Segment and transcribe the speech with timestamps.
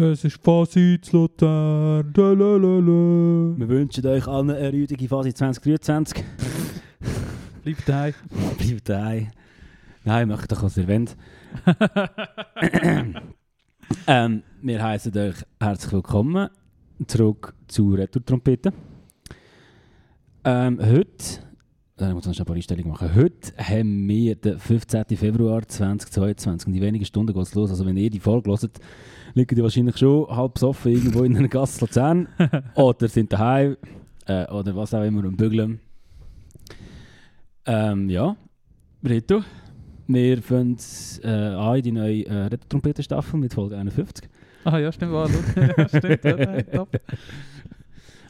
[0.00, 2.10] Es ist Fazit Luzern.
[2.16, 3.54] Lalalala.
[3.58, 6.24] Wir wünschen euch allen eine ruhige Phase 2023.
[7.64, 8.14] Bleibt daheim.
[8.58, 9.28] Bleibt daheim.
[10.04, 11.14] Nein, macht doch, was ihr wollt.
[14.06, 16.48] ähm, wir heißen euch herzlich willkommen
[17.06, 18.72] zurück zu Retour-Trompete.
[20.44, 21.44] Ähm, heute,
[21.98, 23.14] da muss ich noch ein paar Einstellungen machen.
[23.14, 25.04] Heute haben wir den 15.
[25.18, 27.68] Februar 2022 und in wenigen Stunden geht es los.
[27.68, 28.80] Also wenn ihr die Folge hört,
[29.34, 32.28] liegen die wahrscheinlich schon halb besoffen irgendwo in einer Gasse Luzern
[32.74, 33.76] oder sind daheim
[34.26, 35.80] äh, oder was auch immer und bügeln.
[37.66, 38.36] Ähm, ja,
[39.06, 39.42] Rito,
[40.06, 40.76] wir fangen
[41.22, 44.28] äh, an in die neue äh, Retro-Trompeten-Staffel mit Folge 51.
[44.64, 45.12] Ah ja, stimmt.
[45.12, 46.24] Wow, ja, stimmt.
[46.24, 46.88] Ja, top.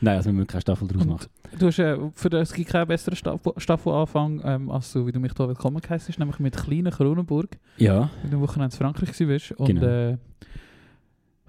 [0.02, 1.26] Nein, also wir müssen keine Staffel daraus machen.
[1.58, 5.20] Du hast, äh, für das gibt keinen besseren Staff- Staffelanfang, ähm, als du, wie du
[5.20, 9.28] mich hier willkommen geheißt nämlich mit kleinen Kronenburg, Ja, wie du am Wochenende in Frankreich
[9.28, 9.52] warst.
[9.52, 9.82] Und Genau.
[9.86, 10.16] äh,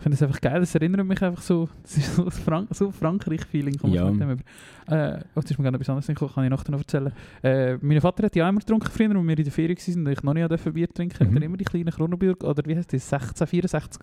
[0.02, 2.90] ich finde es einfach geil, das erinnert mich einfach so, das ist so Frank so
[2.90, 3.78] Frankreich-Feeling.
[3.78, 4.10] kommt Ja.
[4.10, 4.42] mit dem über.
[4.88, 7.12] Äh, oh, ist mir gerade etwas anderes gekommen, kann ich nachher noch erzählen.
[7.44, 10.12] Äh, mein Vater hat ja immer getrunken früher, und wir in der Ferien waren und
[10.12, 11.38] ich noch nicht Bier trinken, hat Mhm.
[11.38, 14.02] er immer die kleinen Kronenburg, oder wie heißt die, 1664,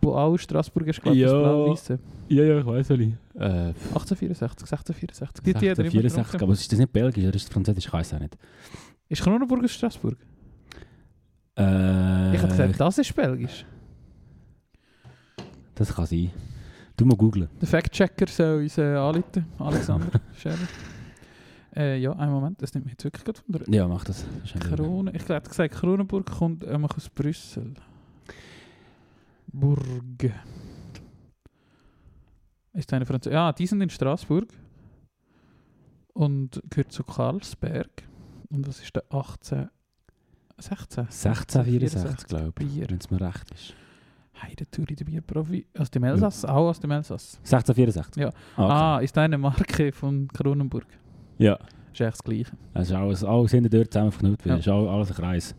[0.00, 1.28] wo auch Straßburg ist, glaube ich, Ja.
[1.30, 1.98] das blau-weisse.
[2.28, 3.12] ja, ja, ich weiß nicht.
[3.34, 5.44] Äh, 1864, 1664.
[5.44, 6.44] Die hat jeder immer 64, getrunken.
[6.44, 7.84] aber ist das nicht Belgisch oder ist das Französisch?
[7.86, 8.38] Ich weiß auch nicht.
[9.10, 10.16] Ist Kronenburg aus Straßburg?
[11.56, 13.66] Äh, Ich hätte gesagt, das ist Belgisch.
[15.74, 16.30] Das kann sein.
[16.96, 17.48] Du mal googlen.
[17.60, 20.56] Der Fact-Checker soll uns äh, anrufen, Alexander Scherer.
[21.76, 24.24] Äh, ja, einen Moment, das nimmt mich jetzt wirklich gerade von der Ja, mach das.
[24.60, 25.10] Krone.
[25.14, 27.74] Ich hätte gesagt, Kronenburg kommt ähm, aus Brüssel.
[29.48, 30.32] Burg.
[32.74, 34.48] Ist eine Franz Ja, die sind in Straßburg.
[36.12, 38.04] Und gehört zu Karlsberg.
[38.50, 39.68] Und was ist der 18...
[40.56, 41.08] 16?
[41.08, 43.74] 1664, glaube ich, wenn es mir recht ist.
[44.42, 45.66] Heide Turi, der Bierprofi.
[45.78, 46.44] Aus dem Elsass?
[46.44, 47.38] Auch aus dem Elsass.
[47.44, 48.22] 1664?
[48.22, 48.28] Ja.
[48.56, 48.72] Ah, okay.
[48.72, 50.86] Ah, ist eine Marke von Kronenburg.
[51.38, 51.54] Ja.
[51.92, 52.52] Ist echt das Gleiche.
[52.72, 54.46] Das ist alles, alles hinter dort zusammen verknüpft.
[54.46, 54.56] Ja.
[54.56, 55.54] Das ist all- alles ein Kreis.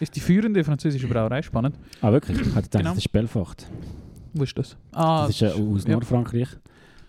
[0.00, 1.76] Ist die führende französische Brauerei spannend?
[2.02, 2.38] Ah, wirklich?
[2.38, 2.90] Ich hätte gedacht, Genau.
[2.90, 3.66] das ist Belfort.
[4.34, 4.76] Wo ist das?
[4.92, 5.94] Ah, Das ist äh, aus ja.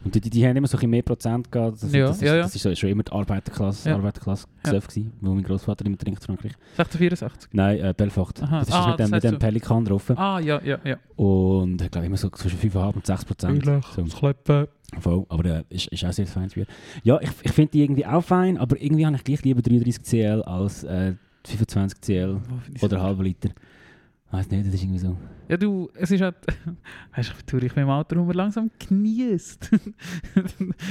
[0.06, 1.82] Und die, die, die haben immer so ein bisschen mehr Prozent gehabt.
[1.84, 2.42] Das, Ja, das, ist, ja, ja.
[2.44, 3.96] das ist so- schon immer die Arbeiterklasse, Ja.
[3.96, 4.72] Arbeiterklasse Ja.
[4.74, 6.52] Gewesen, wo mein Großvater immer trinkt in Frankreich.
[6.78, 7.50] 1664.
[7.54, 8.34] Nein, äh, Belfort.
[8.44, 8.60] Aha.
[8.60, 9.40] Das ist Ah, mit dem, das mit dem so.
[9.40, 10.10] Pelikan drauf.
[10.16, 10.98] Ah, ja, ja, ja.
[11.16, 13.66] Und ich glaube immer so zwischen 5,5 und 6 Prozent.
[13.66, 14.04] So.
[14.04, 14.68] Kleppen.
[15.00, 15.26] Voll.
[15.30, 16.68] Aber äh, ist, ist auch sehr feines Bier.
[17.04, 20.04] Ja, ich, ich finde die irgendwie auch fein, aber irgendwie habe ich gleich lieber 33
[20.04, 21.14] CL als äh,
[21.46, 22.38] 25 CL
[22.82, 23.50] oder halbe Liter.
[24.31, 25.16] Weiß nicht, das ist irgendwie so.
[25.47, 26.36] Ja, du, es ist halt...
[27.16, 29.69] Weißt du, ich bin ich im Alter, wo man langsam genießt.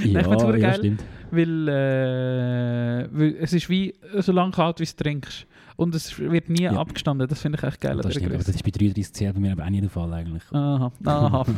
[0.04, 1.02] Ja, ich find's super ja stimmt.
[1.30, 5.46] weil, äh, weil es ist wie so lange kalt, wie du trinkst.
[5.76, 6.76] Und es wird nie Ja.
[6.78, 7.26] abgestanden.
[7.26, 7.96] Das finde ich echt geil.
[8.00, 10.12] Das, stimmt, aber das ist bei 33 CL bei mir aber auch nicht der Fall
[10.12, 10.44] eigentlich.
[10.52, 11.44] Aha, aha.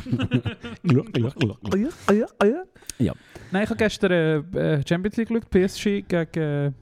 [0.89, 2.63] Ah ja, ah ja, ah ja.
[2.99, 3.13] Ja.
[3.53, 4.37] Nein, ich habe gestern äh,
[4.77, 6.73] äh, Champions League geschaut, PSG gegen äh,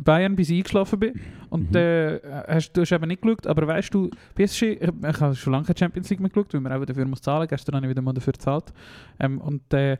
[0.00, 1.20] Bayern, bis ich eingeschlafen bin.
[1.48, 1.76] Und Mhm.
[1.76, 5.52] äh, hast, du hast eben nicht geschaut, aber weißt du, PSG, ich, ich habe schon
[5.52, 7.46] lange keine Champions League mehr geschaut, weil man auch dafür muss zahlen.
[7.48, 8.72] Gestern habe ich wieder mal dafür gezahlt.
[9.20, 9.96] Ähm, und äh,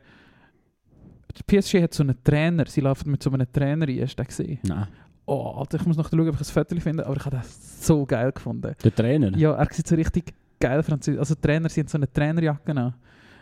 [1.46, 4.26] PSG hat so einen Trainer, sie laufen mit so einem Trainer ein, hast du den
[4.28, 4.58] gesehen?
[4.64, 4.88] Nein.
[5.24, 7.86] Oh, Alter, ich muss noch schauen, ob ich ein Foto finde, aber ich habe das
[7.86, 8.74] so geil gefunden.
[8.82, 9.36] Der Trainer?
[9.36, 11.18] Ja, er sieht so richtig geil französisch.
[11.20, 12.94] Also Trainer, sie haben so eine Trainerjacke an.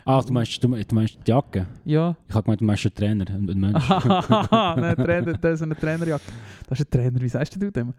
[0.05, 1.67] Ah, du meinst, du, du meinst die Jacke?
[1.85, 2.17] Ja.
[2.29, 3.89] Ich habe gemeint, du meinst einen Trainer, ein, Mensch.
[4.51, 6.33] Nein, Trainer, das ist eine Trainerjacke.
[6.69, 7.95] Das ist ein Trainer, wie sagst du dem?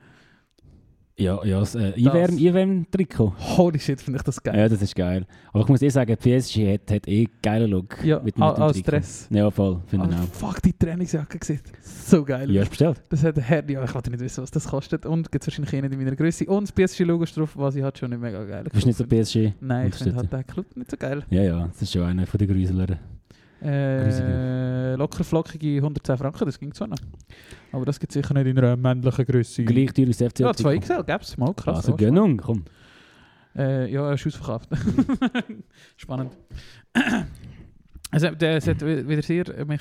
[1.22, 3.34] Ja, ja, das äh, IWM, IWM-Trikot.
[3.58, 4.58] Holy shit, finde ich das geil.
[4.58, 5.26] Ja, das ist geil.
[5.54, 8.04] Aber ich muss eh sagen, PSG hat, hat eh geilen Look.
[8.04, 8.92] Ja, mit, mit als Trikot.
[8.92, 9.28] Dress.
[9.30, 10.28] Ja, voll, finde ich Ah, auch.
[10.34, 12.70] fuck, die Trainingsjacke sieht so geil Ja, aus.
[12.70, 13.04] hast du bestellt?
[13.10, 15.06] Das hat Herr, ja, ich wollte nicht wissen, was das kostet.
[15.06, 16.46] Und gibt es wahrscheinlich eh nicht in meiner Größe.
[16.46, 18.98] Und das PSG-Logo ist drauf, was ich halt schon nicht mega geil Du bist nicht
[18.98, 19.06] so.
[19.06, 19.54] PSG?
[19.62, 21.24] Nein, ich finde halt den Club nicht so geil.
[21.30, 22.98] Ja, ja, das ist schon einer von den Grüselern.
[23.64, 26.98] Äh, locker flockige 110 Franken, das ging zwar noch.
[27.72, 29.64] Aber das gibt sicher nicht in einer männlichen Größe.
[29.64, 30.40] Gleich das FC.
[30.40, 31.78] Ja, 2 XL gäbe es mal, krass.
[31.78, 32.66] Also Gönnung, komm.
[33.56, 34.70] Äh, ja, er ist ausverkauft.
[35.98, 36.32] Spannend.
[38.14, 39.80] Also, der, es hat wi- wieder sehr äh, mich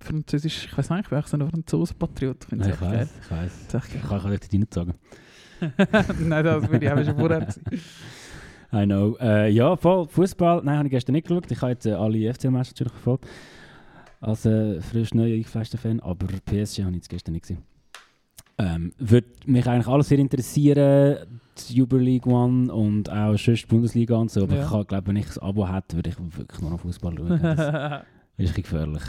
[0.00, 2.36] französisch, ich weiß nicht, ich bin so ein Franzosen-Patriot.
[2.42, 3.52] Ich finde ich es weiß, ich weiß.
[3.94, 4.94] Ich kann ich dir nicht sagen.
[6.20, 7.46] Nein, das bin ich auch schon vorher.
[8.72, 9.16] I know.
[9.20, 10.06] Äh, ja, voll.
[10.06, 11.50] Fußball, nein, habe ich gestern nicht geschaut.
[11.50, 13.26] Ich habe jetzt äh, alle FCL-Matches natürlich verfolgt.
[14.20, 15.98] Als äh, frisch neu eingefleischter Fan.
[16.00, 17.62] Aber PSG habe ich jetzt gestern nicht gesehen.
[18.58, 21.26] Ähm, würde mich eigentlich alles sehr interessieren.
[21.68, 24.42] Die Super League One und auch sonst die Bundesliga und so.
[24.44, 24.64] Aber Ja.
[24.64, 27.40] ich kann, glaube, wenn ich ein Abo hätte, würde ich wirklich nur noch Fußball schauen.
[27.42, 28.02] Das
[28.36, 29.02] ist gefährlich.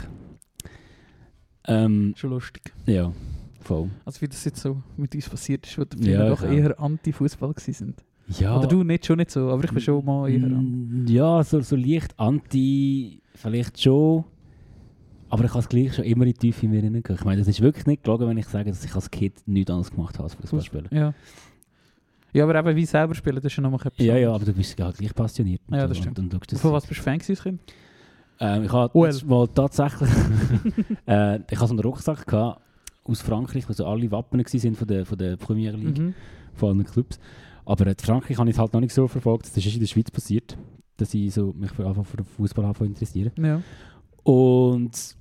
[1.66, 2.72] Ähm, schon lustig.
[2.86, 3.12] ja,
[3.60, 3.88] voll.
[4.04, 6.52] Also wie das jetzt so mit uns passiert ist, wo Ja, wir doch klar.
[6.52, 8.02] eher Anti-Fußball sind.
[8.40, 11.04] Ja, Oder du nicht, schon nicht so, aber ich bin schon mal eher an.
[11.04, 14.24] Mm, Ja, so, so leicht anti, vielleicht schon.
[15.28, 17.20] Aber ich habe es gleich schon immer in die Tiefe in mir hineingehört.
[17.20, 19.70] Ich meine, das ist wirklich nicht gelogen, wenn ich sage, dass ich als Kind nichts
[19.70, 20.88] anderes gemacht habe als Fußball spielen.
[20.90, 21.14] Ja.
[22.34, 24.52] Ja, aber eben wie selber spielen, das ist ja nochmal etwas Ja, ja, aber du
[24.52, 25.60] bist ja gleich passioniert.
[25.70, 26.18] Ja, das stimmt.
[26.18, 27.60] Und, und das- Von was bist du Fan gewesen, als Kind?
[28.40, 30.08] Ähm, ich habe jetzt mal tatsächlich...
[31.06, 32.60] äh, ich hatte so einen Rucksack gehabt,
[33.04, 35.98] aus Frankreich, wo so alle Wappen waren von der, von der Premier League.
[35.98, 36.14] Mhm.
[36.54, 37.18] von allen Clubs.
[37.64, 39.46] Aber in Frankreich habe ich es halt noch nicht so verfolgt.
[39.46, 40.56] Das ist in der Schweiz passiert,
[40.96, 43.32] dass ich so mich für, einfach für den Fußball habe interessieren.
[43.36, 43.62] Ja,
[44.24, 45.16] Und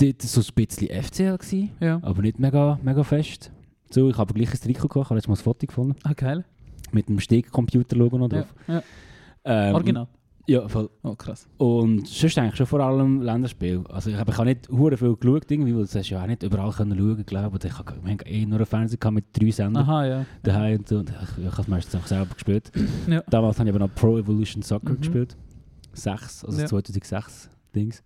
[0.00, 2.00] dort so ein bisschen FCL gewesen, ja.
[2.02, 3.50] aber nicht mega, mega fest.
[3.90, 6.12] So, ich habe gleich ein Trikot gehabt, ich habe jetzt mal ein Foto gefunden, Ah,
[6.14, 6.44] geil.
[6.92, 8.54] mit dem Steg-Computer-Logo noch Ja, drauf.
[8.66, 8.82] ja.
[9.44, 10.08] Ähm, Original.
[10.46, 10.90] Ja, voll.
[11.02, 11.48] Oh, krass.
[11.56, 13.82] Und sonst eigentlich schon vor allem Länderspiel.
[13.88, 16.22] Also ich habe, ich habe nicht hure viel geschaut, irgendwie, weil das hast du ja
[16.22, 17.64] auch nicht überall können schauen, glaube ich.
[17.64, 20.26] Ich habe wir haben eh nur einen Fernseher mit drei Sendern Aha, ja.
[20.42, 20.98] daheim und so.
[20.98, 22.70] Und ich, ich habe es meistens auch selber gespielt.
[23.08, 23.22] Ja.
[23.30, 24.98] Damals habe ich aber noch Pro Evolution Soccer Mhm.
[24.98, 25.36] gespielt.
[25.94, 26.66] 6, also Ja.
[26.66, 28.02] 2006 Dings.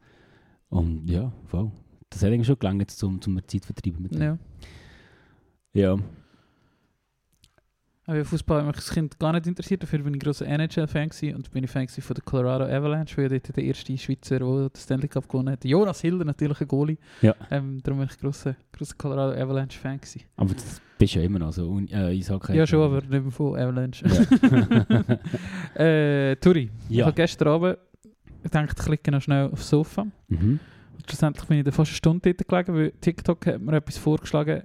[0.68, 1.72] Und ja, voll.
[2.10, 4.22] Das hat eigentlich schon gelangt, um, um Zeit zu vertreiben mit dem.
[4.22, 4.38] ja.
[5.74, 5.96] Ja.
[8.08, 11.50] Aber Fußball hat mich als Kind gar nicht interessiert, dafür bin ich großer NHL-Fan und
[11.50, 15.08] bin ich Fan von der Colorado Avalanche, weil dort der erste Schweizer, der den Stanley
[15.08, 15.62] Cup gewonnen hat.
[15.64, 16.96] Jonas Hilder, natürlich ein Goalie.
[17.20, 17.34] Ja.
[17.50, 20.00] Ähm, darum bin ich großer, großer Colorado Avalanche-Fan.
[20.36, 21.68] Aber das bist ja immer noch so.
[21.68, 22.56] Un- Äh, Eishockey.
[22.56, 24.06] Ja, schon, aber nicht mehr von Avalanche.
[24.08, 25.06] Ja.
[25.84, 27.04] äh, Turi, ich Ja.
[27.06, 27.76] habe gestern Abend
[28.42, 30.06] gedacht, ich klicke noch schnell aufs Sofa.
[30.28, 30.58] mhm.
[30.96, 33.98] Und schlussendlich bin ich da fast eine Stunde dort gelegen, weil TikTok hat mir etwas
[33.98, 34.62] vorgeschlagen.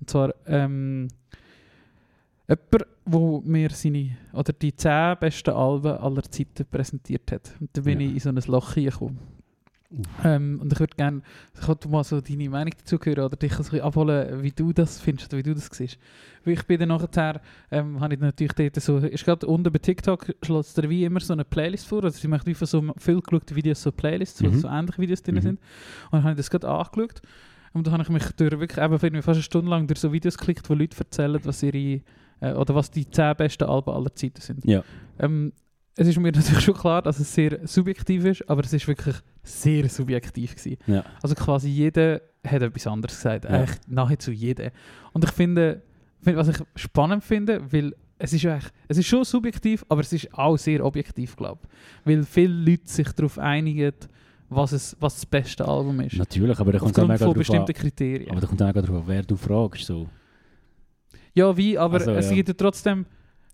[0.00, 1.08] Und zwar ähm,
[2.48, 7.52] jemand, wo mir seine, oder die 10 besten Alben aller Zeiten präsentiert hat.
[7.60, 8.06] Und da bin Ja.
[8.08, 9.18] ich in so ein Loch hingekommen.
[9.90, 10.06] Uff.
[10.24, 11.22] Ähm, und ich würde gerne,
[11.60, 14.72] ich wollte mal so deine Meinung dazu hören oder dich ein bisschen abholen, wie du
[14.72, 15.98] das findest oder wie du das siehst.
[16.44, 19.78] Weil ich bin dann nachher, ähm, habe ich natürlich dort so, ist gerade unten bei
[19.78, 23.20] TikTok, schlägt dir wie immer so eine Playlist vor, also sie macht von so viel
[23.20, 24.58] geschaute Videos so Playlists, wo Mhm.
[24.58, 25.40] so ähnliche Videos drin Mhm.
[25.42, 25.60] sind.
[26.06, 27.22] Und dann habe ich das gerade angeschaut
[27.72, 30.36] und dann habe ich mich durch wirklich eben fast eine Stunde lang durch so Videos
[30.38, 32.00] geklickt, wo Leute erzählen, was ihre,
[32.50, 34.64] äh, oder was die 10 besten Alben aller Zeiten sind.
[34.64, 34.82] Ja.
[35.18, 35.52] Ähm,
[35.96, 39.16] es ist mir natürlich schon klar, dass es sehr subjektiv ist, aber es ist wirklich
[39.42, 40.76] sehr subjektiv gewesen.
[40.86, 41.04] Ja.
[41.22, 43.50] Also quasi jeder hat etwas anderes gesagt, Ja.
[43.50, 44.70] eigentlich nahezu jeder.
[45.12, 45.82] Und ich finde,
[46.20, 50.12] find- was ich spannend finde, weil es ist, eigentlich, es ist schon subjektiv, aber es
[50.12, 52.06] ist auch sehr objektiv, glaube ich.
[52.06, 53.92] Weil viele Leute sich darauf einigen,
[54.48, 56.16] was, es, was das beste Album ist.
[56.16, 57.74] Natürlich, aber da kommt auch mega von bestimmten an.
[57.74, 58.30] Kriterien.
[58.30, 59.84] Aber da kommt auch mega drauf an, wer du fragst.
[59.86, 60.06] So.
[61.34, 62.34] Ja, wie, aber Also, es ja.
[62.36, 63.06] gibt ja trotzdem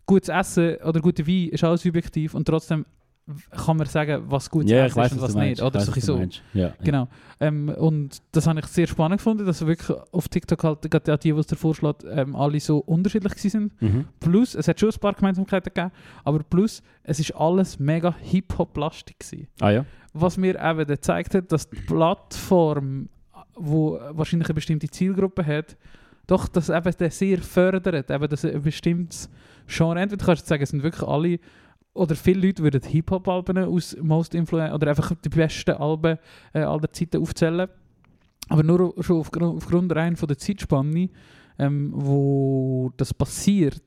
[0.06, 2.84] gutes Essen oder gute Wein ist auch subjektiv und trotzdem
[3.50, 5.62] kann man sagen, was ja, ich Essen weiß, ist und was was nicht.
[5.62, 6.20] Oder Ich so.
[6.52, 6.74] Ja.
[6.82, 7.08] Genau.
[7.38, 11.32] Ähm, und das habe ich sehr spannend gefunden, dass wirklich auf TikTok halt gerade die,
[11.32, 13.80] die es dir vorschlägt, ähm, alle so unterschiedlich sind.
[13.80, 14.06] Mhm.
[14.18, 15.92] Plus, es hat schon ein paar Gemeinsamkeiten gegeben,
[16.24, 19.48] aber plus, es ist alles mega Hip-Hop-lastig gewesen.
[19.60, 19.84] Ah ja?
[20.12, 23.08] Was mir eben gezeigt hat, dass die Plattform,
[23.54, 25.76] wo wahrscheinlich eine bestimmte Zielgruppe hat,
[26.30, 29.28] doch das eben das sehr fördert, eben das ein bestimmtes
[29.66, 30.00] Genre.
[30.00, 31.38] Entweder kannst du sagen, es sind wirklich alle,
[31.92, 36.18] oder viele Leute würden Hip-Hop-Alben aus Most Influential, oder einfach die besten Alben
[36.52, 37.68] äh, aller Zeiten aufzählen.
[38.48, 41.08] Aber nur schon aufgrund, aufgrund rein von der Zeitspanne,
[41.58, 43.82] ähm, wo das passiert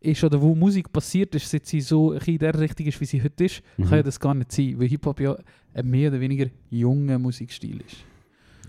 [0.00, 3.22] ist, oder wo Musik passiert ist, seit sie so in der Richtung ist, wie sie
[3.22, 3.84] heute ist, Mhm.
[3.84, 5.36] kann ja das gar nicht sein, weil Hip-Hop ja
[5.74, 7.96] ein mehr oder weniger junger Musikstil ist.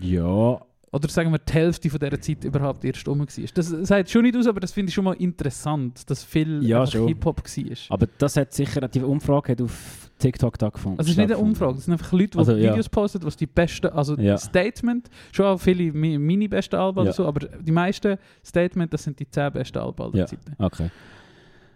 [0.00, 0.60] Ja,
[0.94, 3.26] Oder sagen wir, die Hälfte von dieser Zeit überhaupt erst rum war.
[3.54, 6.86] Das sagt schon nicht aus, aber das finde ich schon mal interessant, dass viel Ja.
[6.86, 7.76] Hip-Hop war.
[7.88, 10.98] aber das hat sicher, die Umfrage hat auf TikTok da gefunden.
[11.00, 12.70] Also es ist nicht eine Umfrage, es sind einfach Leute, die Also, ja.
[12.70, 14.38] Videos posten, was die besten, also Ja.
[14.38, 17.12] Statement, schon auch viele meine besten Alben Ja.
[17.12, 20.26] so, aber die meisten Statement, das sind die 10 besten Alben aller.
[20.26, 20.54] Zeiten.
[20.58, 20.90] Okay.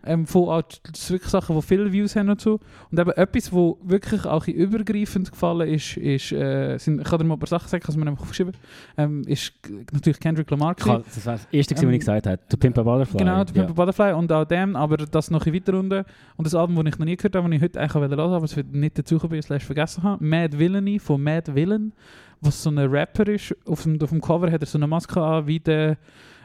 [0.05, 2.61] Ähm, von auch, das sind wirklich Sachen, die viele Views haben und so.
[2.91, 7.25] Und eben etwas, wo wirklich auch übergreifend gefallen ist, ist äh, sind, ich kann dir
[7.25, 8.53] mal ein paar Sachen sagen, ich habe mir einfach aufgeschrieben,
[8.97, 9.53] ähm, ist
[9.93, 10.75] natürlich Kendrick Lamar.
[10.77, 12.39] Kann- Das war das Erste, was Ähm, ich gesagt habe.
[12.49, 13.19] To Pimp a Butterfly.
[13.19, 13.45] Genau, ja.
[13.45, 16.05] Pimp a Butterfly und auch dem, aber das noch in weiter Runde.
[16.37, 18.23] Und das Album, das ich noch nie gehört habe, das ich heute eigentlich hören wollte,
[18.23, 20.25] aber es nicht dazu bin, slash vergessen habe.
[20.25, 21.93] Mad Villainy von Mad Villain,
[22.41, 23.55] was so ein Rapper ist.
[23.67, 25.99] Auf dem, auf dem Cover hat er so eine Maske an, wie der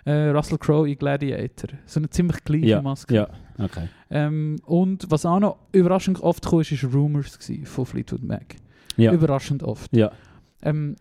[0.06, 1.70] äh, Russell Crowe in Gladiator.
[1.86, 3.14] So eine ziemlich gleiche Ja, Maske.
[3.16, 3.88] Ja, okay.
[4.10, 8.56] Ähm, und was auch noch überraschend oft kam, ist, ist Rumors von Fleetwood Mac.
[8.98, 9.96] Ja, Überraschend oft.
[9.96, 10.12] ja.
[10.62, 10.96] Ähm,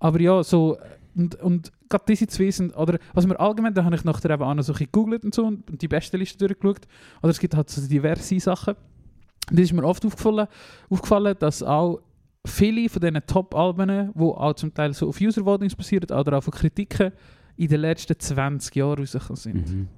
[0.00, 0.76] aber ja, so,
[1.16, 4.42] und, und gerade diese zwei sind, oder was mir allgemein, da habe ich nachher eben
[4.42, 6.86] auch noch so ein bisschen gegoogelt und so und, und die beste Liste durchgeschaut.
[7.22, 8.74] Oder es gibt halt so diverse Sachen.
[9.50, 10.46] Und das ist mir oft aufgefallen,
[10.90, 12.00] aufgefallen dass auch
[12.46, 16.52] viele von diesen Top-Alben, die auch zum Teil so auf User-Votings basieren oder auch von
[16.54, 17.12] Kritiken,
[17.58, 19.68] in den letzten 20 Jahren rausgekommen sind.
[19.74, 19.88] Mhm.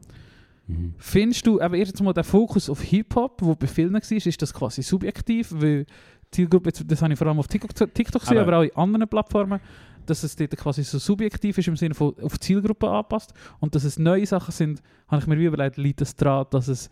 [0.67, 0.95] Mhm.
[0.99, 4.55] Findest du, aber erstens mal der Fokus auf Hip-Hop, wo bei vielen war, ist das
[4.55, 5.85] quasi subjektiv, weil
[6.31, 8.77] Zielgruppe, jetzt- das habe ich vor allem auf TikTok, TikTok gesehen, Aber- aber auch in
[8.77, 9.61] anderen Plattformen,
[10.07, 13.75] dass es dort quasi so subjektiv ist, im Sinne von auf die Zielgruppe anpasst und
[13.75, 16.89] dass es neue Sachen sind, habe ich mir überlegt, liegt es daran, dass es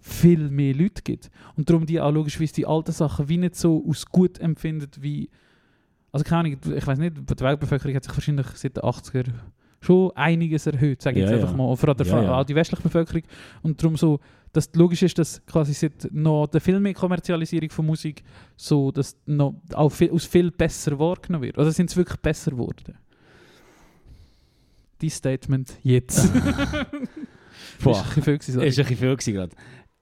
[0.00, 1.30] viel mehr Leute gibt.
[1.56, 5.30] Und darum die auch logischerweise die alten Sachen wie nicht so aus gut empfindet wie,
[6.10, 9.26] also keine Ahnung, ich weiß nicht, die Weltbevölkerung hat sich wahrscheinlich seit den 80er
[9.82, 11.38] schon einiges erhöht, sage ich jetzt ja.
[11.38, 12.44] einfach mal, vor allem Ja, ja.
[12.44, 13.22] die westliche Bevölkerung.
[13.62, 14.20] Und darum so,
[14.52, 18.22] dass logisch ist, dass quasi seit noch der viel mehr Kommerzialisierung von Musik
[18.56, 21.58] so, dass noch auch viel, aus viel besser wahrgenommen wird.
[21.58, 22.96] Oder sind es wirklich besser geworden?
[25.00, 26.32] Die Statement jetzt.
[27.82, 27.92] Boah.
[27.92, 28.34] Ist ein bisschen viel.
[28.68, 29.56] Ist ein bisschen viel gerade.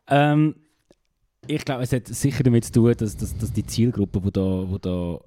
[0.09, 0.57] Ähm,
[1.47, 4.41] ich glaube, es hat sicher damit zu tun, dass, dass, dass die Zielgruppe, die da,
[4.41, 5.21] wo da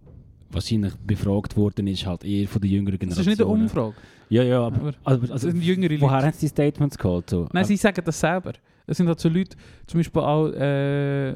[0.54, 3.22] wahrscheinlich befragt worden ist, halt eher von der jüngeren Das Generation.
[3.34, 3.96] ist nicht eine Umfrage.
[4.30, 6.26] Ja, ja, aber, Aber- aber Das also, sind jüngere woher Leute.
[6.28, 7.30] haben sie die Statements geholt?
[7.30, 7.48] So?
[7.54, 8.54] Nein, sie sagen das selber.
[8.88, 9.56] Es sind halt so Leute,
[9.88, 11.36] zum Beispiel auch, äh,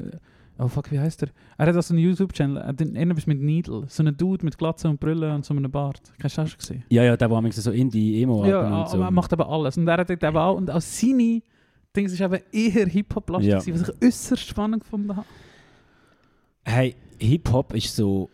[0.58, 1.28] oh fuck, wie heißt er?
[1.56, 3.84] Er hat so einen YouTube-Channel, er hat irgendwas mit Needle.
[3.88, 6.00] So einen Dude mit Glatze und Brille und so einem Bart.
[6.22, 6.84] Hast du das schon gesehen?
[6.90, 9.00] ja, ja, der, der so Indie-Emo Ja, und aber so.
[9.00, 9.76] er macht aber alles.
[9.78, 11.40] Und er hat eben auch, und auch seine
[11.96, 13.80] Dings ist eben eher Hip-Hop-lastig, Ja.
[13.80, 15.26] was ich äußerst spannend gefunden habe.
[16.64, 18.28] Hey, Hip-Hop ist so...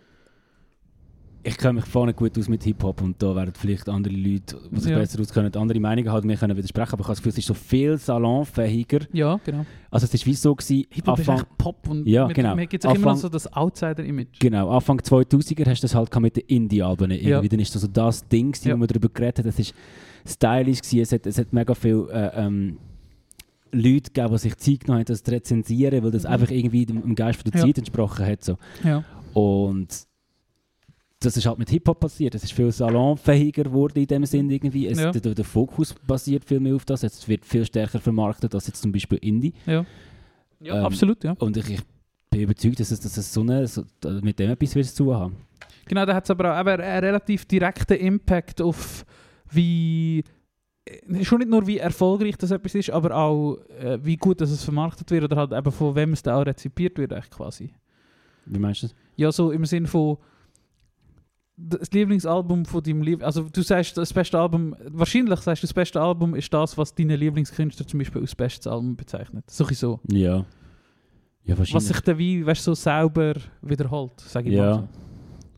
[1.47, 4.81] Ich kenne mich vorne gut aus mit Hip-Hop und da werden vielleicht andere Leute, die
[4.81, 4.99] sich Ja.
[4.99, 7.47] besser auskennen, andere Meinungen haben, mir können widersprechen, aber ich habe das Gefühl, es ist
[7.47, 9.01] so viel salonfähiger.
[9.13, 9.67] Ja, genau.
[9.91, 12.57] Also es ist wie so gewesen, Hip-Hop ist Anfang, echt Pop und Ja, mit, genau.
[12.57, 14.39] mir gibt es auch immer noch Anfang- so das Outsider-Image.
[14.41, 17.29] Genau, Anfang 2000er hast du das halt mit den Indie-Alben irgendwie.
[17.29, 17.43] Ja.
[17.43, 18.75] Dann ist das so das Ding, gewesen, Ja.
[18.75, 19.47] wo man darüber geredet hat.
[19.47, 19.75] Es ist
[20.27, 22.79] stylisch gewesen, es hat, es hat mega viel äh, ähm,
[23.71, 26.31] Leute gegeben, die sich Zeit genommen haben, das zu rezensieren, weil das Mhm.
[26.31, 27.67] einfach irgendwie dem, Geist der Ja.
[27.67, 28.43] Zeit entsprochen hat.
[28.43, 28.57] So.
[28.83, 29.05] Ja.
[29.35, 29.89] Und
[31.25, 32.35] das ist halt mit Hip-Hop passiert.
[32.35, 34.87] Es ist viel salonfähiger geworden in dem Sinn irgendwie.
[34.89, 35.11] Es, Ja.
[35.11, 37.03] der, der Fokus basiert viel mehr auf das.
[37.03, 39.53] Es wird viel stärker vermarktet als jetzt zum Beispiel Indie.
[39.67, 39.85] Ja,
[40.61, 41.33] ja Ähm, absolut, ja.
[41.39, 41.81] Und ich, ich
[42.31, 43.85] bin überzeugt, dass es, dass es so eine, so,
[44.23, 45.37] mit dem etwas wird zu haben.
[45.87, 49.05] Genau, da hat es aber auch eben einen relativ direkten Impact auf
[49.51, 50.25] wie
[50.85, 54.51] äh, schon nicht nur wie erfolgreich das etwas ist, aber auch äh, wie gut dass
[54.51, 57.73] es vermarktet wird oder halt eben von wem es dann auch rezipiert wird echt quasi.
[58.47, 58.97] Wie meinst du das?
[59.17, 60.19] Ja, so im Sinn von
[61.57, 65.75] das Lieblingsalbum von deinem Lieb also du sagst das beste Album wahrscheinlich sagst du das
[65.75, 70.01] beste Album ist das was deine Lieblingskünstler zum Beispiel als bestes Album bezeichnet so so
[70.11, 70.45] Ja.
[71.47, 71.75] Ja, wahrscheinlich.
[71.75, 74.65] was sich dann wie weißt, so sauber wiederholt sage ich Ja.
[74.65, 74.89] mal so.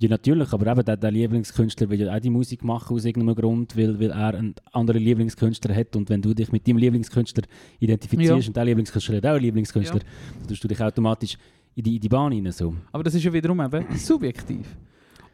[0.01, 3.35] ja, natürlich, aber eben der, der Lieblingskünstler will ja auch die Musik machen aus irgendeinem
[3.37, 7.45] Grund, weil, weil er einen anderen Lieblingskünstler hat und wenn du dich mit deinem Lieblingskünstler
[7.79, 8.49] identifizierst Ja.
[8.49, 11.39] und der Lieblingskünstler hat auch einen Lieblingskünstler, dann tust du dich automatisch
[11.77, 12.51] in die, in die Bahn rein.
[12.53, 12.75] So.
[12.93, 14.67] Aber das ist ja wiederum eben subjektiv.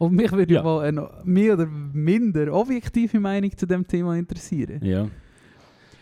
[0.03, 0.65] Und mich würde ja.
[0.65, 4.85] Mal eine mehr oder minder objektive Meinung zu dem Thema interessieren.
[4.85, 5.07] Ja.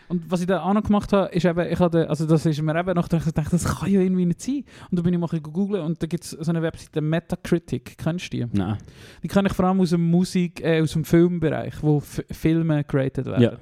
[0.07, 2.59] Und was ich da auch noch gemacht habe, ist eben, ich hatte, also das ist
[2.63, 4.63] mir eben noch gedacht, ich das kann ja irgendwie nicht sein.
[4.89, 8.33] Und da bin ich mal googeln und da gibt es so eine Webseite, Metacritic, kennst
[8.33, 8.47] du die?
[8.51, 8.79] Nein.
[9.21, 12.83] Die kenne ich vor allem aus dem Musik, äh, aus dem Filmbereich, wo F Filme
[12.83, 13.43] geratet werden.
[13.43, 13.53] Ja.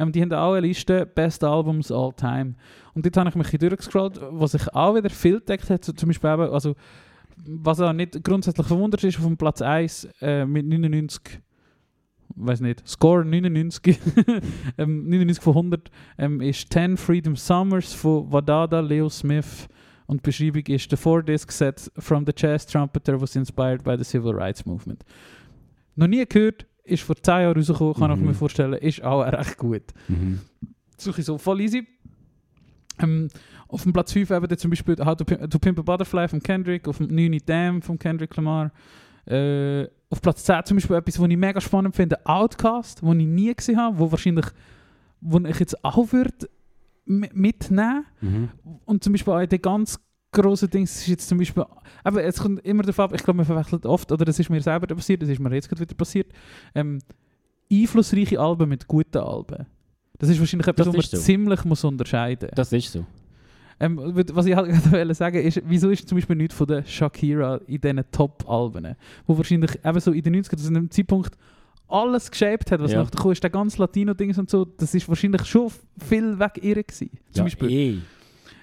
[0.00, 2.54] Ähm, die haben auch eine Liste Best Albums All Time.
[2.92, 5.84] Und dort habe ich mich durchgescrollt, was sich auch wieder viel entdeckt.
[5.84, 6.74] So Zum Beispiel eben, also,
[7.48, 11.40] was auch nicht grundsätzlich verwundert ist, auf dem Platz 1 äh, mit 99,
[12.36, 13.98] weiß nicht, Score 99,
[14.78, 19.68] ähm, 99 von 100 ähm, ist 10 Freedom Summers von Wadada, Leo Smith.
[20.06, 23.96] Und die Beschreibung ist The Four Disc Set from the Jazz Trumpeter was inspired by
[23.98, 25.04] the Civil Rights Movement.
[25.96, 28.26] Noch nie gehört, ist vor 10 Jahren rausgekommen, kann ich Mhm.
[28.26, 29.82] mir vorstellen, ist auch recht gut.
[30.06, 30.40] Mhm.
[30.96, 31.86] Suche ich so voll easy.
[33.00, 33.28] Ähm,
[33.68, 36.40] auf dem Platz 5 eben zum Beispiel How to Pimp, to Pimp a Butterfly von
[36.40, 38.70] Kendrick, auf dem 9 Damn von Kendrick Lamar.
[39.26, 43.26] Äh, auf Platz 10 zum Beispiel etwas, was ich mega spannend finde, Outcast, wo ich
[43.26, 44.46] nie gesehen habe, wo wahrscheinlich,
[45.20, 46.48] wo ich jetzt auch würde
[47.06, 48.04] mitnehmen.
[48.20, 48.48] Mhm.
[48.84, 49.98] Und zum Beispiel auch den ganz
[50.32, 51.64] grossen Dings ist jetzt zum Beispiel,
[52.04, 54.60] aber es kommt immer darauf ab, ich glaube, man verwechselt oft, oder das ist mir
[54.60, 56.30] selber passiert, das ist mir jetzt gerade wieder passiert,
[56.74, 56.98] ähm,
[57.72, 59.66] einflussreiche Alben mit guten Alben.
[60.18, 61.24] Das ist wahrscheinlich etwas, Das was man so.
[61.24, 63.04] ziemlich muss unterscheiden Das ist so.
[63.80, 63.98] Ähm,
[64.32, 67.80] Was ich halt gerade sagen ist, wieso ist zum Beispiel nichts von der Shakira in
[67.80, 68.94] diesen Top-Alben,
[69.26, 71.36] wo wahrscheinlich eben so in den 90ern, zu einem Zeitpunkt
[71.88, 73.04] alles geshaped hat, was Ja.
[73.04, 77.10] nachher ist der ganze Latino-Dings und so, das ist wahrscheinlich schon viel weg ihr gewesen.
[77.30, 77.70] Zum ja, Beispiel.
[77.70, 77.98] eh.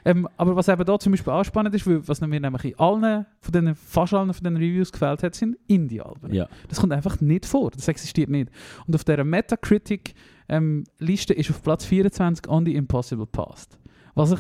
[0.05, 2.77] Ähm, aber was eben da zum Beispiel auch spannend ist, weil was mir nämlich in
[2.77, 6.34] allen, von den, fast allen von den Reviews gefällt hat, sind Indie-Alben.
[6.34, 6.50] Ja.
[6.67, 8.50] Das kommt einfach nicht vor, das existiert nicht.
[8.86, 13.77] Und auf dieser Metacritic-Liste ist auf Platz 24 On the Impossible Past.
[14.15, 14.39] Was ich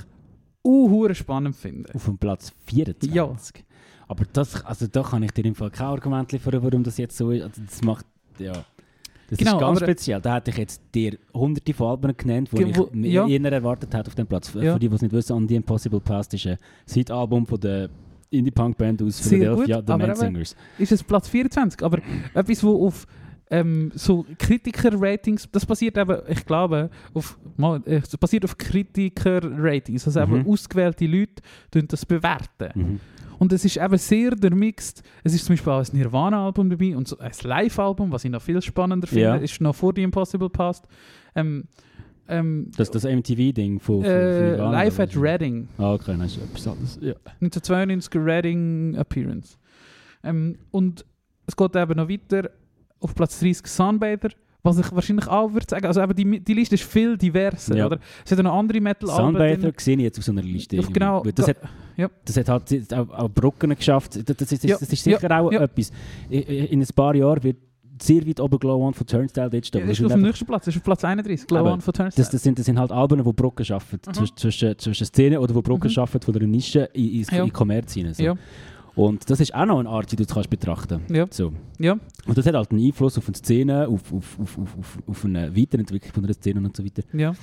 [0.65, 1.93] uh, spannend finde.
[1.93, 3.13] Auf dem Platz 24.
[3.13, 3.63] Ja.
[4.07, 7.17] Aber das, also da kann ich dir im Fall kein Argument liefern, warum das jetzt
[7.17, 7.43] so ist.
[7.43, 8.05] Also das macht,
[8.39, 8.53] ja...
[9.29, 10.21] Das Genau, ist ganz speziell.
[10.21, 13.25] Da hätte ich jetzt dir hunderte von Alben genannt, die ich ja.
[13.27, 14.53] eher erwartet hätte auf dem Platz.
[14.53, 14.73] Ja.
[14.73, 17.89] Für die, die es nicht wissen, On The Impossible Past ist ein Side-Album von der
[18.29, 20.55] Indie-Punk-Band aus Philadelphia, gut, The eben- Singers.
[20.77, 21.99] Ist es Platz 24, aber
[22.33, 23.07] etwas, wo auf
[23.53, 27.37] ähm, so Kritiker-Ratings, das basiert eben, ich glaube, auf,
[27.85, 30.47] äh, das basiert auf Kritiker-Ratings, also eben Mhm.
[30.47, 31.43] ausgewählte Leute
[31.87, 32.69] das bewerten.
[32.73, 32.99] Mhm.
[33.37, 35.03] Und es ist eben sehr durchmixed.
[35.23, 38.41] Es ist zum Beispiel auch ein Nirvana-Album dabei und so ein Live-Album, was ich noch
[38.41, 39.35] viel spannender finde, Ja.
[39.35, 40.87] ist noch vor The Impossible Past.
[41.35, 41.65] Ähm,
[42.27, 45.15] ähm, Das das MTV-Ding von, von, äh, von Live at?
[45.17, 46.99] Reading, Ah, okay, das ist etwas anderes.
[47.01, 47.13] Ja.
[47.41, 49.57] 1992 Reading Appearance.
[50.23, 51.05] Ähm, und
[51.45, 52.49] es geht eben noch weiter
[53.03, 54.29] auf Platz 30 Sunbather,
[54.63, 57.85] was ich wahrscheinlich auch würde sagen, also eben die, die Liste ist viel diverser, Ja.
[57.87, 57.99] oder?
[58.25, 59.73] Es hat noch andere Metal-Alben Sunbather drin.
[59.77, 60.77] sehe ich jetzt auf so einer Liste.
[60.77, 61.21] Ja, genau.
[61.23, 61.57] Das hat,
[61.97, 62.09] Ja.
[62.23, 64.15] das hat halt auch, auch Brücken geschafft.
[64.27, 65.91] Das, das, ist, das ist sicher auch etwas.
[66.29, 67.57] In ein paar Jahren wird
[68.01, 69.81] sehr weit oben Glow On von Turnstile dort stehen.
[69.81, 72.23] Ja, Das ist auf dem nächsten Platz, ist auf Platz 31, Glow On von Turnstile.
[72.23, 73.99] das, das, sind, das sind halt Alben, die Brücken schaffen.
[74.07, 74.13] Mhm.
[74.13, 75.91] Zwischen, zwischen, zwischen Szenen oder die Brücken Mhm.
[75.91, 77.43] schaffen von einer Nische in, in, Ja.
[77.43, 78.13] in Kommerz hinein.
[78.13, 78.23] So.
[78.23, 78.35] Ja.
[78.95, 81.25] Und das ist auch noch eine Art, wie du es kannst betrachten Ja.
[81.31, 81.51] so.
[81.79, 81.93] Ja.
[82.27, 85.55] Und das hat halt einen Einfluss auf eine Szene, auf, auf, auf, auf, auf, eine
[85.55, 87.01] Weiterentwicklung von einer Szene und so weiter.
[87.11, 87.33] Ja.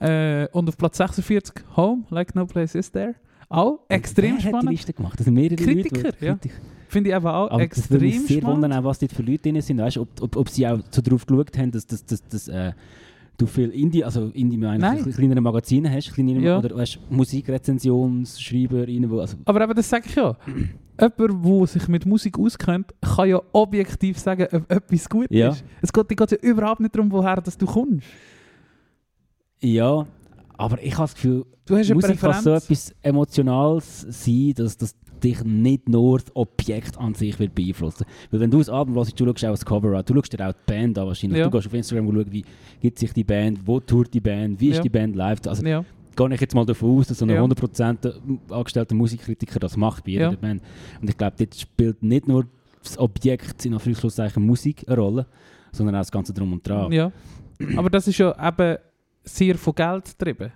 [0.00, 3.14] Äh, und auf Platz 46 Home, Like No Place Is There.
[3.48, 4.70] Auch extrem Wer hat die spannend.
[4.70, 5.18] Liste gemacht?
[5.18, 6.16] Das sind mehrere Kritiker, Leute.
[6.20, 6.32] die- ja.
[6.34, 6.54] Kritiker.
[6.88, 8.62] Finde ich aber auch Aber das würde mich extrem sehr spannend.
[8.62, 9.78] wundern, auch, was dort für Leute drin sind.
[9.78, 12.72] Weißt, ob, ob, ob sie auch so darauf geschaut haben, dass, dass, dass, dass äh,
[13.36, 16.58] du viel Indie, also Indie meine ich, kleinere Magazine hast, kleinere, Ja.
[16.58, 18.86] oder hast Musikrezensionsschreiber,
[19.20, 20.36] also, Aber eben, das sage ich ja.
[21.00, 25.50] Jemand, der sich mit Musik auskennt, kann ja objektiv sagen, ob etwas gut Ja.
[25.50, 25.64] ist.
[25.82, 28.06] Es geht, dir geht ja überhaupt nicht darum, woher dass du kommst.
[29.60, 30.06] ja,
[30.56, 34.94] aber ich habe das Gefühl, Du hast Musik kann so etwas Emotionales sein, dass das
[35.24, 38.04] dich nicht nur das Objekt an sich wird beeinflussen.
[38.30, 40.46] Weil wenn du das Album hörst, du schaust auch das Cover an, du schaust dir
[40.48, 41.38] auch die Band an wahrscheinlich.
[41.38, 41.44] Ja.
[41.46, 42.44] Du gehst auf Instagram und schaust, wie
[42.80, 44.82] gibt sich die Band, wo tourt die Band, wie ist Ja.
[44.82, 45.40] die Band live.
[45.46, 45.84] Also ja.
[46.14, 47.42] gehe ich jetzt mal davon aus, dass so ein Ja.
[47.42, 48.14] 100%
[48.50, 50.36] angestellter Musikkritiker das macht bei jeder Ja.
[50.36, 50.62] Band.
[51.00, 52.46] Und ich glaube, dort spielt nicht nur
[52.82, 55.26] das Objekt in Anführungszeichen Musik eine Rolle,
[55.72, 56.92] sondern auch das Ganze drum und dran.
[56.92, 57.10] ja.
[57.76, 58.78] Aber das ist ja eben
[59.22, 60.52] sehr von Geld getrieben.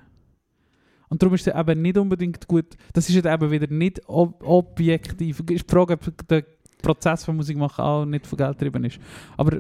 [1.09, 2.67] Und darum ist es eben nicht unbedingt gut.
[2.93, 5.41] Das ist jetzt eben wieder nicht ob objektiv.
[5.41, 6.45] Es ist die Frage, ob der
[6.83, 8.99] Prozess von Musik machen auch nicht von Geld getrieben ist.
[9.37, 9.57] Aber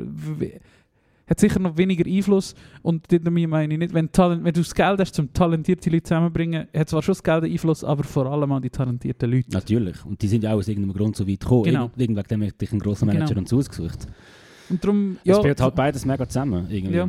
[1.28, 2.54] hat sicher noch weniger Einfluss.
[2.82, 6.04] Und dort meine ich nicht, wenn, Talent, wenn du das Geld hast, um talentierte Leute
[6.04, 9.50] zusammenzubringen, hat zwar schon das Geld Einfluss, aber vor allem an die talentierten Leute.
[9.50, 10.04] Natürlich.
[10.06, 11.64] Und die sind ja auch aus irgendeinem Grund so weit gekommen.
[11.64, 11.90] Genau.
[11.96, 13.40] Irgend- Wegen dem habe ich einen grossen Manager Genau.
[13.40, 14.06] und so ausgesucht.
[14.70, 16.66] Und darum, Es ja, spielt halt beides mega zusammen.
[16.70, 16.96] Irgendwie.
[16.96, 17.08] Ja.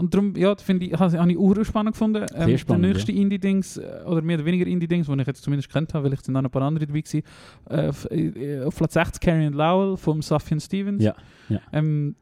[0.00, 2.24] Und darum, ja, finde ich, habe ich auch spannend gefunden.
[2.32, 5.42] Ähm, Sehr spannend, der nächste Indie-Dings, äh, oder mehr oder weniger Indie-Dings, die ich jetzt
[5.42, 7.22] zumindest kennt habe, weil ich sind noch ein paar andere dabei gewesen.
[7.68, 11.02] Äh, äh, auf Platz 60 Carrie Lowell vom Sufjan Stevens.
[11.02, 11.16] Ja,
[11.48, 11.60] ja.
[11.72, 12.14] Ähm,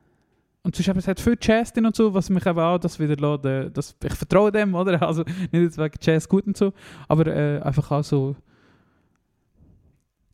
[0.62, 2.98] und sonst eben, es hat viel Jazz drin und so, was mich eben auch das
[2.98, 5.00] wieder lässt, äh, das, ich vertraue dem, oder?
[5.06, 6.72] Also nicht jetzt wegen Jazz gut und so,
[7.08, 8.36] aber äh, einfach auch so,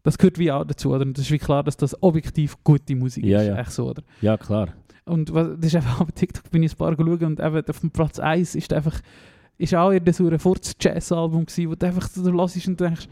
[0.05, 1.03] das gehört wie auch dazu, oder?
[1.05, 3.59] Und es ist wie klar, dass das objektiv gute Musik Ja, ist, ja.
[3.59, 4.03] echt so, oder?
[4.21, 4.69] ja, klar.
[5.05, 7.81] Und was, das ist einfach auf TikTok bin ich ein paar geschaut und eben auf
[7.81, 9.01] dem Platz 1 ist einfach
[9.59, 13.07] ist auch eher so ein Furz-Jazz-Album gewesen, wo du einfach so hörst und denkst,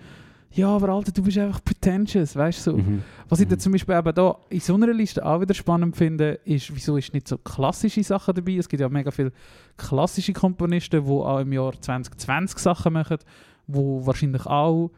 [0.53, 2.71] ja, aber Alter, du bist einfach pretentious, weißt du?
[2.73, 2.77] So.
[2.79, 3.03] Mhm.
[3.29, 3.61] Was ich dann Mhm.
[3.61, 7.15] zum Beispiel eben da in so einer Liste auch wieder spannend finde, ist, wieso ist
[7.15, 8.57] nicht so klassische Sachen dabei?
[8.57, 9.33] Es gibt ja mega viele
[9.77, 13.19] klassische Komponisten, die auch im Jahr 2020 Sachen machen,
[13.69, 14.91] wo wahrscheinlich auch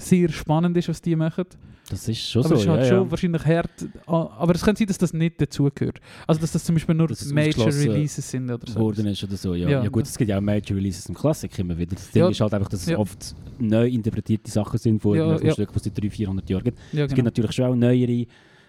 [0.00, 1.46] sehr spannend ist, was die machen.
[1.90, 2.54] Das ist schon aber so.
[2.54, 3.10] es ist halt ja, schon ja.
[3.10, 3.70] wahrscheinlich hart.
[4.06, 6.00] Aber es kann sein, dass das nicht dazugehört.
[6.26, 8.74] Also, dass das zum Beispiel nur Major Releases sind oder so.
[8.74, 9.54] geworden ist oder so.
[9.54, 9.82] Ja, Ja.
[9.82, 9.88] ja.
[9.88, 11.96] gut, es gibt ja auch Major Releases im Klassik immer wieder.
[11.96, 15.52] Das Ding ist halt einfach, dass es oft neu interpretierte Sachen sind von Ja, ja.
[15.52, 16.78] Stücken, die es seit 300, 400 Jahren gibt.
[16.78, 17.24] Es gibt genau.
[17.24, 18.26] natürlich schon auch neuere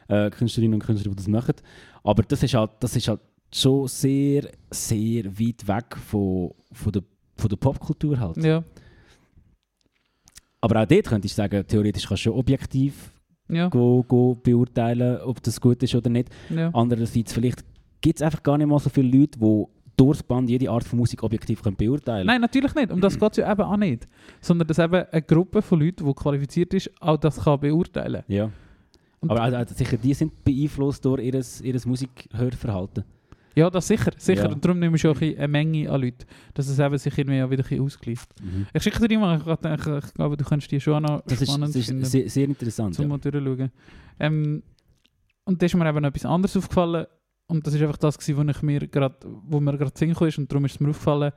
[0.07, 1.53] äh, Künstlerinnen und Künstler, die das machen.
[2.03, 3.19] Aber das ist halt, das ist halt
[3.53, 7.03] schon sehr, sehr weit weg von, von, der,
[7.37, 8.37] von der Popkultur halt.
[8.37, 8.63] Ja,
[10.61, 13.11] Aber auch dort könnte ich sagen, theoretisch kannst du schon objektiv
[13.49, 16.29] ja, go, go beurteilen, ob das gut ist oder nicht.
[16.49, 16.69] ja.
[16.73, 17.63] Andererseits, vielleicht
[17.99, 19.65] gibt es einfach gar nicht mal so viele Leute, die
[19.97, 22.91] durchs Band jede Art von Musik objektiv können beurteilen Nein, natürlich nicht.
[22.91, 24.07] Um das geht es ja eben auch nicht.
[24.39, 28.23] Sondern dass eben eine Gruppe von Leuten, die qualifiziert ist, auch das kann beurteilen.
[28.27, 28.49] Ja.
[29.19, 33.03] Und- Aber also, also sicher, die sind beeinflusst durch ihr, ihr Musikhörverhalten.
[33.55, 34.11] Ja, das sicher.
[34.17, 34.43] sicher.
[34.45, 34.49] Ja.
[34.49, 37.49] Und darum nehmen wir schon eine Menge an Leuten, dass es eben sich irgendwie auch
[37.49, 38.27] wieder ein ausgleicht.
[38.41, 38.67] Mhm.
[38.73, 39.37] Ich schicke dir die mal.
[39.39, 42.45] Ich, ich glaube, du kannst die schon noch Das ist, spannend das ist sehr, sehr
[42.45, 42.95] interessant.
[42.95, 43.09] zum Ja.
[43.09, 43.71] mal durchschauen.
[44.19, 44.63] Ähm,
[45.43, 47.05] und da ist mir eben noch etwas anderes aufgefallen.
[47.47, 50.29] Und das ist einfach das, gewesen, wo, ich mir grad, wo mir gerade Sinn kam.
[50.37, 51.33] Und darum ist es mir aufgefallen,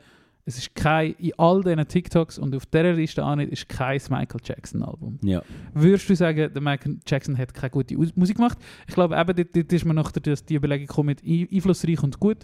[0.47, 4.01] es ist kein, in all diesen TikToks und auf dieser Liste auch nicht, ist kein
[4.11, 5.19] Michael Jackson-Album.
[5.23, 5.43] Ja.
[5.73, 8.59] Würdest du sagen, der Michael Jackson hat keine gute Musik gemacht?
[8.87, 12.39] Ich glaube, eben dort, dort ist mir noch die, die Überlegung gekommen einflussreich und gut.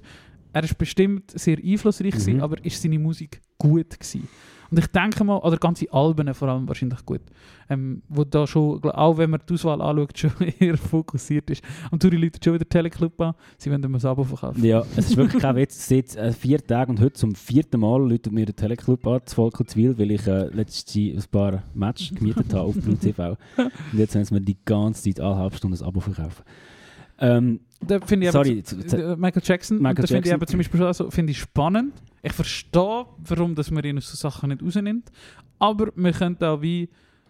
[0.52, 2.42] Er ist bestimmt sehr einflussreich, gewesen, Mhm.
[2.42, 4.26] aber ist seine Musik gut gewesen?
[4.70, 7.20] Und ich denke mal, oder ganze Alben vor allem wahrscheinlich gut,
[7.68, 11.62] ähm, wo da schon, auch wenn man die Auswahl anschaut, schon eher fokussiert ist.
[11.90, 14.64] Und du läutet schon wieder Teleclub an, sie wollen mir ein Abo verkaufen.
[14.64, 15.88] ja, es ist wirklich kein Witz.
[15.88, 19.34] Seit äh, vier Tagen und heute zum vierten Mal läutet mir der Teleclub an, das
[19.34, 22.96] Volk und Zwil, weil ich äh, letztes Jahr ein paar Matches gemietet habe auf Blue
[22.96, 23.36] TV.
[23.56, 26.42] Und jetzt haben sie mir die ganze Zeit alle halbe Stunde ein Abo verkaufen.
[27.18, 27.60] Ähm,
[28.06, 30.34] finde ich sorry, z- äh, Michael Jackson, Michael da finde ich Jackson.
[30.34, 31.94] eben zum Beispiel schon so, finde ich spannend.
[32.22, 35.10] Ich verstehe, warum dass man ihn aus so Sachen nicht rausnimmt,
[35.58, 36.88] aber man könnte auch wie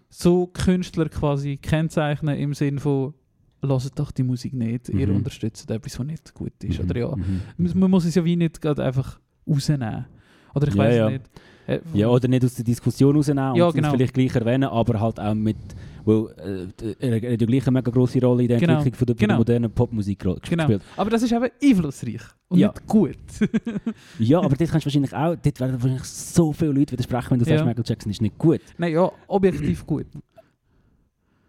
[0.09, 3.15] so Künstler quasi kennzeichnen im Sinne von
[3.63, 5.17] «Hört doch die Musik nicht, ihr Mhm.
[5.17, 6.81] unterstützt etwas, was nicht gut ist».
[6.81, 7.41] Oder ja, Mhm.
[7.75, 10.07] man muss es ja wie nicht gerade einfach rausnehmen.
[10.55, 11.11] Oder ich Ja, weiß ja.
[11.11, 11.25] nicht.
[11.69, 13.89] Äh, Ja, oder nicht aus der Diskussion rausnehmen Ja, und genau.
[13.89, 15.57] es vielleicht gleich erwähnen, aber halt auch mit,
[16.05, 19.07] weil äh, er hat ja gleich eine mega grosse Rolle in der Genau, Entwicklung von
[19.07, 19.29] der, genau.
[19.35, 20.35] der modernen Popmusik Genau.
[20.37, 20.83] gespielt.
[20.97, 22.69] Aber das ist eben einflussreich und Ja.
[22.69, 23.17] nicht gut.
[24.19, 27.39] Ja, aber dort kannst du wahrscheinlich auch, dort werden wahrscheinlich so viele Leute widersprechen, wenn
[27.39, 27.65] du sagst, Ja.
[27.67, 28.61] Michael Jackson ist nicht gut.
[28.79, 30.07] Nein, ja, objektiv gut.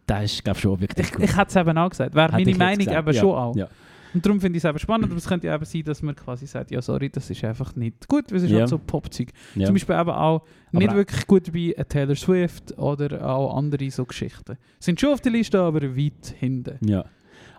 [0.05, 1.23] Das ist, glaube ich, schon objektiv Ich, gut.
[1.23, 2.13] ich hätte es eben auch gesagt.
[2.15, 3.21] Wäre meine Meinung gesagt, eben ja.
[3.21, 3.55] schon auch.
[4.13, 6.15] Und darum finde ich es eben spannend, aber es könnte ja eben sein, dass man
[6.15, 8.59] quasi sagt, ja sorry, das ist einfach nicht gut, weil es ist Ja.
[8.59, 9.29] halt so Popzeug.
[9.55, 9.65] Ja.
[9.65, 13.89] Zum Beispiel eben auch nicht auch- wirklich gut dabei eine Taylor Swift oder auch andere
[13.91, 14.57] so Geschichten.
[14.79, 16.77] Sind schon auf der Liste, aber weit hinten.
[16.87, 17.05] ja.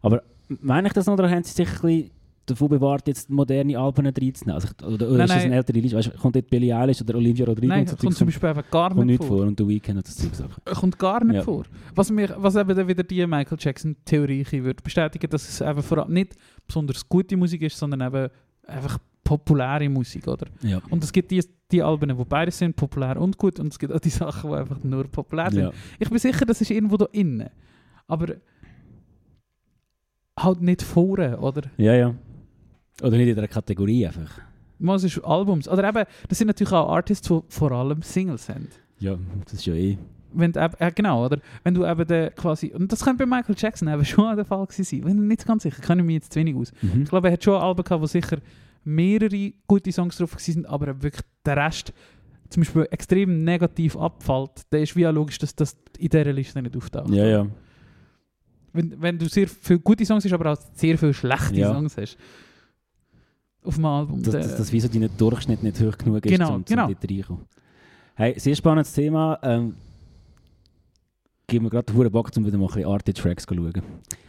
[0.03, 0.23] Aber
[0.61, 2.11] meine ich das noch, oder haben sie sich ein bisschen
[2.47, 4.55] davon bewahrt, jetzt moderne Alben reinzunehmen?
[4.55, 5.97] Also, oder oder Nein, ist das eine ältere Liste?
[5.97, 8.63] Weißt, kommt dort Billie Eilish oder Olivia Rodrigo Nein, und so kommt zum Beispiel eben
[8.71, 9.39] gar nicht vor.
[9.39, 10.65] vor und The Weeknd hat das Zeug gesagt.
[10.65, 11.43] Kommt gar nicht Ja.
[11.43, 11.65] vor.
[11.95, 15.99] Was, mir, was eben dann wieder die Michael Jackson-Theorie würde bestätigen, dass es eben vor
[15.99, 16.35] allem nicht
[16.67, 18.29] besonders gute Musik ist, sondern eben
[18.67, 20.47] einfach populäre Musik, oder?
[20.63, 20.81] Ja.
[20.91, 23.93] Und es gibt die, die Alben, die beide sind, populär und gut, und es gibt
[23.93, 25.63] auch die Sachen, die einfach nur populär sind.
[25.63, 25.71] Ja.
[25.99, 27.49] Ich bin sicher, das ist irgendwo da innen.
[28.09, 28.35] Aber
[30.39, 31.63] halt nicht vorne, oder?
[31.77, 32.15] ja, ja.
[33.03, 34.31] Oder nicht in der Kategorie einfach.
[34.79, 35.69] Was ist Albums?
[35.69, 38.69] Oder eben, das sind natürlich auch Artists, die vor allem Singles sind.
[38.99, 39.99] Ja, das ist ja eh.
[40.35, 41.39] Wenn du eben, äh, genau, oder?
[41.63, 44.67] Wenn du eben den quasi, und das könnte bei Michael Jackson eben schon der Fall
[44.67, 45.05] gewesen sein.
[45.05, 46.73] Wenn ich nicht ganz sicher, kenne ich mich jetzt zu wenig aus.
[46.81, 47.03] Mhm.
[47.03, 48.39] Ich glaube, er hat schon Alben gehabt, wo sicher
[48.85, 51.93] mehrere gute Songs drauf sind, aber wirklich der Rest
[52.49, 56.61] zum Beispiel extrem negativ abfällt, dann ist wie auch logisch, dass das in dieser Liste
[56.61, 57.11] nicht auftaucht.
[57.11, 57.47] Ja, ja.
[58.73, 61.73] Wenn, wenn du sehr viele gute Songs hast, aber auch sehr viele schlechte Ja.
[61.73, 62.17] Songs hast.
[63.65, 64.23] Auf dem Album.
[64.23, 66.89] Dass, dass, dass wie so dein Durchschnitt nicht hoch genug ist, Genau, um, genau.
[66.89, 67.45] dort reinkommen.
[68.15, 69.39] Hey, sehr spannendes Thema.
[69.43, 69.75] Ähm,
[71.47, 73.73] gib mir gerade den Bock, um wieder mal ein bisschen Arte-Tracks zu schauen.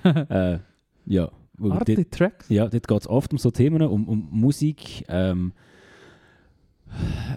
[0.30, 0.60] äh,
[1.06, 1.30] ja.
[1.58, 2.50] weil dort- Arte Tracks?
[2.50, 5.04] Ja, dort geht es oft um so Themen, um, um Musik.
[5.10, 5.54] Ähm,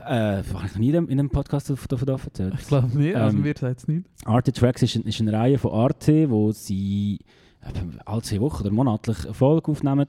[0.07, 2.55] äh, habe ich noch nie in einem- in einem Podcast davon erzählt?
[2.61, 4.07] Ich glaube nicht, also Ähm, wir sagen es nicht.
[4.25, 7.21] Arte Tracks ist, ist eine Reihe von Arte, wo sie
[7.63, 7.73] äh,
[8.05, 10.07] alle zwei Wochen oder monatlich eine Folge aufnehmen,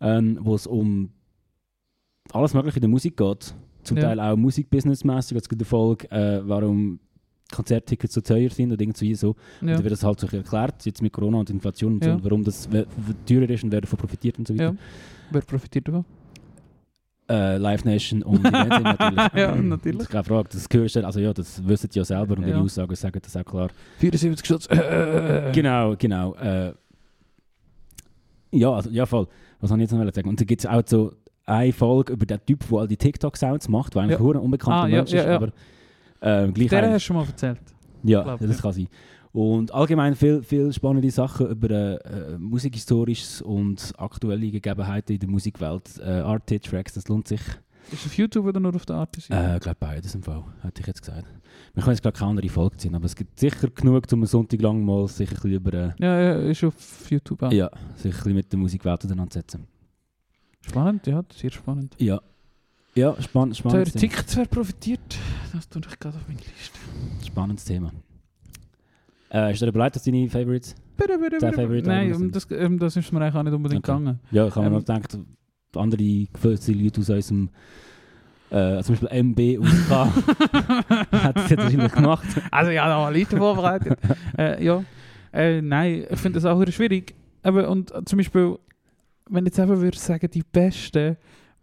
[0.00, 1.10] ähm, wo es um
[2.32, 3.54] alles Mögliche in der Musik geht.
[3.82, 4.04] Zum Ja.
[4.04, 5.36] Teil auch musikbusinessmäßig.
[5.36, 6.98] Es gibt eine Folge, äh, warum
[7.52, 9.36] Konzerttickets so teuer sind oder irgendwie so.
[9.60, 9.74] Und Ja.
[9.74, 12.16] dann wird das halt so erklärt, jetzt mit Corona und Inflation und so, Ja.
[12.16, 12.68] und warum das
[13.26, 14.64] teurer ist und wer davon profitiert und so weiter.
[14.64, 14.74] ja.
[15.30, 16.04] Wer profitiert davon?
[17.28, 19.32] Äh, Live Nation und die Band natürlich.
[19.34, 19.96] Ja, natürlich.
[19.98, 22.48] Das ist keine Frage, das gehörst also ja, das wissen die ja selber und Ja.
[22.48, 23.68] ihre Aussagen sagen das auch klar.
[23.98, 24.66] 74 Stutz.
[24.70, 26.34] Äh, Genau, genau.
[26.34, 26.72] Äh,
[28.52, 29.26] ja, also, ja, voll.
[29.64, 30.28] Was soll ich jetzt noch sagen?
[30.28, 31.14] Und da gibt es auch so
[31.46, 34.26] eine Folge über den Typ, der all die TikTok-Sounds macht, der eigentlich Ja.
[34.26, 35.36] ein unbekannter Ah, Mensch ja, ist, ja.
[35.36, 35.46] aber
[36.20, 37.60] äh, gleich Der hast du schon mal erzählt.
[38.02, 38.88] Ja, glaub, das kann sein.
[39.32, 45.30] Und allgemein viel, viel spannende Sachen über äh, äh, musikhistorisches und aktuelle Gegebenheiten in der
[45.30, 45.98] Musikwelt.
[45.98, 47.40] Äh, Arte-Tracks, das lohnt sich.
[47.92, 49.20] Ist es auf YouTube oder nur auf der Arte?
[49.30, 51.26] Äh, ich glaube beides im Fall, hätte ich jetzt gesagt.
[51.74, 54.26] Wir können jetzt gerade keine andere Folge ziehen, aber es gibt sicher genug, um einen
[54.26, 55.72] Sonntag lang mal sich ein über...
[55.74, 57.52] Äh, ja, ja, ist auf YouTube auch.
[57.52, 59.66] Ja, sich ein bisschen mit der Musikwelt auseinandersetzen.
[60.66, 61.94] Spannend, ja, sehr spannend.
[61.98, 62.20] Ja.
[62.94, 64.00] Ja, spann spannendes, Thema.
[64.12, 65.18] Tickets, wer profitiert?
[65.52, 66.78] Das tue ich gerade auf meine Liste.
[67.26, 67.90] spannendes Thema.
[69.32, 70.76] Äh, ist dir überlegt, dass deine Favorites?
[70.96, 71.52] Bitte, bitte, bitte.
[71.52, 73.98] Favorite Nein, um das, um das ist mir eigentlich auch nicht unbedingt Okay.
[73.98, 74.20] gegangen.
[74.30, 75.18] Ja, ich habe mir Ähm, noch gedacht,
[75.76, 77.48] andere gefällte Leute aus unserem,
[78.50, 79.90] äh, zum Beispiel MB USK,
[81.12, 82.26] hat das jetzt wahrscheinlich gemacht.
[82.50, 83.98] Also ja, da eine Liste vorbereitet.
[84.38, 84.84] äh, ja,
[85.32, 87.14] äh, nein, ich finde das auch schwierig.
[87.42, 88.58] Aber, und äh, zum Beispiel,
[89.28, 91.16] wenn ich jetzt eben würde sagen, die Besten,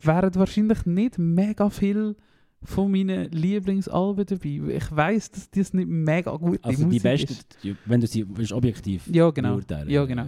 [0.05, 2.15] wären wahrscheinlich nicht mega viel
[2.63, 4.75] von meinen Lieblingsalben dabei.
[4.75, 7.35] Ich weiß, dass das nicht mega gut Also die besten,
[7.85, 9.53] wenn du sie willst, objektiv Ja, genau.
[9.53, 9.89] beurteilen.
[9.89, 10.27] Ja, genau.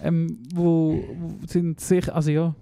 [0.00, 2.54] Ähm, wo, wo sind sich, also ja,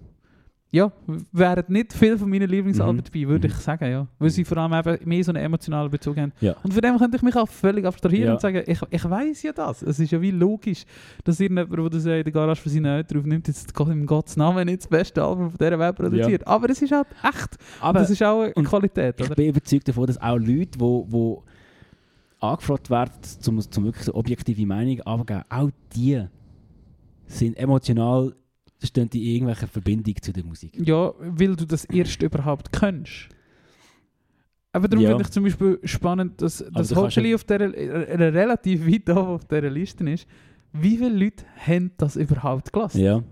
[0.74, 0.90] ja,
[1.32, 3.02] wären nicht viel von meinen Lieblingsalben Mhm.
[3.04, 3.54] dabei, würde Mhm.
[3.54, 4.06] ich sagen, ja.
[4.18, 6.32] Weil sie vor allem eben mehr so einen emotionalen Bezug haben.
[6.40, 6.56] Ja.
[6.62, 8.32] Und von dem könnte ich mich auch völlig abstrahieren Ja.
[8.32, 9.82] und sagen, ich, ich weiß ja das.
[9.82, 10.84] Es ist ja wie logisch,
[11.24, 14.36] dass irgendjemand, der das ja in der Garage für seine Eltern aufnimmt, jetzt im Gottes
[14.38, 16.46] Namen nicht das beste Album von dieser Welt produziert.
[16.46, 17.58] Aber es ist halt echt.
[17.80, 19.34] Aber das ist auch eine und Qualität, ich oder?
[19.34, 21.42] bin überzeugt davon, dass auch Leute, wo, wo
[22.40, 26.24] angefragt werden, zum, zum wirklich so objektive Meinung abgeben, auch die
[27.26, 28.34] sind emotional,
[28.86, 30.72] stehen die in irgendwelcher Verbindung zu der Musik.
[30.86, 33.28] Ja, weil du das erst überhaupt kennst.
[34.72, 35.10] Aber darum Ja.
[35.10, 39.08] finde ich zum Beispiel spannend, dass das du kannst Hockey auf der äh, relativ weit
[39.10, 40.26] oben auf dieser Liste ist.
[40.72, 43.00] Wie viele Leute haben das überhaupt gelassen?
[43.00, 43.22] Ja,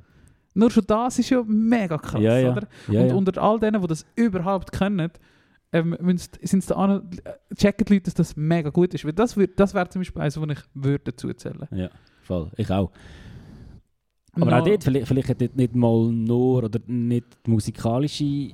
[0.52, 2.52] Nur schon das ist ja mega krass, ja, ja.
[2.52, 2.68] oder?
[2.88, 5.10] und unter all denen, die das überhaupt können,
[5.72, 7.08] ähm, sind es da an,
[7.56, 9.04] checken die Leute, dass das mega gut ist.
[9.04, 11.88] Weil das, das wäre zum Beispiel eins, was ich würde dazu zählen ja,
[12.22, 12.50] voll.
[12.56, 12.90] Ich auch.
[14.32, 18.50] Aber auch dort, vielleicht, vielleicht hat dort nicht mal nur oder nicht die musikalische,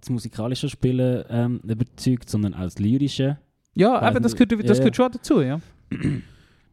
[0.00, 3.38] das musikalische Spielen ähm, überzeugt, sondern auch das lyrische.
[3.74, 5.60] Ja, Weiss eben, das, gehört, das gehört schon dazu, ja.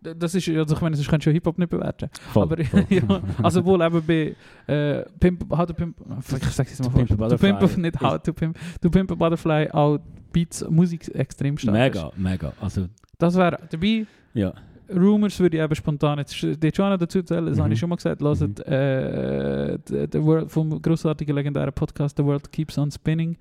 [0.01, 2.09] Das ist, also ich meine, sonst kannst du Hip-Hop nicht bewerten.
[2.33, 2.85] Voll, Aber voll.
[2.89, 4.35] ja, also wohl eben bei
[4.73, 5.95] äh, Pimp, How to Pimp,
[6.27, 9.15] ich sag's jetzt mal To Pimp Pimp, Butterfly nicht How to Pimp, To Pimp a
[9.15, 9.99] Butterfly, auch
[10.33, 11.95] Beats, Musik extrem stark ist.
[11.95, 12.53] mega, mega.
[12.59, 12.87] Also,
[13.19, 14.05] Das wäre dabei.
[14.33, 14.53] ja.
[14.95, 17.63] Rumors würde ich eben spontan jetzt die Joanna dazu zählen, das Mhm.
[17.63, 18.21] habe ich schon mal gesagt.
[18.21, 23.37] Hört äh, the, the World, vom grossartigen legendären Podcast The World Keeps on Spinning.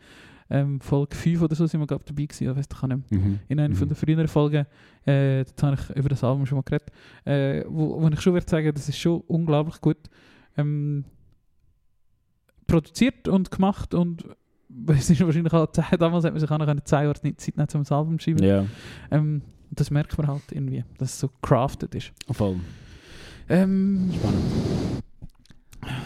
[0.52, 3.20] Ähm, Folge 5 oder so sind wir glaube dabei gewesen, ich weiß ich nicht mehr.
[3.20, 3.38] Mhm.
[3.46, 3.88] In einer von Mhm.
[3.90, 4.66] der früheren Folgen,
[5.06, 6.88] äh, dort habe ich über das Album schon mal geredet,
[7.24, 9.98] äh, wo, wo ich schon würde sagen, das ist schon unglaublich gut
[10.56, 11.04] ähm,
[12.66, 14.24] produziert und gemacht und
[14.88, 15.66] es ist wahrscheinlich auch,
[15.98, 18.24] damals hat man sich auch noch eine Jahre nicht Zeit nehmen, um das Album zu
[18.24, 18.42] schreiben.
[18.44, 18.64] Ja,
[19.10, 22.12] Ähm, und das merkt man halt irgendwie, dass es so crafted ist.
[22.30, 22.61] voll.
[23.48, 25.02] Ähm, Spannend.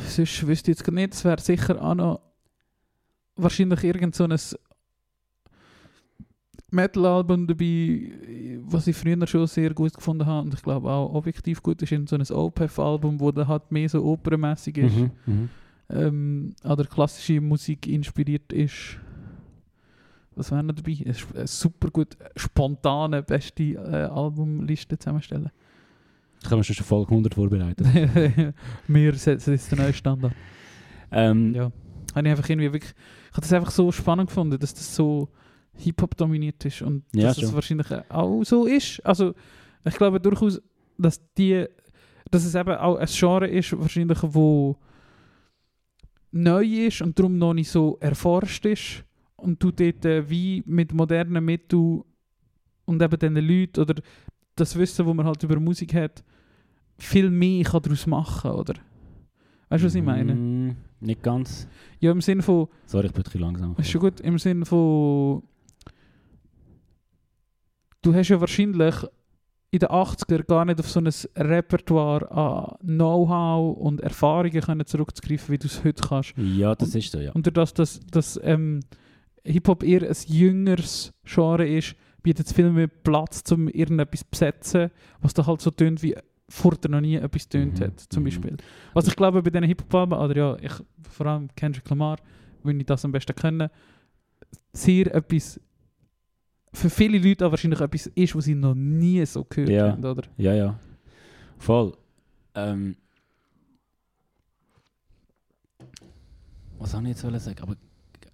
[0.07, 2.21] sonst wüsste ich jetzt gar nicht, es wäre sicher auch noch
[3.37, 4.39] wahrscheinlich irgend so ein
[6.71, 8.11] Metal-Album dabei,
[8.63, 11.93] was ich früher schon sehr gut gefunden habe und ich glaube auch objektiv gut ist,
[11.93, 15.11] in so ein OPEF-Album, wo dann halt mehr so opernmäßig ist, Mhm.
[15.27, 15.49] Mhm.
[15.91, 18.99] ähm, oder klassische Musik inspiriert ist.
[20.37, 20.97] Was wäre noch dabei?
[21.35, 25.51] Eine, super gut spontane, beste äh, Albumliste zusammenstellen.
[26.41, 27.87] Ich habe mir schon Folge 100 vorbereitet.
[28.87, 30.33] Wir setzen jetzt den neuen Standard.
[31.11, 31.73] ähm, Ja.
[32.15, 32.93] Habe ich einfach irgendwie wirklich.
[32.93, 35.29] Ich habe das einfach so spannend gefunden, dass das so
[35.77, 37.55] Hip-Hop dominiert ist und Ja, dass es schon.
[37.55, 39.01] wahrscheinlich auch so ist.
[39.05, 39.35] Also
[39.85, 40.61] ich glaube durchaus,
[40.99, 41.67] dass die,
[42.31, 44.77] dass es eben auch ein Genre ist, wahrscheinlich, wo
[46.31, 49.05] neu ist und darum noch nicht so erforscht ist
[49.37, 52.03] und du dort äh, wie mit modernen Mitteln
[52.85, 53.95] und eben diesen Leuten oder
[54.57, 56.23] das Wissen, wo man halt über Musik hat,
[56.99, 58.75] viel mehr kann daraus machen, oder?
[59.69, 60.35] Weißt du, was ich meine?
[60.35, 61.67] mm, Nicht ganz.
[61.99, 63.75] Ja, im Sinne von, Sorry, ich bin ein bisschen langsam.
[63.79, 65.43] ist schon gut, im Sinne von,
[68.03, 68.95] du hast ja wahrscheinlich
[69.71, 75.53] in den 80er gar nicht auf so ein Repertoire an Know-how und Erfahrungen können zurückzugreifen,
[75.53, 76.35] wie du es heute kannst.
[76.37, 77.33] Ja, das ist so, ja.
[77.33, 78.81] Und dadurch, dass, dass ähm,
[79.45, 84.91] Hip-Hop eher ein jüngeres Genre ist, bietet es viel mehr Platz, um irgendetwas zu besetzen,
[85.21, 86.17] was da halt so tönt, wie
[86.49, 88.27] vorher noch nie etwas tönt Mhm, hat, zum mhm.
[88.27, 88.57] Beispiel.
[88.95, 90.73] Was ich glaube, bei diesen Hip-Hop-Alben, oder ja, ich,
[91.11, 92.19] vor allem Kendrick Lamar,
[92.63, 93.71] wenn ich das am besten kenne,
[94.73, 95.61] sehr etwas,
[96.73, 99.93] für viele Leute auch wahrscheinlich etwas ist, was sie noch nie so gehört Ja.
[99.93, 100.23] haben, oder?
[100.39, 100.79] Ja, ja.
[101.59, 101.93] Voll.
[102.55, 102.97] Ähm,
[106.79, 107.61] was soll ich jetzt sagen?
[107.63, 107.77] Aber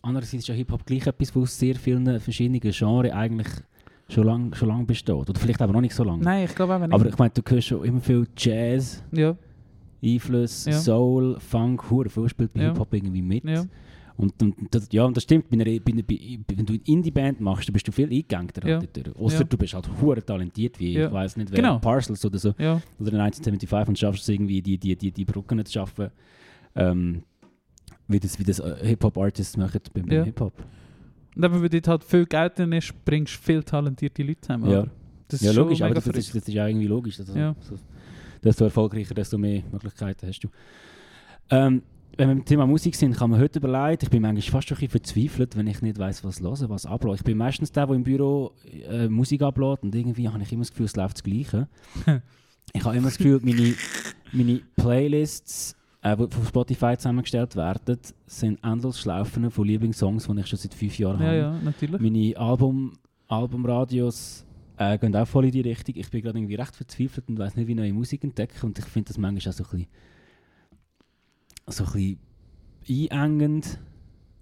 [0.03, 3.49] andererseits ist ja Hip-Hop gleich etwas, was aus sehr vielen verschiedenen Genres eigentlich
[4.09, 5.15] schon lange schon lang besteht.
[5.15, 6.23] Oder vielleicht aber noch nicht so lange.
[6.25, 6.93] Nein, ich glaube auch nicht.
[6.93, 9.37] Aber ich meine, du hörst schon immer viel Jazz, ja,
[10.03, 10.73] Einfluss, Ja.
[10.73, 12.69] Soul, Funk, hure viel spielt bei Ja.
[12.71, 13.45] Hip-Hop irgendwie mit.
[13.45, 13.65] ja.
[14.17, 15.49] Und, und das, ja, und das stimmt.
[15.49, 18.69] Bei einer, bei einer, bei, wenn du eine Indie-Band machst, dann bist du viel eingängter.
[18.69, 18.79] Ja.
[18.79, 19.45] Ja.
[19.45, 21.79] du bist halt hure talentiert, wie ich weiß nicht, wer Genau.
[21.79, 22.51] Parcels oder so.
[22.51, 26.11] Oder 1975 und schaffst es irgendwie, die, die, die, die Brücken zu schaffen.
[26.77, 27.23] Ähm,
[28.11, 30.25] wie das, wie das äh, Hip-Hop-Artists machen beim Ja.
[30.25, 30.53] Hip-Hop.
[31.37, 34.71] Und eben, weil dort halt viel Geld drin ist, bringst du viel talentierte Leute zusammen.
[34.71, 34.87] Ja.
[35.29, 37.21] Das Ja, logisch, aber das, das, ist, das ist ja irgendwie logisch.
[37.21, 37.55] Also, Ja.
[37.61, 37.77] so,
[38.43, 40.49] desto erfolgreicher, desto mehr Möglichkeiten hast du.
[41.51, 41.83] Ähm,
[42.17, 44.77] wenn wir beim Thema Musik sind, kann man heute überlegen, ich bin manchmal fast schon
[44.77, 47.21] ein bisschen verzweifelt, wenn ich nicht weiß, was hören, was abläuft.
[47.21, 48.53] Ich bin meistens der, der im Büro
[48.89, 51.69] äh, Musik ablädt und irgendwie habe ich immer das Gefühl, es läuft das Gleiche.
[52.73, 53.75] ich habe immer das Gefühl, meine,
[54.33, 60.47] meine Playlists, äh, die von Spotify zusammengestellt werden, sind endlos Schlaufen von Lieblingssongs, die ich
[60.47, 61.37] schon seit fünf Jahren Ja, habe.
[61.39, 62.01] ja, natürlich.
[62.01, 62.93] Meine Album,
[63.29, 64.47] Albumradios
[64.79, 65.95] äh, gehen auch voll in die Richtung.
[65.97, 68.67] Ich bin gerade irgendwie recht verzweifelt und weiß nicht, wie neue Musik entdecken.
[68.67, 69.87] Und ich finde das manchmal auch so ein bisschen,
[71.67, 72.19] so ein
[72.87, 73.79] bisschen einengend,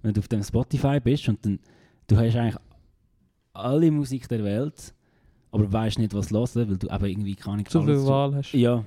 [0.02, 1.58] wenn du auf dem Spotify bist und dann,
[2.06, 2.56] du hast eigentlich
[3.52, 4.94] alle Musik der Welt,
[5.50, 8.52] aber weißt nicht, was hören, weil du eben irgendwie keine So viel Wahl hast.
[8.52, 8.84] Ja.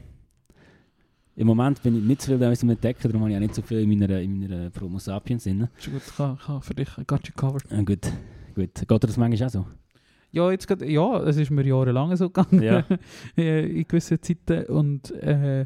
[1.41, 3.63] Im Moment bin ich nicht so viel zum Entdecken, darum habe ich auch nicht so
[3.63, 5.67] viel in meiner, in meiner Promo Sapiens drin.
[5.75, 7.63] Ist gut, ich kann, kann für dich, got you covered.
[7.71, 8.12] Äh, gut,
[8.54, 8.75] gut.
[8.75, 9.65] Geht dir das manchmal auch so?
[10.30, 12.62] Ja, jetzt grad, ja, es ist mir jahrelang so gegangen.
[12.62, 12.86] Ja.
[13.38, 14.65] äh, in gewissen Zeiten.
[14.71, 15.65] Und äh,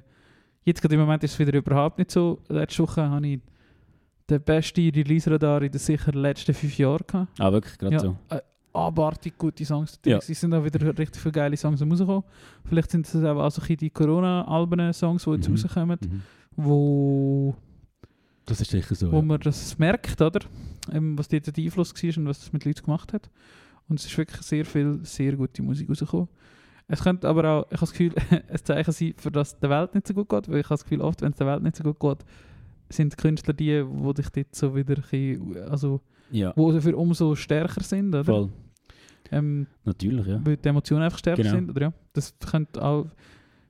[0.63, 2.39] jetzt gerade im Moment ist es wieder überhaupt nicht so.
[2.47, 3.41] Letzte Woche habe ich
[4.29, 7.38] den besten Release-Radar in den sicher letzten fünf Jahren gehabt.
[7.38, 7.99] Ah, wirklich, gerade Ja.
[7.99, 8.15] so.
[8.75, 9.99] Abartig gute Songs.
[10.05, 10.17] Ja.
[10.17, 12.23] Es sind auch wieder richtig viele geile Songs rausgekommen.
[12.65, 15.55] Vielleicht sind es auch also bisschen die Corona-Alben-Songs, die jetzt Mhm.
[15.55, 16.21] rauskommen, Mhm.
[16.57, 17.55] wo,
[18.45, 19.11] Das ist sicher so.
[19.11, 19.21] wo ja.
[19.21, 20.39] man das merkt, oder?
[20.91, 23.29] Ähm, was dort der Einfluss war und was das mit Leuten gemacht hat.
[23.88, 26.27] Und es ist wirklich sehr viel, sehr gute Musik rausgekommen.
[26.88, 29.69] Es könnte aber auch, ich habe das Gefühl, ein Zeichen sein, für das es der
[29.69, 31.63] Welt nicht so gut geht, weil ich habe das Gefühl, oft, wenn es der Welt
[31.63, 32.25] nicht so gut geht,
[32.89, 37.33] sind die Künstler die, die dich dort so wieder bisschen, also, ja, wo dafür umso
[37.35, 38.23] stärker sind, oder?
[38.23, 38.49] voll.
[39.31, 40.39] Ähm, Natürlich, ja.
[40.43, 41.55] weil die Emotionen einfach stärker Genau.
[41.55, 41.93] sind, oder ja?
[42.13, 43.07] Das könnte auch,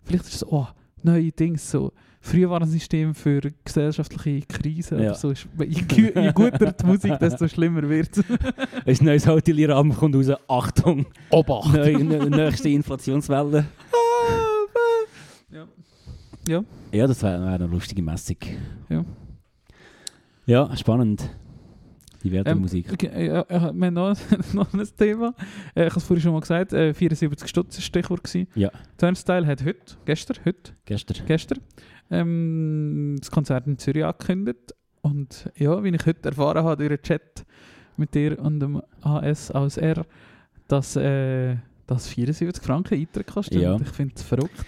[0.03, 0.67] vielleicht ist es so, oh,
[1.03, 5.13] neue Dinge, so, früher war ein System für gesellschaftliche Krisen Ja.
[5.13, 8.99] so, je, je guter die Musik, desto schlimmer wird es.
[9.01, 10.31] Ein neues Hotelier-Album kommt raus.
[10.47, 11.05] Achtung!
[11.29, 11.73] Obacht!
[11.73, 13.65] Neue, ne, nächste Inflationswelle.
[15.51, 15.65] ja.
[16.47, 16.63] ja.
[16.91, 18.37] Ja, das wäre wär eine lustige Messung.
[18.89, 19.05] Ja.
[20.47, 21.29] Ja, spannend.
[22.25, 22.91] Die Welt der Ähm, Musik.
[22.91, 24.17] Okay, äh, ja, ja, wir haben noch,
[24.53, 25.35] noch ein Thema.
[25.75, 28.23] Äh, ich habe es vorhin schon mal gesagt, äh, 74 Stutz war Stichwort.
[28.23, 28.47] Gewesen.
[28.55, 28.71] Ja.
[28.97, 31.17] Turnstyle hat heute, gestern, heute, Gestern.
[31.27, 31.59] gestern,
[32.09, 34.73] ähm, das Konzert in Zürich angekündigt.
[35.01, 37.45] Und ja, wie ich heute erfahren habe durch den Chat
[37.95, 40.03] mit dir und dem AS aus R,
[40.67, 43.61] dass äh, das 74 Franken Eintritt kostet.
[43.61, 43.79] Ja.
[43.79, 44.65] Ich finde es verrückt.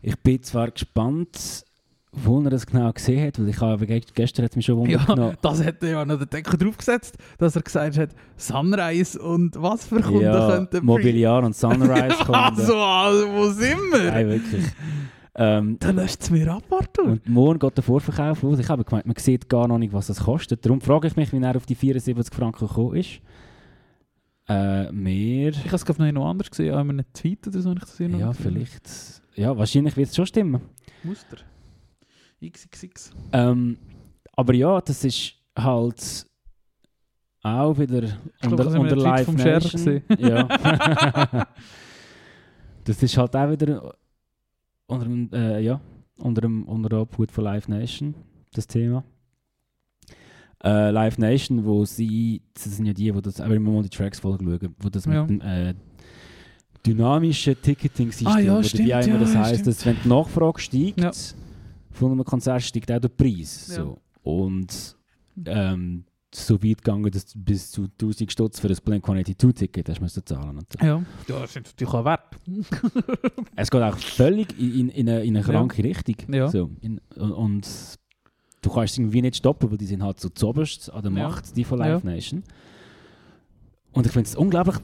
[0.00, 1.64] Ich bin zwar gespannt,
[2.12, 5.04] wo er das genau gesehen hat, weil ich habe ge- gestern hat mich schon Wunder
[5.16, 9.54] Ja, das hat er ja noch den Deckel draufgesetzt, dass er gesagt hat, Sunrise und
[9.62, 12.34] was für Kunden Ja, könnten Mobiliar und Sunrise kommen.
[12.34, 14.10] Also, also, wo sind wir?
[14.10, 14.64] Nein, wirklich.
[15.36, 17.04] Ähm, Dann löscht es mir ab, Arthur.
[17.04, 18.58] und morgen geht der Vorverkauf los.
[18.58, 20.66] Ich habe gemeint, man sieht gar noch nicht, was das kostet.
[20.66, 23.20] Darum frage ich mich, wie er auf die 74 Franken gekommen ist.
[24.48, 25.50] Äh, mehr.
[25.50, 27.72] Ich habe es glaube ich noch anders gesehen, auch in einem Tweet oder so.
[27.72, 28.82] Ich das noch Ja, vielleicht.
[29.36, 30.60] Ja, wahrscheinlich wird es schon stimmen.
[31.04, 31.36] Muster.
[32.42, 33.12] XXX.
[33.32, 33.78] Ähm,
[34.32, 36.26] aber ja, das ist halt
[37.42, 38.00] auch wieder
[38.40, 40.02] glaub, unter, das wir unter Live vom Nation.
[40.18, 40.44] Ja.
[42.84, 43.94] das ist halt auch wieder
[44.86, 45.80] unter, dem, äh, ja,
[46.18, 48.14] unter, dem, unter der Obhut von Live Nation,
[48.52, 49.04] das Thema.
[50.62, 53.88] Äh, Live Nation, wo sie, das sind ja die, die das, aber immer mal die
[53.88, 55.22] Tracks voll schauen, wo das Ja.
[55.24, 55.74] mit dem äh,
[56.86, 59.66] dynamischen Ticketing-System, Ah ja, wo stimmt, dabei immer das ja, heisst, stimmt.
[59.68, 61.10] dass wenn die Nachfrage steigt, Ja.
[61.90, 63.68] Von einem Konzert steigt auch der Preis.
[63.68, 63.74] Ja.
[63.76, 63.98] So.
[64.22, 64.96] Und
[65.46, 70.24] ähm, so weit gegangen, dass du bis zu 1000 Stutz für das Blink-182-Ticket hast müssen
[70.24, 70.86] zahlen natürlich.
[70.86, 71.02] Ja.
[71.28, 72.36] ja, das ist natürlich auch wert.
[73.56, 76.16] Es geht auch völlig in, in, in, eine, in eine kranke Richtung.
[76.32, 76.48] Ja.
[76.48, 77.68] So, in, und, und
[78.62, 81.28] du kannst es irgendwie nicht stoppen, weil die sind halt so zoberst an der Ja.
[81.28, 82.44] Macht, die von Live Nation.
[83.92, 84.76] Und ich finde es unglaublich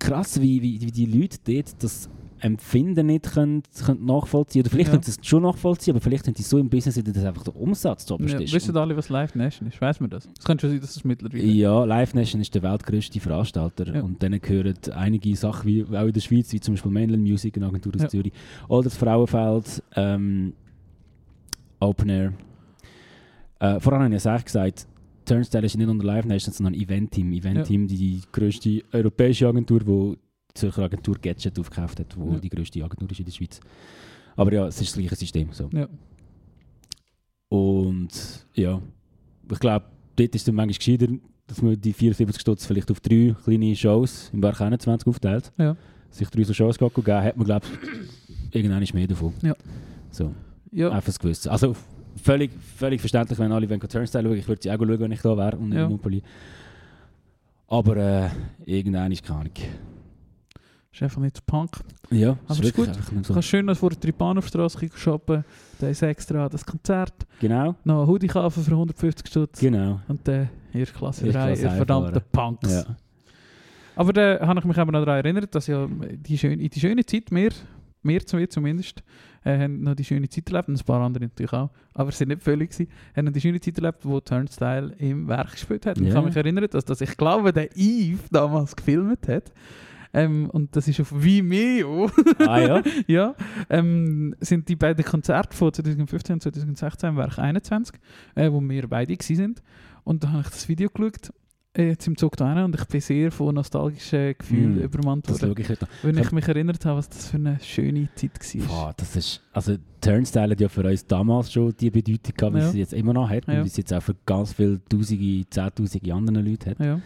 [0.00, 2.08] krass, wie, wie, wie die Leute dort das
[2.44, 4.92] Empfinden nicht können, können nachvollziehen Oder vielleicht Ja.
[4.92, 7.42] können sie es schon nachvollziehen, aber vielleicht sind die so im Business, dass das einfach
[7.44, 8.52] der Umsatz zoberst Ja, ist.
[8.52, 9.80] wissen alle, was Live Nation ist?
[9.80, 10.28] Weiß man das?
[10.38, 14.02] Es könnte schon sein, dass es mittlerweile Ja, Live Nation ist der weltgrößte Veranstalter Ja.
[14.02, 17.56] und denen gehören einige Sachen, wie auch in der Schweiz, wie zum Beispiel Mainland Music,
[17.56, 18.08] eine Agentur aus Ja.
[18.08, 18.32] Zürich,
[18.68, 20.52] oder das Frauenfeld, ähm,
[21.80, 22.32] Open Air.
[23.60, 24.86] Äh, vorhin habe ich es eigentlich gesagt,
[25.24, 27.32] Turnstile ist nicht unter Live Nation, sondern Event-Team.
[27.32, 30.18] Event-Team, die, die grösste europäische Agentur, die
[30.54, 32.38] Zürcher Agentur Gadget aufgekauft hat, wo Ja.
[32.38, 33.60] die grösste Agentur ist in der Schweiz.
[34.36, 35.48] Aber ja, es ist das gleiche System.
[35.52, 35.68] So.
[35.72, 35.88] Ja.
[37.48, 38.80] Und ja,
[39.50, 39.84] ich glaube,
[40.16, 41.06] dort ist es dann manchmal gescheiter,
[41.46, 45.52] dass man die 74 Stutz vielleicht auf drei kleine Shows im Werk 21 aufteilt.
[45.58, 45.76] Ja.
[46.10, 49.34] Sich drei so Shows geben, hat man, glaube ich, irgendwann ist mehr davon.
[49.42, 49.54] Ja.
[50.10, 50.32] So,
[50.70, 50.88] Ja.
[50.90, 51.48] einfach das Gewissen.
[51.50, 51.74] Also,
[52.16, 54.36] völlig, völlig verständlich, wenn alle Turnstile schauen.
[54.38, 55.84] Ich würde sie auch schauen, wenn ich da wäre und Ja.
[55.84, 56.22] in Montpellier.
[57.66, 58.30] Aber äh,
[58.64, 59.52] irgendein ist keine Ahnung.
[60.94, 61.72] Ist einfach nicht so Punk.
[62.10, 62.86] Ja, Aber ist gut.
[62.86, 63.34] nicht Du so.
[63.34, 63.98] kannst schön vor der
[64.78, 65.44] gehen shoppen.
[65.80, 67.12] Da ist extra das Konzert.
[67.40, 69.58] Genau, Noch ein Hoodie kaufen für 150 Stutz.
[69.58, 70.00] genau.
[70.06, 72.20] Und dann erste Klasse Erste 3, Klasse ihr verdammte.
[72.30, 72.72] Punks.
[72.72, 72.84] Ja.
[73.96, 76.80] Aber da habe ich mich eben noch daran erinnert, dass ja die schöne, in die
[76.80, 77.50] schöne Zeit, wir,
[78.04, 79.02] wir zwei zumindest,
[79.44, 82.18] äh, haben noch die schöne Zeit erlebt, und ein paar andere natürlich auch, aber es
[82.18, 85.86] sind nicht völlig gewesen, haben noch die schöne Zeit erlebt, wo Turnstile im Werk gespielt
[85.86, 85.98] hat.
[85.98, 89.52] Und ich kann mich erinnern, dass, dass ich glaube, der Eve damals gefilmt hat.
[90.14, 92.10] Ähm, und das ist auf Vimeo.
[92.38, 92.82] Ah ja?
[93.06, 93.34] ja,
[93.68, 97.96] ähm, sind die beiden Konzerte von 2015 und 2016 im Werk 21,
[98.36, 99.62] äh, wo wir beide sind.
[100.04, 101.32] Und da habe ich das Video geschaut,
[101.76, 105.28] äh, jetzt im Zug da rein, und ich bin sehr von nostalgischen Gefühlen Mm, übermannt
[105.28, 105.68] worden, ich
[106.02, 108.66] wenn ich mich erinnert habe, was das für eine schöne Zeit war.
[108.68, 112.60] Boah, das ist, also Turnstile hat ja für uns damals schon die Bedeutung gehabt, wie
[112.60, 112.68] Ja.
[112.70, 113.58] sie jetzt immer noch hat Ja.
[113.58, 116.78] und wie sie jetzt auch für ganz viele Tausende, Zehntausende andere Leute hat.
[116.78, 117.00] Ja,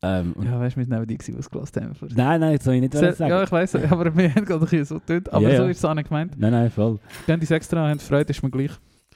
[0.00, 1.94] Ähm, ja weißt du, wir waren die, die es gelassen haben.
[2.14, 3.30] Nein, nein, das soll ich nicht Sehr, sagen.
[3.30, 5.68] ja, ich weiss, aber wir haben gerade ein bisschen so getönt, aber Ja, so ja.
[5.70, 6.38] ist es auch nicht gemeint.
[6.38, 6.98] Nein, nein, voll.
[7.26, 8.70] Wenn die es extra haben, Freude ist mir gleich.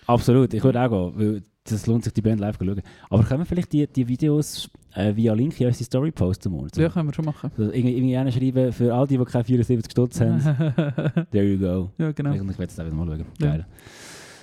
[0.07, 2.83] Absolut, ich würde auch gehen, weil das lohnt sich, die Band live zu schauen.
[3.09, 6.69] Aber können wir vielleicht die, die Videos äh, via Link in unsere Story posten morgen?
[6.75, 7.53] Ja, können wir schon machen.
[7.57, 10.41] Also irgendwie, irgendwie einer schreiben, für all die, die keine 74 Stutz haben,
[11.31, 11.91] there you go.
[11.99, 12.33] ja, genau.
[12.33, 13.27] Ich, ich werde es auch wieder mal schauen.
[13.41, 13.47] Ja.
[13.51, 13.67] Geil.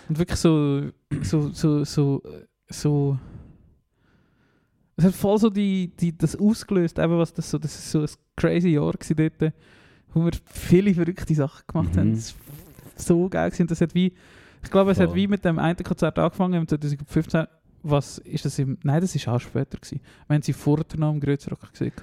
[0.08, 0.84] Und wirklich so,
[1.22, 2.22] so, so, so,
[2.70, 3.18] so.
[5.00, 8.02] Es hat voll so die, die, das ausgelöst, eben was das so, das ist so
[8.02, 9.54] ein crazy Jahr gewesen dort,
[10.14, 12.10] wo wir viele verrückte Sachen gemacht haben.
[12.10, 12.16] Mhm.
[12.16, 12.42] Das war
[12.98, 13.68] so geil gewesen.
[13.68, 14.12] Das hat wie,
[14.62, 15.16] ich glaube, es hat Voll.
[15.16, 17.48] wie mit dem einen Konzert angefangen, im 2015.
[17.82, 20.02] Was ist das im, nein, das ist auch später gewesen.
[20.28, 21.94] Wir haben sie vor der Namen Grötzrock gesehen.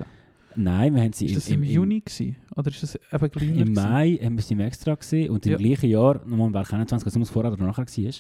[0.54, 2.36] Nein, wir haben sie Ist das im, Juni gewesen?
[2.56, 3.74] Oder ist das eben kleiner Im gewesen?
[3.74, 5.58] Mai haben wir sie im Extra gesehen und im Ja.
[5.58, 8.12] gleichen Jahr, nochmal im Werk 21, also es vorher oder nachher war.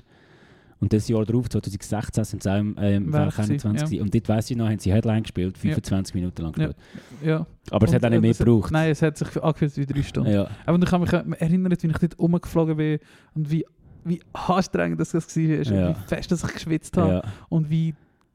[0.78, 4.02] Und das Jahr darauf, 2016, sind sie auch im ähm, Werk Werk 21 gewesen, ja.
[4.02, 6.52] Und dort weiss ich noch, haben sie Headline gespielt, 25 Minuten lang.
[6.58, 6.66] Ja.
[6.66, 6.76] gespielt.
[7.24, 7.46] Ja.
[7.70, 8.72] Aber es hat Und, auch nicht äh, mehr gebraucht.
[8.72, 10.30] Nein, es hat sich angefühlt wie drei Stunden.
[10.30, 10.48] Ja.
[10.66, 12.98] Aber ich kann mich erinnern, wie ich dort rumgeflogen bin
[13.34, 13.64] und wie,
[14.04, 15.90] wie anstrengend das, war und Ja.
[15.90, 17.94] wie fest dass ich geschwitzt habe ja, und wie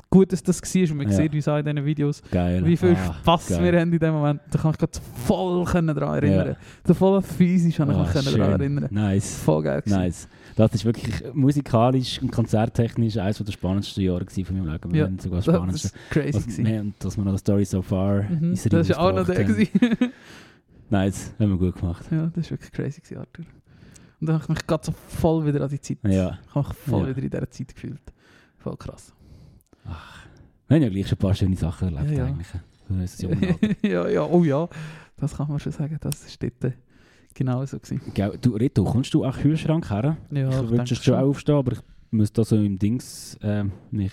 [0.10, 0.82] gut dass das war.
[0.92, 1.14] Und man Ja.
[1.16, 2.66] sieht uns auch in diesen Videos, geil.
[2.66, 3.64] wie viel Ah, Spass geil.
[3.72, 4.42] wir haben in dem Moment.
[4.50, 4.92] Da kann ich gerade
[5.26, 6.56] voll daran erinnern.
[6.88, 6.94] Ja.
[6.94, 8.40] Voll physisch kann ich Ah, mich schön.
[8.40, 8.88] daran erinnern.
[8.92, 9.38] Nice.
[9.38, 9.82] Voll geil.
[9.82, 10.00] gewesen.
[10.00, 10.28] Nice.
[10.56, 14.92] Das ist wirklich musikalisch und konzerttechnisch eines der spannendsten Jahre von meinem Leben.
[14.92, 15.92] Wir Ja, haben sogar das Das Spannendste.
[15.94, 16.64] war crazy.
[16.64, 18.56] Was, haben, dass wir noch Story so far Mhm.
[18.70, 19.44] Das war auch noch der.
[19.46, 19.70] gewesen.
[20.90, 22.06] Nice, haben wir gut gemacht.
[22.12, 23.46] ja, das war wirklich crazy, gewesen, Arthur.
[24.20, 25.98] Und dann habe ich mich gerade so voll wieder an die Zeit.
[26.04, 26.38] Ja.
[26.48, 27.16] Ich habe mich voll Ja.
[27.16, 28.02] wieder in dieser Zeit gefühlt.
[28.58, 29.14] Voll krass.
[30.68, 32.26] Wir haben ja gleich schon ein paar schöne Sachen erlebt Ja, ja.
[32.26, 32.48] eigentlich.
[33.84, 34.68] Ja, ja, oh ja,
[35.16, 35.98] das kann man schon sagen.
[36.02, 36.74] Das ist dort
[37.34, 38.02] genau so gewesen.
[38.14, 40.18] Gell, Du, Rito, kommst du auch Kühlschrank her?
[40.32, 41.80] Ja, ich würde schon, aufstehen, aber ich
[42.12, 44.12] muss da so im Dings ähm, mich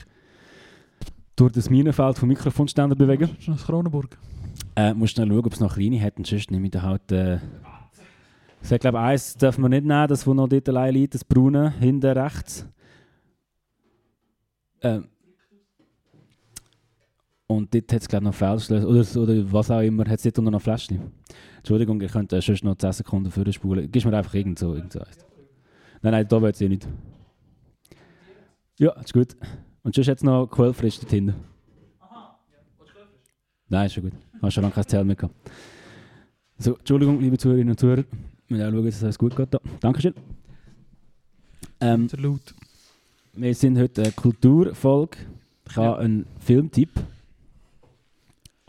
[1.37, 3.31] durch das Minenfeld vom Mikrofonständer bewegen.
[3.39, 4.19] Schon aus Kronenburg.
[4.77, 7.13] Äh, musst schnell schauen, ob es noch kleine hat und sonst nehme ich da halt...
[7.13, 7.39] Äh,
[8.61, 11.71] ich glaube eins dürfen wir nicht nehmen, das wo noch dort allein liegt, das braune,
[11.79, 12.67] hinten rechts.
[14.83, 15.07] Ähm,
[17.47, 20.23] und dort hat es glaube ich noch Feldschlösser oder, oder was auch immer, hat es
[20.23, 21.13] dort unter noch Fläschchen.
[21.69, 23.93] Entschuldigung, ihr könnt äh, sonst noch 10 Sekunden vorspulen.
[23.93, 25.01] Gib mir einfach irgend so, irgend so.
[26.01, 26.89] Nein, nein, da wird eh nicht.
[28.79, 29.37] Ja, ist gut.
[29.83, 31.35] Und sonst es noch Quellfrisch dort hinten.
[33.69, 34.15] Nein, ist schon gut.
[34.41, 35.35] Hast schon lange kein Zell mehr gehabt.
[36.57, 38.05] So, Entschuldigung, liebe Zuhörerinnen und Zuhörer.
[38.47, 39.53] Wir müssen auch schauen, dass es alles gut geht.
[39.53, 39.59] Da.
[39.81, 40.15] Dankeschön.
[41.83, 42.55] Ähm, Laut.
[43.35, 45.19] wir sind heute eine Kulturfolge.
[45.69, 45.97] Ich habe Ja.
[45.99, 46.93] einen Filmtipp.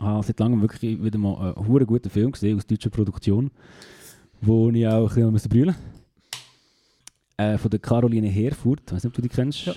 [0.00, 3.50] Ich habe seit langem wirklich wieder mal einen hure guten Film gesehen aus deutscher Produktion,
[4.40, 5.74] wo ich auch ein bisschen brüllen
[7.36, 8.80] äh, Von der Caroline Herfurth.
[8.86, 9.66] Ich weiß nicht, ob du die kennst.
[9.66, 9.74] Ja.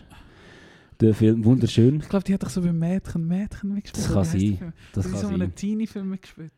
[1.01, 1.99] Der Film Wunderschön.
[1.99, 4.05] Ich glaube, die hat doch so wie Mädchen, Mädchen mitgespielt.
[4.05, 4.73] Das kann sein.
[4.93, 5.41] Das kann so sein.
[5.41, 6.53] einen Teenie-Film mitgespielt.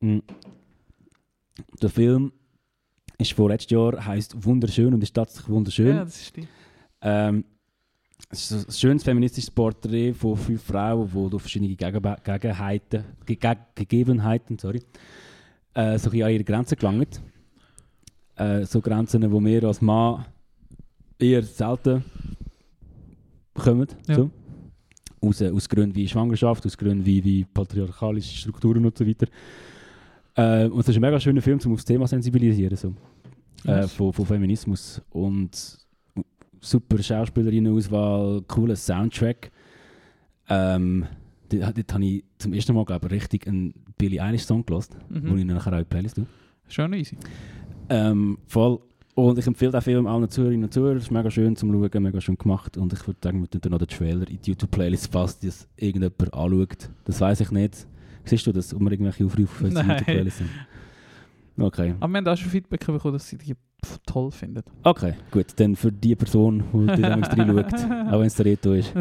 [0.00, 0.20] Mm.
[1.82, 2.32] Der Film
[3.18, 5.96] ist von letztes Jahr, heisst Wunderschön und ist tatsächlich wunderschön.
[5.96, 6.48] Ja, das ist die.
[7.02, 7.44] Ähm,
[8.30, 13.38] es ist ein schönes feministisches Porträt von fünf Frauen, die durch verschiedene Gegebenheiten, Ge
[13.74, 14.82] Gegebenheiten sorry,
[15.74, 17.06] äh, so ein an ihre Grenzen gelangen.
[18.36, 20.24] Äh, so Grenzen, wo wir als Mann
[21.18, 22.04] eher selten
[23.54, 23.88] kommen.
[24.06, 24.14] Ja.
[24.14, 24.30] So.
[25.20, 29.26] Aus, äh, aus Gründen wie Schwangerschaft, aus Gründen wie, wie patriarchalische Strukturen und so weiter.
[30.34, 32.76] Äh, und es ist ein mega schöner Film, um auf das Thema zu sensibilisieren.
[32.76, 32.94] So
[33.64, 35.78] äh, von, von Feminismus und
[36.62, 39.50] super Schauspielerinnenauswahl, cooler Soundtrack.
[40.48, 41.06] Ähm,
[41.48, 44.88] dort, dort habe ich zum ersten Mal glaube ich, richtig einen Billie Eilish Song gehört,
[45.10, 45.30] Mhm.
[45.30, 46.26] wo ich nachher auch in die Playlist tue.
[46.68, 47.16] Schon easy.
[47.88, 48.78] Ähm, voll
[49.14, 50.96] Und ich empfehle den Film allen Zuhörerinnen und Zuhörern.
[50.96, 52.78] Es ist mega schön zum Schauen, mega schön gemacht.
[52.78, 56.32] Und ich würde sagen, wir tun noch den Trailer in die YouTube-Playlist, falls das irgendjemand
[56.32, 56.88] anschaut.
[57.04, 57.86] Das weiß ich nicht.
[58.24, 59.76] Siehst du das, ob wir irgendwelche Aufrufe für die.
[59.76, 60.50] YouTube-Playlist sind?
[61.58, 61.94] Okay.
[62.00, 63.54] Aber wir haben auch schon Feedback bekommen, dass sie die
[64.06, 64.62] toll finden.
[64.82, 65.46] Okay, gut.
[65.56, 68.92] Dann für die Person, die da reinschaut, auch wenn es der Reto ist,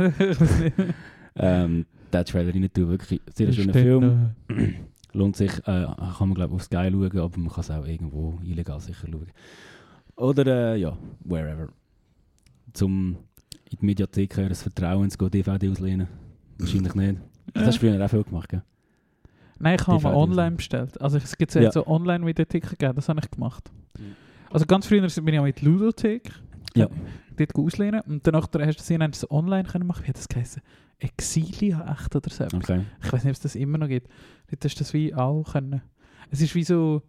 [1.35, 2.89] ähm, den Trailer rein tun.
[2.89, 4.31] Wirklich sehr schöner Film.
[5.13, 7.85] Lohnt sich, äh, kann man glaube ich auf Sky schauen, aber man kann es auch
[7.85, 9.27] irgendwo illegal sicher schauen.
[10.15, 11.67] Oder äh, ja, wherever.
[12.73, 13.17] Zum
[13.71, 16.07] in die Mediathek eures Vertrauens gehen, DVD auslehnen.
[16.57, 17.19] Wahrscheinlich nicht.
[17.53, 18.63] Das hast du früher auch viel gemacht, gell?
[19.59, 20.99] Nein, ich habe Fertig online bestellt.
[20.99, 21.71] Also es gibt ja.
[21.71, 23.71] So Online-Videotheken gegeben, das habe ich gemacht.
[23.97, 24.15] Mhm.
[24.51, 26.31] Also ganz früher bin ich auch mit Ludothek.
[26.75, 26.87] Ja.
[27.37, 28.01] Dort auslehnen.
[28.01, 30.03] Und danach hast du haben sie es online können machen.
[30.03, 30.61] Wie hat das geheißen?
[30.99, 32.43] Exilia echt oder so.
[32.45, 32.81] Okay.
[33.03, 34.07] Ich weiß nicht, ob es das immer noch gibt.
[34.49, 35.81] Dort hast du das wie auch können.
[36.29, 37.01] Es ist wie so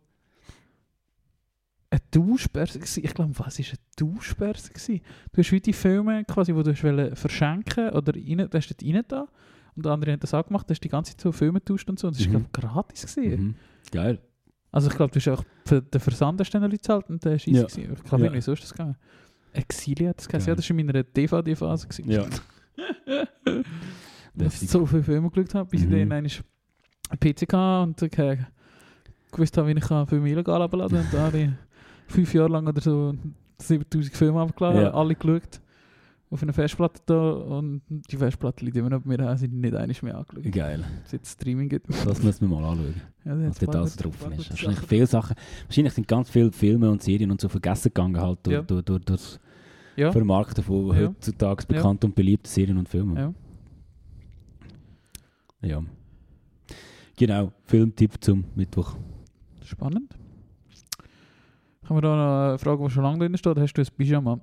[1.90, 3.04] eine Tauschbörse gewesen.
[3.04, 3.78] Ich glaube, was ist eine
[4.14, 5.00] Tauschbörse gewesen?
[5.32, 8.68] Du hast wie die Filme quasi, die du hast wollen verschenken oder rein, du hast
[8.70, 9.28] dort rein da
[9.76, 11.88] und der andere hat das auch gemacht, du hast die ganze Zeit so Filme getauscht
[11.90, 12.06] und so.
[12.08, 12.32] Und das war, Mhm.
[12.32, 13.42] glaube ich, gratis gewesen.
[13.44, 13.54] Mhm.
[13.90, 14.18] Geil.
[14.72, 17.34] Also ich glaube, du hast auch für den Versand hast dann noch gezahlt und der
[17.34, 17.66] ist easy Ja.
[17.66, 17.92] gewesen.
[17.94, 18.30] Ich glaube, Ja.
[18.30, 18.96] irgendwie so ist das gegangen.
[19.52, 20.48] Exilia hat das geheißen.
[20.48, 21.86] Ja, das war in meiner DVD-Phase.
[22.06, 22.24] Ja.
[24.34, 25.92] Dass ich so viele Filme geschaut habe, bis Mhm.
[25.92, 28.38] ich dann einen PC hatte und äh,
[29.30, 31.04] gewusst habe, wie ich Filme illegal abladen kann.
[31.06, 31.50] Und da habe ich
[32.08, 33.14] fünf Jahre lang oder so
[33.58, 34.94] 7000 Filme abgeladen, Ja.
[34.94, 35.60] alle geschaut.
[36.32, 39.74] Auf einer Festplatte da und die Festplatte liegt immer noch bei mir, habe ich nicht
[39.74, 40.50] einmal mehr angeschaut.
[40.50, 40.82] Geil.
[41.04, 41.88] Es jetzt Streaming gibt.
[42.06, 42.94] Das müssen wir mal anschauen.
[43.26, 44.50] Ja, da Was paar alles drauf ist.
[44.50, 44.88] Wahrscheinlich Sachen.
[44.88, 45.36] viele Sachen.
[45.66, 48.62] Wahrscheinlich sind ganz viele Filme und Serien und so vergessen gegangen halt durch, Ja.
[48.62, 49.40] durch, durch, durch das
[49.96, 51.08] Ja, Vermarkten von Ja.
[51.08, 51.76] heutzutage Ja.
[51.76, 53.16] bekannten und beliebten Serien und Filmen.
[53.16, 53.34] ja.
[55.60, 55.82] Ja.
[57.16, 58.96] Genau, Filmtipp zum Mittwoch.
[59.64, 60.16] Spannend.
[61.86, 63.58] Kann man da noch eine Frage, die schon lange drin steht?
[63.58, 64.40] Hast du ein Pyjama?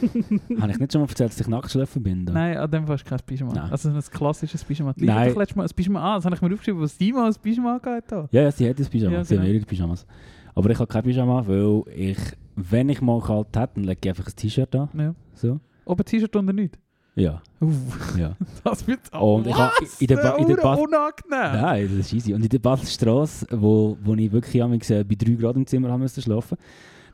[0.60, 2.26] Habe ich nicht schon mal erzählt, dass ich nackt schlafen bin?
[2.26, 2.32] da?
[2.32, 3.52] Nein, an dem Fall ist kein Pyjama.
[3.54, 3.70] Nein.
[3.70, 4.92] Also ein klassisches Pyjama.
[4.94, 5.18] Die Nein.
[5.18, 6.18] hat doch letztes Mal ein Pyjama an.
[6.18, 8.32] Das habe ich mir aufgeschrieben, was die mal ein Pyjama gehabt hat.
[8.32, 9.16] Ja, ja, sie hat ein Pyjama.
[9.16, 9.52] Ja, sie haben genau.
[9.52, 10.06] mehrere Pyjamas.
[10.54, 12.18] Aber ich habe kein Pyjama, weil ich,
[12.56, 14.88] wenn ich mal kalt hätte, dann lege ich einfach ein T-Shirt an.
[14.96, 15.14] Ja.
[15.34, 15.60] So.
[15.84, 16.78] Ob ein T-Shirt oder nicht?
[17.14, 18.36] Ja, Uff, ja.
[18.64, 21.62] das wird Und ich habe in der, ba in der Bas unangenehm.
[21.62, 22.34] Nein, das ist easy.
[22.34, 26.22] Und in der Baselstrasse, wo, wo ich wirklich bei 3 Grad im Zimmer haben müssen
[26.22, 26.58] schlafen,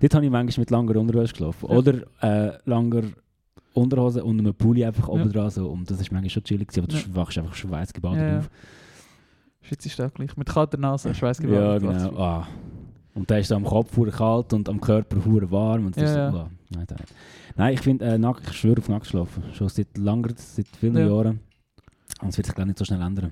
[0.03, 1.69] dort habe ich manchmal mit langer Unterhose geschlafen.
[1.71, 1.77] Ja.
[1.77, 3.05] Oder äh, langer
[3.75, 5.15] Unterhose und einem Pulli einfach Ja.
[5.15, 5.49] oben dran.
[5.51, 5.69] So.
[5.71, 7.03] Und das ist manchmal schon chillig, gewesen, aber Ja.
[7.07, 8.39] du wachst einfach schweißgebadet Ja, ja.
[8.41, 8.51] auf.
[9.63, 10.37] Schweiz ist auch gleich.
[10.37, 12.17] Mit kalter Nase, Schweiß Ja, genau.
[12.19, 12.47] Ah.
[13.15, 15.87] Und dann ist es am Kopf hure kalt und am Körper hure warm.
[15.87, 16.43] Und das Ja, so, ja.
[16.45, 16.87] ah, nein,
[17.57, 19.43] nein, ich finde, äh, ich schwöre auf nackt schlafen.
[19.53, 21.07] Schon seit langer, seit vielen Ja.
[21.07, 21.41] Jahren.
[22.21, 23.31] Und es wird sich glaube nicht so schnell ändern.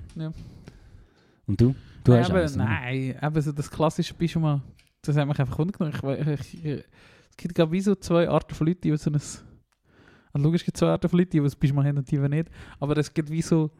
[1.47, 1.75] Und du?
[2.03, 2.63] Du nein, hast eins, ne?
[2.63, 4.61] nein, eben so das klassische Pyjama,
[5.01, 6.83] das hat mich einfach ich, ich, ich,
[7.29, 9.15] Es gibt glaube wie so zwei Arten von Leuten, die so ein...
[10.33, 12.49] Also logisch es gibt zwei Arten von Leuten, die ein Pyjama haben und die nicht.
[12.79, 13.71] Aber es gibt wie so...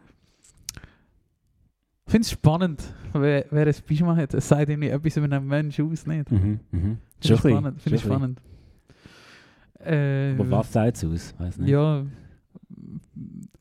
[2.07, 4.33] Ich finde es spannend, wer, wer ein Pyjama hat.
[4.33, 6.29] Es sagt irgendwie etwas über einen Menschen aus, nicht?
[6.31, 6.97] Mhm, mhm.
[7.19, 7.77] Finde ich spannend.
[7.77, 8.41] Ich schon spannend.
[9.79, 11.33] Äh, Aber was sagt es aus?
[11.39, 11.69] Weiß nicht.
[11.69, 12.05] Ja,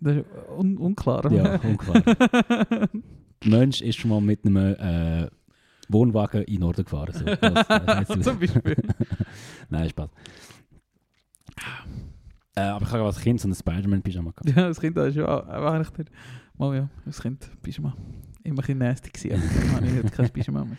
[0.00, 0.24] das ist
[0.56, 1.30] un unklar.
[1.30, 2.00] Ja, unklar.
[2.00, 2.88] Der
[3.44, 5.28] Mensch ist schon mal mit einem äh,
[5.92, 7.12] Wohnwagen in den Norden gefahren.
[7.12, 7.24] So.
[7.24, 8.08] Das.
[8.08, 8.76] Zum Beispiel.
[9.68, 10.10] Nein, Spaß.
[12.56, 14.56] Äh, aber ich habe als Kind so ein Spider-Man-Pyjama gehabt.
[14.56, 16.10] Ja, das Kind war schon auch auch nicht.
[16.58, 17.94] Mal ja, das Kind Pyjama.
[18.42, 19.42] Immer ein bisschen nasty gewesen.
[19.76, 20.76] aber ich heute kein Pyjama mehr.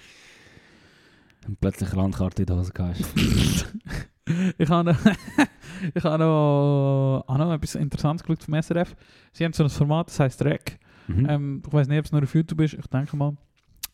[1.47, 3.03] Und plötzlich Landkarte in der Hose gehabt.
[4.57, 4.99] Ich habe noch,
[5.93, 8.95] ich habe noch, auch noch etwas Interessantes geschaut vom SRF.
[9.34, 10.80] Sie haben so ein Format, das heisst Rec.
[11.07, 11.26] Mhm.
[11.28, 13.36] Ähm, ich weiß nicht, ob es nur auf YouTube ist, ich denke mal.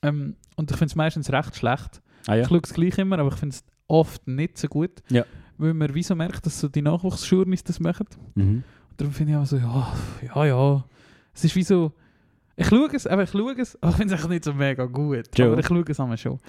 [0.07, 2.01] Ähm, und ich finde es meistens recht schlecht.
[2.27, 2.41] ah ja?
[2.43, 5.03] Ich schaue es gleich immer, aber ich finde es oft nicht so gut.
[5.09, 5.25] Ja.
[5.57, 8.07] Weil man wieso merkt, dass so die Nachwuchsjournis das machen.
[8.35, 8.63] Mhm.
[8.97, 9.93] Darum finde ich auch so, ja,
[10.35, 10.85] ja, ja.
[11.33, 11.91] Es ist wie so,
[12.55, 15.29] ich schaue es, aber ich schaue es, aber ich finde es nicht so mega gut.
[15.35, 15.51] Schon.
[15.51, 16.39] Aber ich schaue es einmal schon.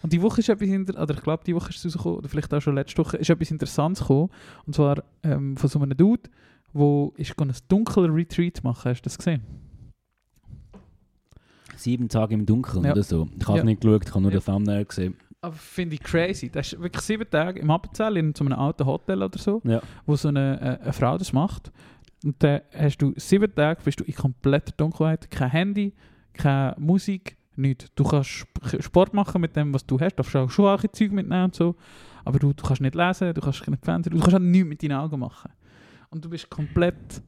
[0.00, 2.28] Und die Woche ist etwas, inter oder ich glaube, die Woche ist es rausgekommen, oder
[2.28, 4.30] vielleicht auch schon letzte Woche, ist etwas Interessantes gekommen.
[4.66, 6.30] Und zwar ähm, von so einem Dude,
[6.74, 8.90] der ist ein dunkler Retreat machen.
[8.90, 9.42] Hast du das gesehen?
[11.78, 12.92] Sieben Tage im Dunkeln Ja.
[12.92, 13.28] oder so.
[13.38, 13.64] Ich habe Ja.
[13.64, 14.38] nicht geschaut, ich habe nur Ja.
[14.40, 15.16] den Thumbnail gesehen.
[15.40, 16.50] Aber finde ich crazy.
[16.50, 19.80] Das ist wirklich sieben Tage im Appenzell in so einem alten Hotel oder so, Ja.
[20.04, 21.70] wo so eine, äh, eine Frau das macht.
[22.24, 25.94] Und dann hast du sieben Tage, bist du in kompletter Dunkelheit, kein Handy,
[26.32, 27.86] keine Musik, nichts.
[27.94, 31.12] Du kannst Sp- Sport machen mit dem, was du hast, du darfst auch ein Zeug
[31.12, 31.76] mitnehmen und so,
[32.24, 34.82] aber du, du kannst nicht lesen, du kannst nicht Fernsehen, du kannst auch nichts mit
[34.82, 35.52] deinen Augen machen.
[36.10, 37.18] Und du bist komplett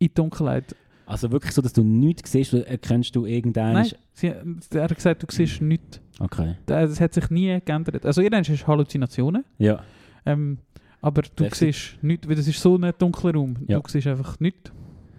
[0.00, 0.74] in die Dunkelheit.
[1.12, 3.74] Also wirklich so, dass du nichts siehst, erkennst du irgendeinen...
[3.74, 6.00] Nein, sie, er hat gesagt, du siehst nichts.
[6.18, 6.56] Okay.
[6.66, 8.04] Das hat sich nie geändert.
[8.06, 9.82] Also irgendwann hast du Halluzinationen, Ja.
[10.24, 10.58] Ähm,
[11.00, 11.74] aber du Deftig.
[11.74, 13.56] siehst nichts, weil das ist so ein dunkler Raum.
[13.66, 13.80] Ja.
[13.80, 14.70] Du siehst einfach nichts.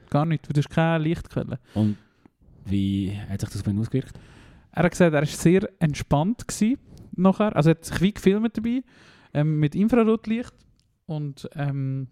[0.10, 1.60] Gar nichts, weil du hast keine Lichtquelle.
[1.76, 1.98] Und
[2.66, 4.18] wie hat sich das auf ihn ausgewirkt?
[4.72, 6.78] Er hat gesagt, er war sehr entspannt gewesen
[7.16, 7.56] nachher.
[7.56, 8.82] Also er hat sich wie gefilmt dabei,
[9.34, 10.54] ähm, mit Infrarotlicht.
[11.06, 12.08] Und ähm,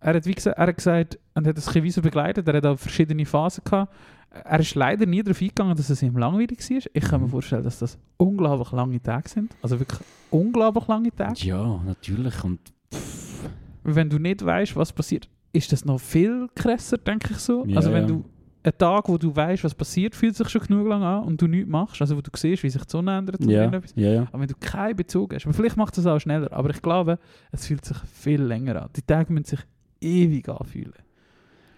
[0.00, 2.66] er, hat wie gesagt, er hat gesagt, und hat das ein bisschen begleitet, er hat
[2.66, 3.92] auch verschiedene Phasen gehabt.
[4.44, 6.78] Er ist leider nie darauf eingegangen, dass es ihm langweilig war.
[6.92, 7.30] Ich kann mir Mhm.
[7.30, 9.56] vorstellen, dass das unglaublich lange Tage sind.
[9.60, 11.40] Also wirklich unglaublich lange Tage.
[11.46, 12.44] Ja, natürlich.
[12.44, 12.60] Und
[13.82, 17.64] Wenn du nicht weißt, was passiert, ist das noch viel krasser, denke ich so.
[17.66, 18.08] Ja, also wenn ja.
[18.08, 18.24] du
[18.62, 21.46] einen Tag, wo du weißt, was passiert, fühlt sich schon genug lang an und du
[21.46, 23.92] nichts machst, also wo du siehst, wie sich die Sonne ändert oder ja, irgendetwas.
[23.96, 24.22] ja, ja.
[24.30, 27.18] Aber wenn du keinen Bezug hast, vielleicht macht es auch schneller, aber ich glaube,
[27.52, 28.90] es fühlt sich viel länger an.
[28.94, 29.60] Die Tage müssen sich
[30.00, 30.92] ewig anfühlen.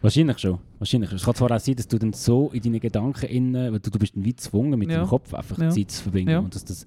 [0.00, 0.58] Wahrscheinlich schon.
[0.78, 1.12] Wahrscheinlich.
[1.12, 3.90] Es kann zwar auch sein, dass du dann so in deinen Gedanken innen, weil du,
[3.90, 4.96] du bist dann wie gezwungen, mit Ja.
[4.98, 5.70] deinem Kopf einfach Ja.
[5.70, 6.38] Zeit zu verbinden Ja.
[6.40, 6.84] und dass das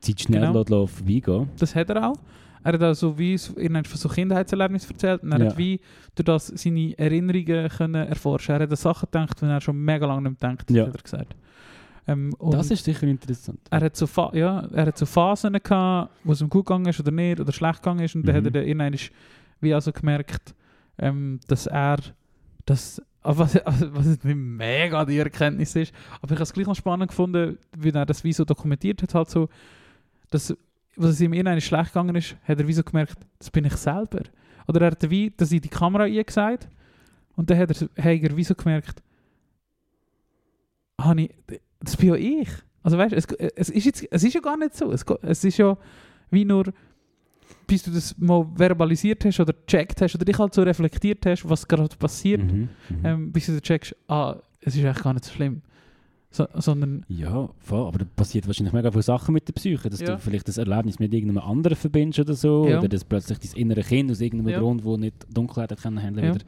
[0.00, 0.64] Zeit schnell Genau.
[0.64, 0.86] genau.
[0.86, 2.16] vorbeigehen Das hat er auch.
[2.62, 5.46] Er hat auch so wie so- irgendwann von so Kindheitserlebnissen erzählt und er Ja.
[5.50, 5.80] hat wie
[6.14, 8.54] durch das seine Erinnerungen können erforschen.
[8.54, 10.86] Er hat an Sachen gedacht, die er schon mega lange nicht mehr denkt, Ja.
[10.86, 11.36] hat er gesagt.
[12.06, 13.58] Ähm, Das ist sicher interessant.
[13.70, 16.86] er hat so, Pha ja, er hat so Phasen gehabt, wo es ihm gut gegangen
[16.86, 18.14] ist oder nicht, oder schlecht gegangen ist.
[18.14, 18.38] Und dann Mhm.
[18.38, 18.94] hat er dann irgendwann
[19.60, 20.54] wie also gemerkt,
[20.98, 21.98] ähm, dass er,
[22.64, 26.66] dass, ah, was, also, was nicht mega die Erkenntnis ist, aber ich habe es gleich
[26.66, 29.48] noch spannend gefunden, wie er das wie so dokumentiert hat, halt so,
[30.30, 30.54] dass,
[30.96, 33.76] was es ihm irgendwann schlecht gegangen ist, hat er wie so gemerkt, das bin ich
[33.76, 34.22] selber.
[34.66, 36.68] Oder er hat wie, dass in die Kamera eingesagt
[37.36, 39.02] und dann hat er, hat er wie so gemerkt,
[41.16, 41.30] ich,
[41.80, 42.48] das bin ja ich.
[42.82, 43.26] Also weißt du, es,
[43.56, 44.92] es, ist es ist ja gar nicht so.
[44.92, 45.76] Es, es ist ja
[46.30, 46.72] wie nur,
[47.66, 51.48] bis du das mal verbalisiert hast oder gecheckt hast oder dich halt so reflektiert hast,
[51.48, 52.68] was gerade passiert, Mhm.
[52.88, 53.04] Mhm.
[53.04, 55.62] ähm, bis du dann checkst, ah, es ist eigentlich gar nicht so schlimm.
[56.30, 60.00] So, sondern, Ja, voll, aber da passiert wahrscheinlich mega viele Sachen mit der Psyche, dass
[60.00, 60.16] Ja.
[60.16, 62.78] du vielleicht das Erlebnis mit irgendeinem anderen verbindest oder so, Ja.
[62.80, 64.58] oder dass plötzlich dein innere Kind aus irgendeinem Ja.
[64.58, 66.44] Grund, wo nicht Dunkelheit hat können handeln, wieder,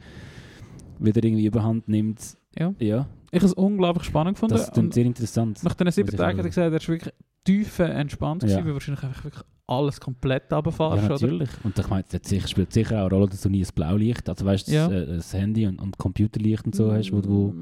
[0.99, 2.19] wieder irgendwie überhand nimmt.
[2.57, 2.73] Ja.
[2.79, 4.55] ja ich habe es unglaublich spannend gefunden.
[4.55, 5.63] das Und sehr interessant.
[5.63, 7.13] nach diesen sieben Tagen hat er gesagt, er ist wirklich
[7.45, 11.31] tief entspannt gewesen, weil wahrscheinlich einfach wirklich alles komplett Ja, runterfährst, oder?
[11.33, 11.49] natürlich.
[11.63, 14.27] Und ich meine, es sicher, spielt sicher auch eine Rolle, dass du nie ein Blaulicht,
[14.29, 14.87] also weißt du, Ja.
[14.87, 17.53] das, äh, das Handy und, und Computerlicht und so hast, wo du,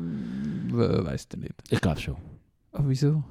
[0.71, 1.53] Weißt du nicht.
[1.69, 2.15] ich glaube schon,
[2.71, 3.23] Aber wieso?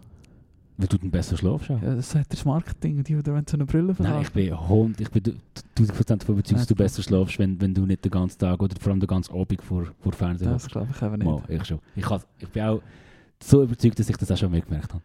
[0.76, 1.70] weil du dann besser schlafst.
[1.70, 1.80] auch.
[1.80, 4.32] Ja, das sagt das Marketing, die, wollen so eine Brille Nein, ich verkaufen.
[4.34, 5.32] bin Hund, ich bin du-
[5.76, 6.78] 1000% davon überzeugt, dass du Ja.
[6.78, 9.62] besser schlafst, wenn, wenn du nicht den ganzen Tag oder vor allem den ganzen Abend
[9.62, 11.24] vor, vor Fernsehen Das glaube ich eben nicht.
[11.26, 11.78] Mal, ich schon.
[11.94, 12.82] Ich, has, ich bin auch
[13.40, 15.04] so überzeugt, dass ich das auch schon mitgemerkt habe.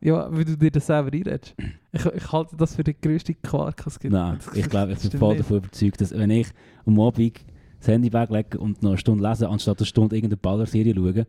[0.00, 1.54] Ja, weil du dir das selber einredest.
[1.92, 4.12] Ich, ich halte das für den grössten Quark, es gibt.
[4.12, 6.48] Nein, Das- ich glaube, ich bin voll davon überzeugt, dass wenn ich
[6.84, 7.40] am Abend
[7.78, 11.26] das Handy weglege und noch eine Stunde lese, anstatt eine Stunde irgendeine Ballerserie schaue,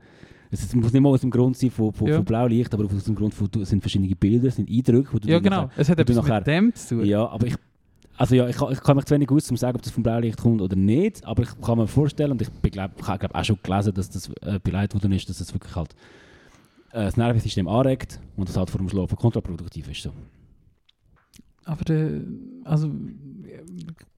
[0.51, 2.15] es muss nicht mal aus dem Grund sein von, von, Ja.
[2.18, 5.20] von Blaulicht, aber aus dem Grund von, du- es sind verschiedene Bilder, sind Eindrücke, wo
[5.20, 5.70] du Ja, genau.
[5.76, 6.97] Es hat etwas nachher- mit dem zu tun.
[6.99, 7.55] nachher- Ja, aber ich,
[8.18, 9.91] also ja, ich, kann- ich kann mich zu wenig aus, um zu sagen, ob das
[9.91, 13.36] vom Blaulicht kommt oder nicht, aber ich kann mir vorstellen, und ich ich habe glaub,
[13.36, 15.93] auch schon gelesen, dass das äh, beleidigt worden ist, dass das wirklich halt
[16.91, 20.01] das Nervensystem anregt und das halt vor dem Schlafen kontraproduktiv ist.
[20.03, 20.11] So.
[21.65, 22.21] Aber der,
[22.63, 22.91] also,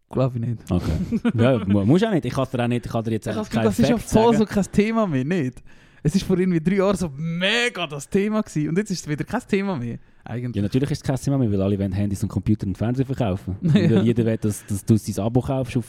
[0.10, 0.72] glaube ich nicht.
[0.72, 1.32] Okay.
[1.36, 2.26] ja, mu- musst auch nicht.
[2.26, 3.98] Ich kann dir auch nicht, ich kann dir jetzt Ich das keinen das ist ja
[3.98, 5.62] voll so kein Thema mehr, nicht?
[6.02, 9.08] Es ist vor irgendwie drei Jahren so mega das Thema gewesen und jetzt ist es
[9.10, 10.62] wieder kein Thema mehr, Ja, eigentlich.
[10.64, 13.58] natürlich ist es kein Thema mehr, weil alle wollen Handys und Computer und Fernseher verkaufen.
[13.64, 14.02] Ja.
[14.02, 15.86] Jeder will, dass, dass du sein Abo kaufst auf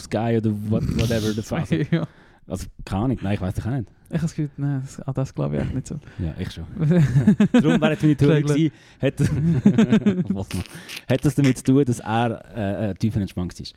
[0.00, 1.42] Sky oder what, whatever.
[1.42, 1.64] Fall.
[1.90, 2.08] ja.
[2.48, 3.88] Also, keine Ahnung, nein, ich weiß doch auch nicht.
[4.14, 5.98] Ich habe das Gefühl, nein, das, ah, das glaube ich echt nicht so.
[6.18, 6.64] Ja, ich schon.
[7.52, 9.30] Darum wäre jetzt meine Theorie gewesen, hat, das-
[11.08, 13.74] hat damit zu tun, dass er äh, äh, tiefer entspannt ist.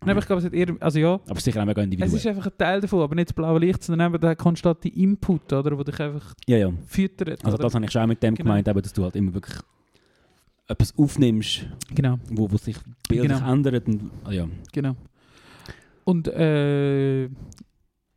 [0.00, 2.14] Nein, aber ich glaube, es hat eher, also ja, Aber sicher auch mega es individuell.
[2.16, 5.50] ist einfach ein Teil davon, aber nicht das blaue Licht, sondern eben der konstante Input,
[5.54, 6.70] oder, wo dich einfach ja, ja.
[6.86, 7.42] füttert.
[7.42, 7.62] Also oder?
[7.64, 8.48] das habe ich schon auch mit dem Genau.
[8.48, 9.56] gemeint, eben, dass du halt immer wirklich
[10.66, 11.64] etwas aufnimmst,
[11.94, 12.76] Genau, wo, wo sich
[13.08, 13.50] bildlich Genau.
[13.52, 13.86] ändert.
[13.88, 14.46] Und, ah, ja.
[14.72, 14.94] genau.
[16.04, 17.28] Und äh,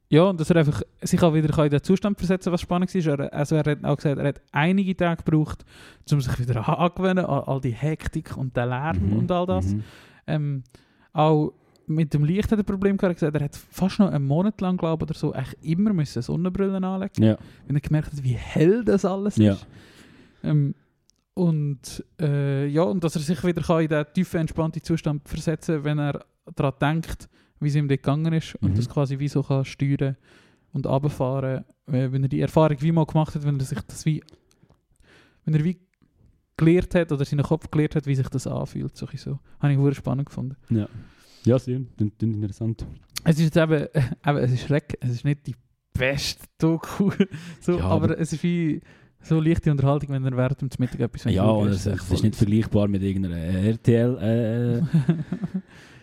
[0.09, 3.05] ja, und dass er einfach sich auch wieder in den Zustand versetzen was spannend ist.
[3.07, 5.65] Er, also er hat auch gesagt, er hat einige Tage gebraucht,
[6.11, 9.73] um sich wieder angewöhnen an all die Hektik und den Lärm Mhm, und all das.
[9.73, 9.83] mhm.
[10.27, 10.63] Ähm,
[11.13, 11.51] auch
[11.87, 13.21] mit dem Licht hat er ein Problem gehabt.
[13.21, 16.21] Er er hat fast noch einen Monat lang, glaube ich, oder so, echt immer müssen
[16.21, 19.53] Sonnenbrillen anlegen Ja, wenn er gemerkt hat, wie hell das alles Ja.
[19.53, 19.65] ist.
[20.43, 20.73] Ähm,
[21.33, 25.75] und äh, ja, und dass er sich wieder kann in den tiefen, entspannten Zustand versetzen
[25.75, 27.29] kann, wenn er daran denkt,
[27.59, 28.75] wie es ihm dort gegangen ist und Mhm.
[28.75, 30.15] das quasi wie so kann steuern
[30.73, 34.05] und runterfahren, äh, wenn er die Erfahrung wie mal gemacht hat, wenn er sich das
[34.05, 34.23] wie,
[35.45, 35.79] wenn er wie
[36.57, 38.95] gelernt hat oder seinen Kopf gelernt hat, wie sich das anfühlt.
[38.97, 39.07] So.
[39.15, 39.39] so.
[39.59, 40.55] Habe ich sehr spannend gefunden.
[40.69, 40.87] ja.
[41.45, 41.79] Ja, sehr.
[41.99, 42.85] Interessant.
[43.23, 43.87] Es ist jetzt eben,
[44.27, 45.55] eben es ist schreck, es ist nicht die
[45.93, 47.09] beste Doku,
[47.61, 48.81] so, Ja, aber, aber- es ist wie
[49.21, 52.35] so leichte Unterhaltung, wenn er während dem Mittag etwas Ja, ist es, voll ist nicht
[52.35, 54.17] vergleichbar mit irgendeiner RTL.
[54.17, 54.81] Äh,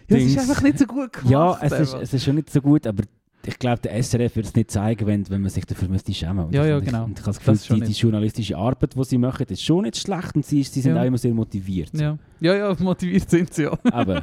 [0.09, 1.31] Ja, es ist einfach nicht so gut gemacht.
[1.31, 3.03] ja, es ist, es ist schon nicht so gut, aber
[3.47, 6.51] ich glaube, der SRF würde es nicht zeigen, wenn, wenn man sich dafür müsste schämen
[6.51, 7.05] Ja, Und ja, ich, genau.
[7.05, 9.63] Und ich habe das Das Gefühl, schon die, die journalistische Arbeit, die sie machen, ist
[9.63, 11.03] schon nicht schlecht und sie, sie sind Ja.
[11.03, 11.91] auch immer sehr motiviert.
[11.93, 12.17] ja.
[12.41, 13.79] ja, ja, motiviert sind sie ja.
[13.93, 14.23] Aber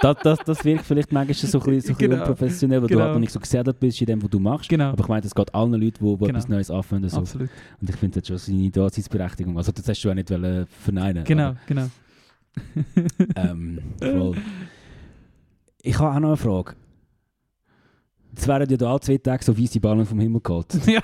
[0.00, 2.16] das, das, das wirkt vielleicht manchmal so ein bisschen, so ein bisschen Genau.
[2.20, 3.04] unprofessionell, weil du Genau.
[3.06, 4.68] halt noch nicht so gesätelt bist in dem, was du machst.
[4.68, 6.28] Genau, Aber ich meine, das geht allen Leuten, die, die Genau.
[6.28, 7.08] etwas Neues anfangen.
[7.08, 7.18] So.
[7.18, 7.48] absolut.
[7.80, 9.56] Und ich finde, das schon seine Daseinsberechtigung.
[9.56, 11.24] Also das hast du auch nicht wollen verneinen.
[11.24, 11.86] Genau, genau.
[13.34, 14.36] Aber, ähm, voll.
[15.82, 16.74] Ich habe auch noch eine Frage.
[18.36, 20.66] Es werden ja da alle zwei Tage so weiße Ballen vom Himmel geholt.
[20.86, 21.02] ja,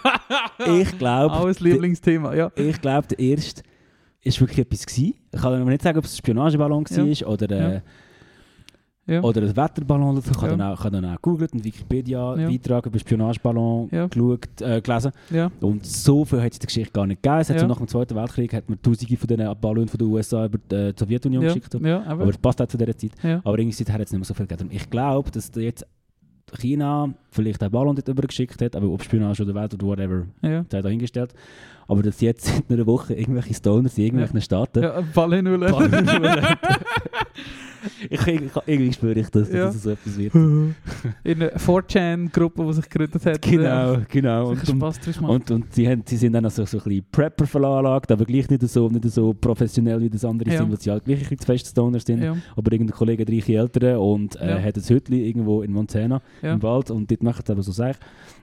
[0.80, 2.52] Ich glaube, alles Lieblingsthema, ja.
[2.54, 3.62] ich glaube, der erste
[4.22, 5.14] ist wirklich etwas gewesen.
[5.32, 6.96] Ich kann aber nicht sagen, ob es ein Spionageballon Ja.
[6.98, 7.82] war oder, äh, Ja.
[9.08, 10.18] Oder ein Wetterballon.
[10.18, 10.56] Ich habe Ja.
[10.56, 11.64] dann auch, dann auch gegoogelt Ja.
[11.64, 14.06] Wikipedia-Beitrag über Spionageballon Ja.
[14.08, 15.12] geschaut, äh, gelesen.
[15.30, 15.50] ja.
[15.60, 17.44] Und so viel hat es in der Geschichte gar nicht gegeben.
[17.48, 17.58] Ja.
[17.58, 20.58] so nach dem Zweiten Weltkrieg hat man tausende von diesen Ballonen von den USA über
[20.58, 21.74] die, äh, Sowjetunion Ja, geschickt.
[21.80, 23.12] ja, aber, Aber es passt auch zu dieser Zeit.
[23.22, 23.40] ja.
[23.44, 24.68] Aber irgendwie seither hat es nicht mehr so viel gegeben.
[24.70, 25.86] Und ich glaube, dass da jetzt
[26.60, 30.64] China vielleicht einen Ballon dort übergeschickt hat, aber ob Spionage oder Welt oder whatever, ja.
[30.70, 31.34] sei dahingestellt.
[31.88, 35.58] Aber dass jetzt seit einer Woche irgendwelche Stoners in irgendwelchen Staaten Ja, Ball in Null.
[35.58, 35.90] Ballon
[38.10, 38.26] ich,
[38.66, 39.68] irgendwie spüre ich, dass, Ja.
[39.68, 40.34] es so etwas wird.
[40.34, 40.74] In
[41.24, 43.42] einer 4chan-Gruppe, die sich gegründet hat.
[43.42, 44.48] Genau, genau.
[44.50, 48.10] Und, Und, und, und, sie, haben, sie sind dann also so ein bisschen Prepper veranlagt,
[48.12, 50.58] aber gleich nicht so, nicht so professionell wie das andere Ja.
[50.58, 52.22] sind, weil sie halt gleich ein bisschen zu fest Stoners sind.
[52.22, 54.62] ja, Aber irgendein Kollege hat reiche Eltern und äh, Ja.
[54.62, 57.96] hat ein Hütchen irgendwo in Montana im Wald und dort machen sie aber so Sachen.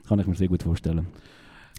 [0.08, 1.06] Kann ich mir sehr gut vorstellen.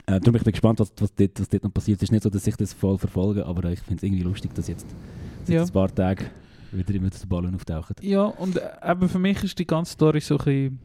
[0.08, 1.98] Äh, darum bin ich gespannt, was, was, dort, was dort noch passiert.
[1.98, 4.54] Es ist nicht so, dass ich das voll verfolge, aber ich finde es irgendwie lustig,
[4.54, 4.86] dass jetzt
[5.46, 5.64] seit Ja.
[5.64, 6.26] ein paar Tagen
[6.78, 7.96] wieder immer die Ballen auftauchen.
[8.02, 10.80] Ja, und äh, eben für mich ist die ganze Story so ein bisschen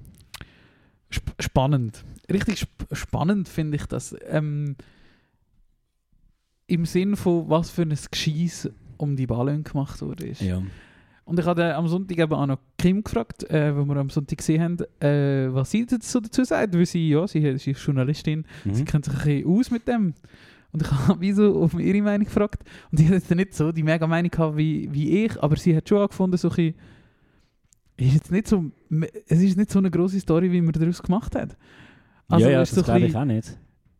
[1.10, 2.04] sp spannend.
[2.30, 4.14] Richtig sp spannend finde ich das.
[4.28, 4.76] Ähm,
[6.66, 10.28] Im Sinn von, was für ein Gescheiss um die Ballon gemacht wurde.
[10.38, 10.62] Ja.
[11.24, 14.38] Und ich habe am Sonntag eben auch noch Kim gefragt, äh, wo wir am Sonntag
[14.38, 16.74] gesehen haben, äh, was sie dazu, dazu sagt.
[16.74, 18.84] Weil sie, ja, sie, sie ist Journalistin, sie Mhm.
[18.84, 20.14] kennt sich ein bisschen aus mit dem.
[20.72, 22.62] Und ich habe wie so um ihre Meinung gefragt.
[22.90, 25.76] Und sie hat jetzt nicht so die mega Meinung gehabt wie, wie ich, aber sie
[25.76, 26.74] hat schon angefunden, so ein
[27.96, 28.64] ist jetzt nicht so,
[29.26, 31.56] es ist nicht so eine grosse Story, wie man daraus gemacht hat.
[32.28, 33.58] Also ja, ja, ist das so glaube ich auch nicht.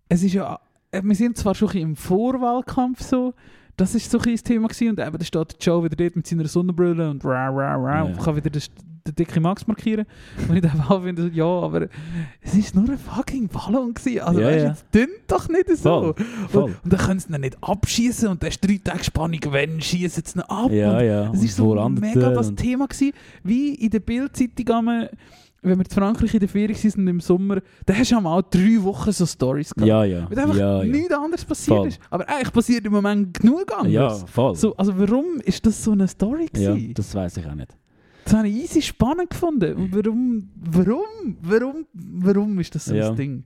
[0.09, 0.59] es ist ja,
[0.93, 3.35] wir sind zwar schon ein im Vorwahlkampf so,
[3.81, 6.47] das ist so ein Thema gewesen, und eben da steht Joe wieder dort mit seiner
[6.47, 8.63] Sonnenbrille und rah, rah, rah, und kann wieder den,
[9.07, 10.05] den dicken Max markieren.
[10.49, 11.89] Und ich auch finde, ja, aber
[12.43, 14.21] es ist nur ein fucking Ballon gewesen.
[14.21, 14.69] Also Ja, weißt, ja.
[14.69, 16.15] jetzt dünnt doch nicht so.
[16.15, 16.15] Voll,
[16.51, 16.63] voll.
[16.65, 19.81] Und, und dann können sie ihn nicht abschießen und dann ist drei Tage Spannung, wenn
[19.81, 20.71] schießen sie ihn ab.
[20.71, 21.33] Ja, und ja.
[21.33, 23.13] es ist so mega das Thema gewesen,
[23.43, 24.67] wie in der Bildzeitung
[25.63, 28.49] wenn wir in Frankreich in der Ferien waren im Sommer, da hast du einmal auch
[28.49, 29.89] drei Wochen so Stories gehabt.
[29.89, 30.27] Ja, ja.
[30.31, 30.85] Weil einfach ja, ja.
[30.85, 31.89] nichts anderes passiert Voll.
[31.89, 32.01] ist.
[32.11, 33.93] Aber eigentlich passiert im Moment genug anderes.
[34.21, 34.55] ja, voll.
[34.57, 36.95] So, also warum ist das so eine Story ja, gewesen?
[36.95, 37.77] das weiß ich auch nicht.
[38.25, 39.75] das habe ich easy spannend gefunden.
[39.77, 43.11] Und warum, warum, warum, warum ist das so Ja.
[43.11, 43.45] ein Ding?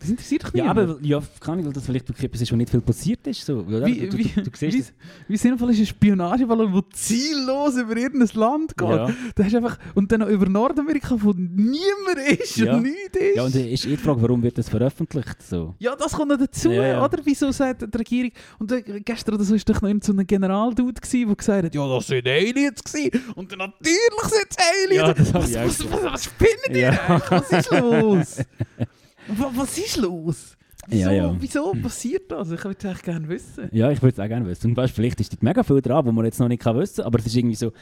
[0.00, 0.90] Das interessiert dich Ja, niemand.
[0.90, 3.46] aber ja, kann ich, weil das vielleicht etwas ist, wo nicht viel passiert ist.
[3.46, 3.58] So.
[3.60, 3.86] Oder?
[3.86, 4.92] Wie, du, wie, du, du, du wie, das.
[5.28, 8.88] wie sinnvoll ist ein Spionageballon, der ziellos über irgendein Land geht?
[8.88, 9.08] Ja.
[9.36, 12.74] Da hast du einfach, und dann noch über Nordamerika, wo niemand ist Ja.
[12.74, 13.36] und nichts ist.
[13.36, 15.40] ja, und dann ist eh die Frage, warum wird das veröffentlicht?
[15.48, 15.74] So.
[15.78, 17.04] Ja, das kommt noch dazu, Ja, ja.
[17.04, 17.18] oder?
[17.24, 18.32] Wieso sagt die Regierung...
[18.58, 21.88] Und äh, gestern oder so ist doch noch so ein Generaldude der gesagt hat, ja,
[21.88, 23.22] das sind Aliens gewesen.
[23.36, 24.96] Und dann natürlich sind es Aliens.
[25.08, 25.88] Ja, das was, was, gesehen.
[25.92, 27.22] was, was spinnt ihr Ja.
[27.30, 28.36] Was ist los?
[29.28, 30.56] Wa- was ist los?
[30.86, 31.36] Wieso, Ja, ja.
[31.40, 32.50] wieso passiert das?
[32.50, 33.68] Ich würde es eigentlich gerne wissen.
[33.72, 34.70] Ja, ich würde es auch gerne wissen.
[34.70, 37.06] Und weißt, vielleicht ist mega viel dran, wo man jetzt noch nicht kann wissen kann,
[37.06, 37.72] aber es ist irgendwie so,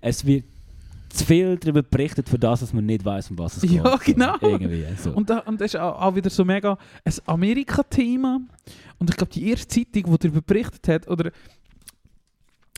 [0.00, 0.44] es wird
[1.10, 3.72] zu viel darüber berichtet, für das, dass man nicht weiß, um was es geht.
[3.72, 4.36] Ja, genau.
[4.40, 5.10] Irgendwie, so.
[5.12, 8.40] Und, da, und das ist auch, auch wieder so mega ein Amerika-Thema.
[8.98, 11.30] Und ich glaube, die erste Zeitung, die darüber berichtet hat, oder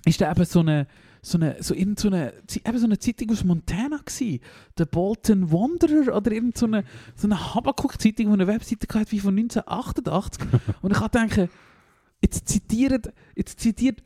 [0.04, 0.86] ist da eben so eine,
[1.28, 2.32] so eine, so irgend so eine,
[2.64, 4.40] eben so eine Zeitung aus Montana gsi,
[4.76, 9.20] der Bolton Wanderer oder irgend so eine, so eine Habakuk-Zeitung, die eine Webseite hatte wie
[9.20, 10.42] von 1988.
[10.82, 11.50] und ich gedacht,
[12.22, 14.02] jetzt zitiert, jetzt zitiert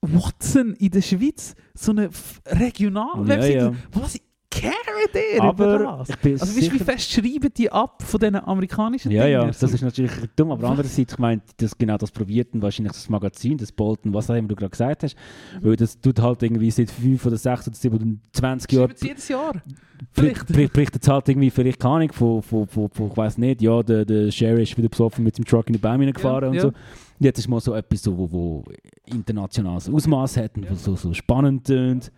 [0.00, 3.52] Watson in der Schweiz so eine F- Regional-Webseite.
[3.54, 3.74] Ja, ja.
[3.92, 4.18] Was
[4.60, 6.08] care über aber das?
[6.10, 9.56] ich bin Also weißt, wie fest schreiben die ab von diesen amerikanischen ja, ja, Dingern?
[9.60, 10.70] das ist natürlich dumm, aber Was?
[10.72, 14.34] andererseits, ich meine, das, genau das probiert und wahrscheinlich das Magazin, das Bolton, was auch
[14.34, 15.16] immer du gerade gesagt hast,
[15.60, 19.28] weil das tut halt irgendwie seit 5 oder 6 oder 7 oder 20 Jahren jedes
[19.28, 19.52] Jahr.
[20.12, 20.46] Vielleicht.
[20.48, 23.82] berichtet es halt irgendwie vielleicht keine Ahnung von, von, von, von ich weiß nicht, ja,
[23.82, 26.54] der, der Sherry ist wieder besoffen mit dem Truck in den Baum gefahren Ja, und
[26.56, 26.60] ja.
[26.62, 26.72] so.
[27.20, 28.64] Jetzt ist mal so etwas, so, wo, wo
[29.06, 30.74] internationales Ausmaß hat und Ja.
[30.74, 32.10] so, so spannend tönt.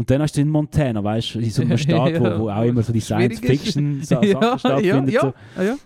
[0.00, 2.48] Und dann hast du in Montana, weißt du, in so einem Staat, Ja, wo, wo
[2.50, 3.04] auch immer so die ist.
[3.08, 5.08] Science-Fiction-Sachen ja, stattfinden.
[5.10, 5.34] ja, So.
[5.62, 5.76] ja,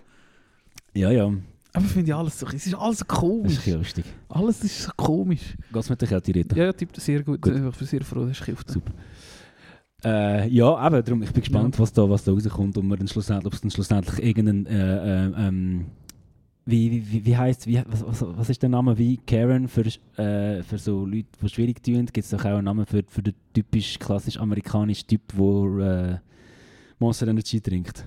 [1.11, 1.11] ja.
[1.11, 1.33] Ja.
[1.73, 3.51] Aber finde ich alles so, es ist alles so Das ist komisch.
[3.51, 4.05] ein bisschen lustig.
[4.29, 5.41] Alles ist so komisch.
[5.73, 6.55] Geht's mit der Kälte, Rita?
[6.55, 7.41] Ja, ja, Typ, sehr gut.
[7.41, 7.53] Gut.
[7.53, 8.69] Ich bin sehr froh, dass ich gekauft.
[8.71, 8.93] Super.
[10.05, 13.09] Äh, ja, eben, darum, ich bin gespannt, was, da, was da rauskommt und man dann
[13.09, 15.85] schlussendlich, ob es dann schlussendlich irgendeinen, äh, äh, ähm,
[16.65, 19.85] wie, wie, wie, wie heisst, wie, was, was, was ist der Name, wie Karen für,
[20.17, 23.21] äh, für so Leute, die schwierig tun, gibt es doch auch einen Namen für, für
[23.21, 26.19] den typisch klassisch amerikanischen Typ, der äh,
[26.99, 28.05] Monster Energy trinkt.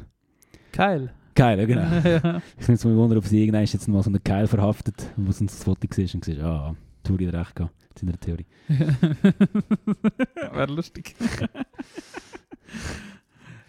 [0.72, 1.12] Geil.
[1.34, 1.82] Geil, ja, genau.
[2.04, 2.42] ja.
[2.58, 5.46] Ich nehme mich wunder, ob sie irgendwann jetzt mal so einen Keil verhaftet, wo sie
[5.46, 8.46] das Foto gesehen und gesagt ah, Turi hat recht gehabt, in seiner Theorie.
[10.52, 11.14] Wäre lustig.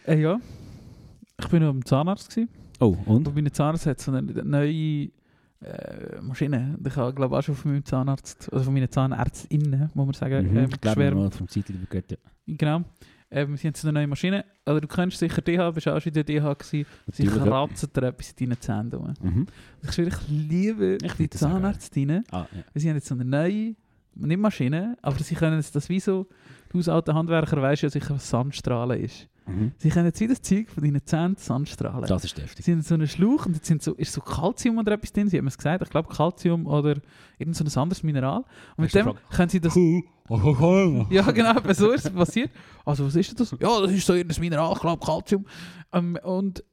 [0.07, 0.39] äh, ja.
[1.39, 2.31] Ich bin noch am Zahnarzt.
[2.31, 2.49] Gewesen.
[2.79, 3.27] Oh, und?
[3.27, 5.09] Und mein Zahnarzt hat so eine neue
[5.61, 6.77] äh, Maschine.
[6.85, 10.13] Ich habe, glaube ich, auch schon von meinem Zahnarzt, also von meinen Zahnärztinnen, muss man
[10.13, 11.35] sagen, Mhm, ähm, geschwärmt.
[11.35, 12.17] vom Zeitlich gehört, ja.
[12.47, 12.83] Genau.
[13.31, 14.43] Ähm, sie haben so eine neue Maschine.
[14.65, 16.85] Oder du kennst sicher DH, bist auch schon in der DH gewesen.
[17.11, 19.15] Sie kratzen dir etwas in deinen Zähnen.
[19.21, 19.45] Mhm.
[19.83, 21.41] Ich schwöre, ich liebe Ich die das.
[21.41, 22.23] Zahnärztinnen.
[22.31, 22.63] Ah, ja.
[22.73, 23.75] Sie haben jetzt so eine neue,
[24.15, 26.25] nicht Maschine, aber sie können jetzt das wie so,
[26.69, 29.27] du als alter Handwerker weißt ja sicher, was Sandstrahlen ist.
[29.49, 29.71] Mhm.
[29.77, 32.07] Sie können jetzt wie das Zeug von deinen Zähnen Sandstrahlen.
[32.07, 32.65] Das ist deftig.
[32.65, 35.27] Sie haben so einen Schlauch und jetzt sind so, ist so Calcium oder etwas drin,
[35.27, 36.95] sie haben es gesagt, ich glaube Calcium oder
[37.37, 38.39] irgend so ein anderes Mineral.
[38.77, 39.75] Und mit Hast dem können sie das...
[41.09, 42.51] Ja, genau, so ist es passiert.
[42.85, 43.49] Also, was ist das?
[43.59, 45.43] Ja, das ist so irgendein Mineral, ich glaube Calcium.
[45.91, 46.63] Ähm, und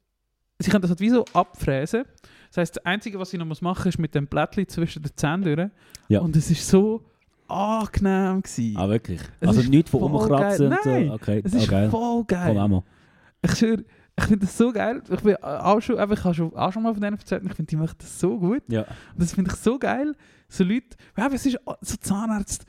[0.58, 2.04] sie können das halt wie so abfräsen.
[2.48, 5.16] Das heisst, das Einzige, was sie noch machen muss, ist mit dem Blättchen zwischen den
[5.16, 5.70] Zähnen durch.
[6.08, 6.20] Ja.
[6.20, 7.02] Und es ist so
[7.48, 8.76] angenehm gewesen.
[8.76, 9.20] Ah, wirklich?
[9.40, 10.68] Es also nichts von umkratzen?
[10.84, 11.90] Nein, Okay, es ist geil.
[11.90, 12.54] voll geil.
[12.54, 12.82] Voll.
[13.42, 13.84] Ich schwöre,
[14.18, 15.02] ich finde das so geil.
[15.10, 17.54] Ich bin auch schon, ich habe schon, auch schon mal von denen erzählt und ich
[17.56, 18.62] finde, die machen das so gut.
[18.68, 18.82] Ja.
[18.82, 20.14] Und das finde ich so geil.
[20.48, 22.64] So Leute, ja, es ist so Zahnarzt,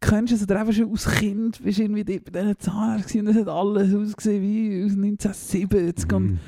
[0.00, 3.36] kennst du es oder einfach schon als Kind, bist irgendwie bei diesen Zahnarzt und es
[3.36, 6.38] hat alles ausgesehen wie aus 1970 und Mhm.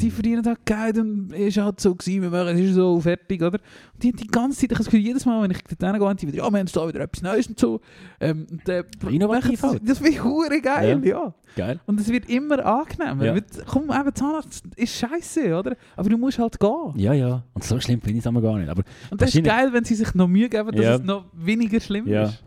[0.00, 3.40] Die verdienen halt Geld und ist halt so gewesen, wir machen, es ist so fertig,
[3.42, 3.58] oder?
[3.94, 5.82] Und die haben die ganze Zeit, ich habe das Gefühl, jedes Mal, wenn ich dort
[5.92, 7.80] hingehe, haben die wieder, ja, wir haben da wieder etwas Neues und so.
[8.20, 9.82] Ähm, und, äh, Innovativ halt.
[9.88, 11.34] Das finde ich hure geil, ja.
[11.56, 11.80] Geil.
[11.86, 13.24] Und es wird immer angenehmer.
[13.36, 13.40] Ja.
[13.66, 15.76] Komm, eben Zahnarzt ist scheiße, oder?
[15.96, 16.92] Aber du musst halt gehen.
[16.96, 17.42] Ja, ja.
[17.54, 18.68] Und so schlimm finde ich es aber gar nicht.
[18.68, 20.94] Aber Und das ist geil, wenn sie sich noch Mühe geben, dass Ja.
[20.96, 22.24] es noch weniger schlimm Ja.
[22.24, 22.42] ist.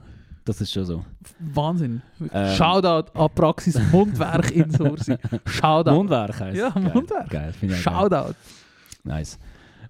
[0.49, 1.05] Das ist schon so.
[1.39, 2.01] Wahnsinn.
[2.33, 2.55] Ähm.
[2.55, 5.15] Shoutout an Praxis Mundwerk in Sursi.
[5.45, 5.91] Shoutout.
[5.95, 6.69] Mundwerk heisst Ja.
[6.77, 7.29] Mundwerk.
[7.29, 7.93] Geil, finde ich geil.
[7.93, 8.33] Shoutout.
[9.03, 9.39] Nice.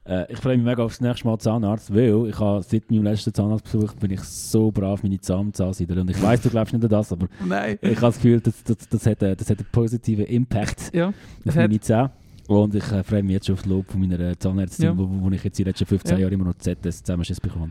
[0.05, 3.33] Äh, ich freue mich mega aufs nächste Mal Zahnarzt, weil ich habe seit meinem letzten
[3.33, 5.99] Zahnarztbesuch bin ich so brav meine Zahn zahnseidel.
[5.99, 7.77] Und ich weiß, du glaubst nicht an das, aber Nein.
[7.81, 11.09] ich habe das Gefühl, das, das, das, hat, äh, das hat einen positiven Impact Ja,
[11.09, 11.13] auf
[11.45, 12.11] Es hat- meine Zähne.
[12.47, 14.97] Und ich äh, freue mich jetzt schon auf das Lob von meiner Zahnärztin, Ja.
[14.97, 16.21] wo, wo ich jetzt die letzten 15 Ja.
[16.23, 17.69] Jahre immer noch ZS zusammenschiss bekomme.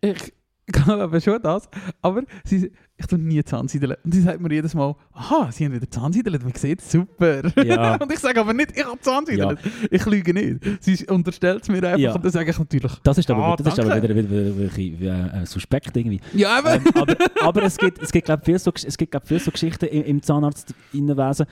[0.00, 0.32] ich
[0.72, 1.68] glaube aber schon das.
[2.02, 3.96] Aber sie, ich tue nie Zahnseideln.
[4.04, 7.42] Und sie sagt mir jedes Mal, aha, sie haben wieder Zahnseideln, man sieht super.
[7.64, 7.96] Ja.
[8.00, 9.58] und ich sage aber nicht, ich habe Zahnseideln.
[9.90, 10.60] Ich lüge nicht.
[10.80, 12.14] Sie unterstellt es mir einfach Ja.
[12.14, 14.08] und dann sage ich natürlich, Das ist aber, Ah, das ist aber danke.
[14.08, 16.20] wieder, wieder, wieder, wieder äh, suspekt irgendwie.
[16.34, 16.96] ja, ähm, eben.
[16.96, 19.86] aber, aber es gibt, es gibt glaube viel so, es gibt, glaub, viel so Geschichten
[19.86, 21.46] im, im Zahnarztinnenwesen.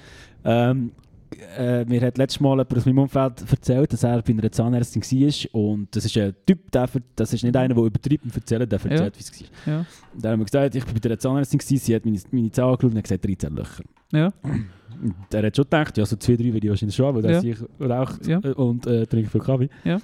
[0.45, 0.93] Ähm,
[1.59, 5.03] äh, mir hat letztes Mal jemand aus meinem Umfeld erzählt, dass er bei einer Zahnärztin
[5.03, 8.71] war und das ist ein Typ, der, das ist nicht einer, der übertreibt und erzählt,
[8.71, 9.21] der erzählt, Ja.
[9.21, 9.75] wie es war.
[9.75, 9.87] ja.
[10.15, 12.51] Und dann haben wir gesagt, ich bin bei der Zahnärztin, gewesen, sie hat meine, meine
[12.51, 13.85] Zähne angeschaut und hat gesagt, 13 Löcher.
[14.13, 14.33] ja.
[15.03, 17.31] Und er hat schon gedacht, ja, so zwei, drei würde ich wahrscheinlich schon, haben, weil
[17.33, 17.41] Ja.
[17.41, 18.39] sich raucht Ja.
[18.39, 19.69] und äh, trinkt viel Kaffee.
[19.85, 19.99] Ja.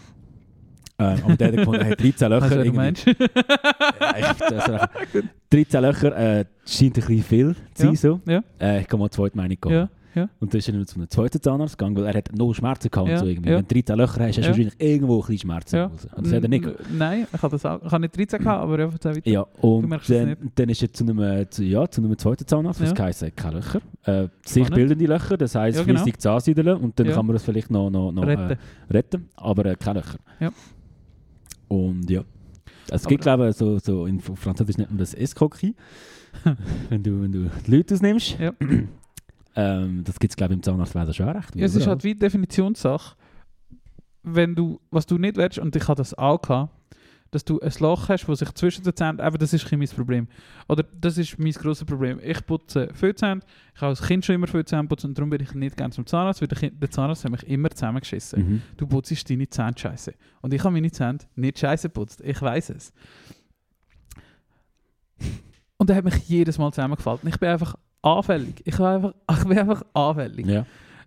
[0.99, 2.43] Ähm, aber der hat gefunden, hat 13 Löcher.
[2.43, 2.77] Weißt du, irgendwie.
[2.77, 3.07] meinst?
[3.07, 4.89] Ja, ich, das,
[5.51, 7.97] 13 Löcher äh, scheint ein bisschen viel zu sein.
[7.97, 8.21] So.
[8.61, 9.89] Äh, ich kann mal zweite Meinung gehen.
[10.15, 10.29] Ja.
[10.41, 13.09] Und dann ist er zu einem zweiten Zahnarzt gegangen, weil er hat noch Schmerzen gehabt.
[13.09, 13.51] Ja, so irgendwie.
[13.51, 13.57] ja.
[13.59, 15.77] Wenn du 13 Löcher hast, hast du wahrscheinlich irgendwo ein bisschen Schmerzen.
[15.77, 15.85] Ja.
[15.87, 16.65] Und das hat er nicht.
[16.93, 17.83] Nein, ich habe das auch.
[17.85, 19.29] Ich habe nicht 13 gehabt, aber einfach weiter.
[19.29, 22.81] Ja, und dann, dann ist er zu einem, äh, zu, ja, zu einem zweiten Zahnarzt,
[22.81, 23.05] was Ja.
[23.05, 23.81] heisst, keine Löcher.
[24.05, 26.01] Äh, sich bildende Löcher, das heisst Ja, genau.
[26.01, 28.51] flüssig Zahnseideln und dann kann man das vielleicht noch, noch, noch Retten.
[28.51, 28.57] Äh,
[28.93, 30.19] retten, aber äh, keine Löcher.
[30.41, 30.51] Ja.
[31.69, 32.23] Und ja.
[32.91, 35.75] Es gibt, glaube ich, so, so in Französisch nennt man das Escroquerie.
[36.91, 38.39] wenn, du, wenn du die Leute ausnimmst.
[38.39, 38.53] Ja.
[39.55, 41.55] ähm, das gibt es, glaube ich, im Zahnarztwesen schon recht.
[41.55, 43.17] Ja, es ist halt wie Definitionssache,
[44.23, 46.73] wenn du, was du nicht willst, und ich hatte das auch gehabt,
[47.33, 49.89] dass du ein Loch hast, das sich zwischen den Zähnen, aber das ist kein mein
[49.89, 50.29] Problem.
[50.69, 52.21] Oder das ist mein grosses Problem.
[52.23, 53.41] Ich putze viel Zähne,
[53.75, 55.93] ich habe als Kind schon immer viel Zähne putzt und darum bin ich nicht gerne
[55.93, 58.49] zum Zahnarzt, weil der, Zahnarzt hat mich immer zusammengeschissen.
[58.49, 58.63] Mhm.
[58.77, 60.13] Du putzt deine Zähne scheiße.
[60.43, 62.21] Und ich habe meine Zähne nicht scheiße geputzt.
[62.23, 62.93] Ich weiß es.
[65.79, 67.21] Und er hat mich jedes Mal zusammengefallen.
[67.27, 68.63] Ich bin einfach anfällig.
[68.65, 70.47] Ich, bin einfach, ich bin einfach anfällig.
[70.47, 70.67] Ja.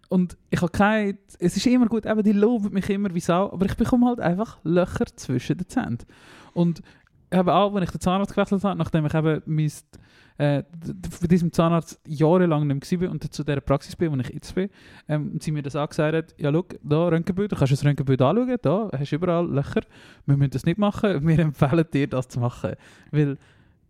[0.10, 1.18] Und ich habe keine.
[1.40, 4.20] Es ist immer gut, eben, die loben mich immer wie Sau, aber ich bekomme halt
[4.20, 5.98] einfach Löcher zwischen den Zähnen.
[6.54, 6.82] Und
[7.34, 9.72] habe auch, wenn ich den Zahnarzt gewechselt habe, nachdem ich eben mein,
[10.38, 10.64] äh,
[11.22, 14.56] bei diesem Zahnarzt jahrelang nicht mehr war und zu dieser Praxis bin, wo ich jetzt
[14.56, 14.70] bin,
[15.08, 18.58] ähm, sie mir das angesagt hat, ja schau, da Röntgenbild, du kannst das Röntgenbild anschauen,
[18.62, 19.82] da hast du überall Löcher,
[20.26, 22.74] wir müssen das nicht machen, wir empfehlen dir, das zu machen.
[23.12, 23.38] Weil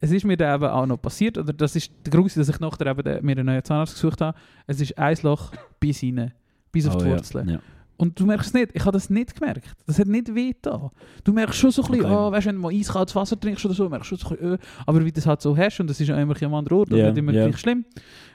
[0.06, 2.60] es ist mir dann eben auch noch passiert, oder das ist der Grund, dass ich
[2.60, 4.38] nachher eben den- mir einen neuen Zahnarzt gesucht habe,
[4.68, 6.32] es ist ein Loch bis rein,
[6.72, 7.12] bis auf Oh, die ja.
[7.12, 7.49] Wurzeln.
[7.49, 7.60] Ja.
[7.97, 8.72] Und du merkst es nicht.
[8.74, 9.72] Ich habe das nicht gemerkt.
[9.88, 10.91] Das hat nicht weh da.
[11.24, 12.14] Du merkst schon so ein bisschen, Okay.
[12.14, 14.38] oh, weißt, wenn du mal eiskaltes Wasser trinkst oder so, merkst du schon so ein
[14.38, 16.76] bisschen, äh, aber wie das halt so hast, und das ist ja immer ein anderer
[16.78, 17.47] Ort Ja, nicht immer ja.
[17.47, 17.86] gleich schlimm.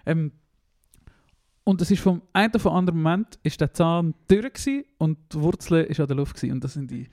[0.07, 0.33] Ähm,
[1.65, 5.41] und es ist vom einen auf den anderen Moment ist der Zahn durch und die
[5.41, 6.53] Wurzel ist an der Luft gewesen.
[6.55, 7.07] Und das sind die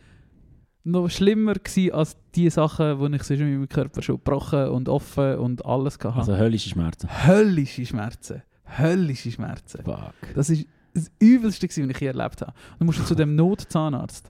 [0.88, 4.90] noch schlimmer gewesen als die Sachen, die ich sonst in meinem Körper schon gebrochen und
[4.90, 6.14] offen und alles hatte.
[6.14, 7.10] Also höllische Schmerzen.
[7.28, 8.44] höllische Schmerzen.
[8.78, 9.84] Höllische Schmerzen.
[9.84, 10.14] Fuck.
[10.36, 12.52] Das ist das Übelste, was ich je erlebt habe.
[12.52, 14.30] Und dann musst du zu dem Notzahnarzt.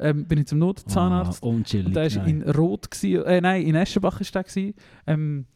[0.00, 1.42] Ähm, bin ich zum Notzahnarzt.
[1.42, 1.86] Ah, unchillig.
[1.86, 4.44] und der war in Rot, gewesen, äh, nein, in Eschenbach war der.
[4.44, 4.74] gewesen.
[5.06, 5.46] Ähm,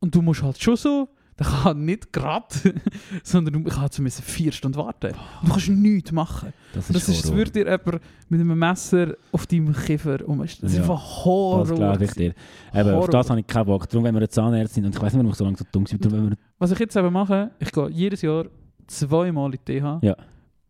[0.00, 1.08] und du musst halt schon so,
[1.38, 2.46] der kann nicht gerade,
[3.22, 5.12] sondern du ich müssen vier Stunden warten.
[5.42, 6.52] Du kannst nichts machen.
[6.72, 10.38] Das ist, das ist, würde dir jemand mit einem Messer auf deinem Kiefer um.
[10.38, 11.66] Das ist Ja, einfach Horror.
[11.66, 12.34] Das glaube ich dir.
[12.74, 13.88] Eben, auf das habe ich keinen Bock.
[13.88, 15.64] Darum, wenn wir eine Zahnärztin sind, und ich weiß nicht, warum ich so lange so
[15.70, 18.46] dumm wenn wir Was ich jetzt eben mache, ich gehe jedes Jahr
[18.86, 19.98] zweimal in die TH.
[20.02, 20.16] Ja.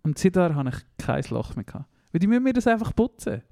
[0.02, 1.86] Und seither habe ich kein Loch mehr gehabt.
[2.12, 3.42] Weil die müssen mir das einfach putzen.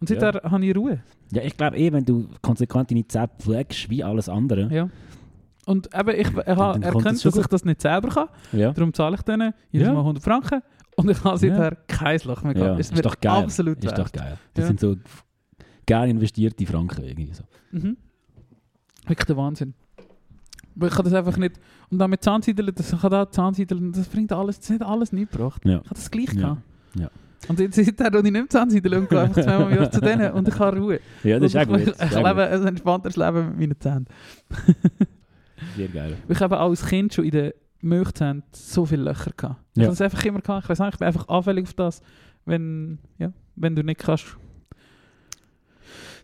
[0.00, 0.18] Und Ja.
[0.18, 1.00] seither habe ich Ruhe.
[1.32, 4.72] Ja, ich glaube eh, wenn du konsequent deine Zähne pflegst, wie alles andere.
[4.72, 4.88] Ja.
[5.66, 8.28] Und eben, ich, ich erkannt, es schon dass ich das nicht selber kann.
[8.52, 8.72] Ja.
[8.72, 9.94] Darum zahle ich denen jedes Ja.
[9.94, 10.62] Mal 100 Franken.
[10.96, 12.80] Und ich habe seither kein Loch mehr Ja, gehabt.
[12.80, 13.44] Es ist wird doch geil.
[13.44, 13.98] absolut Ist wert.
[13.98, 14.38] doch geil.
[14.54, 14.66] Das Ja.
[14.68, 14.96] sind so
[15.86, 17.44] gerne investierte Franken irgendwie so.
[17.72, 17.96] Mhm.
[19.06, 19.74] Wirklich der Wahnsinn.
[20.76, 21.60] Aber ich kann das einfach nicht...
[21.90, 25.30] Und dann mit Zahnsiedeln, das ich da Zahnsiedeln, das bringt alles, das hat alles nicht
[25.32, 25.64] gebracht.
[25.64, 25.78] Ja.
[25.78, 26.40] Ich habe das gleich Ja.
[26.40, 26.62] gehabt.
[26.98, 27.10] Ja.
[27.48, 30.00] Und jetzt seither tue ich nicht mehr Zahnsiedeln und gehe einfach zweimal im Jahr zu
[30.00, 31.00] denen und ich habe Ruhe.
[31.24, 31.94] Ja, das ist auch Und gut.
[31.96, 34.06] ich, ich ist lebe ein entspannteres Leben mit meinen Zähnen.
[35.80, 36.16] Sehr geil.
[36.28, 39.60] Ich habe auch als Kind schon in den Milchzähnen so viele Löcher gehabt.
[39.72, 39.84] Ich Ja.
[39.84, 40.64] habe das einfach immer gehabt.
[40.64, 42.02] Ich weiß nicht, ich bin einfach anfällig auf das,
[42.44, 44.36] wenn, ja, wenn du nicht kannst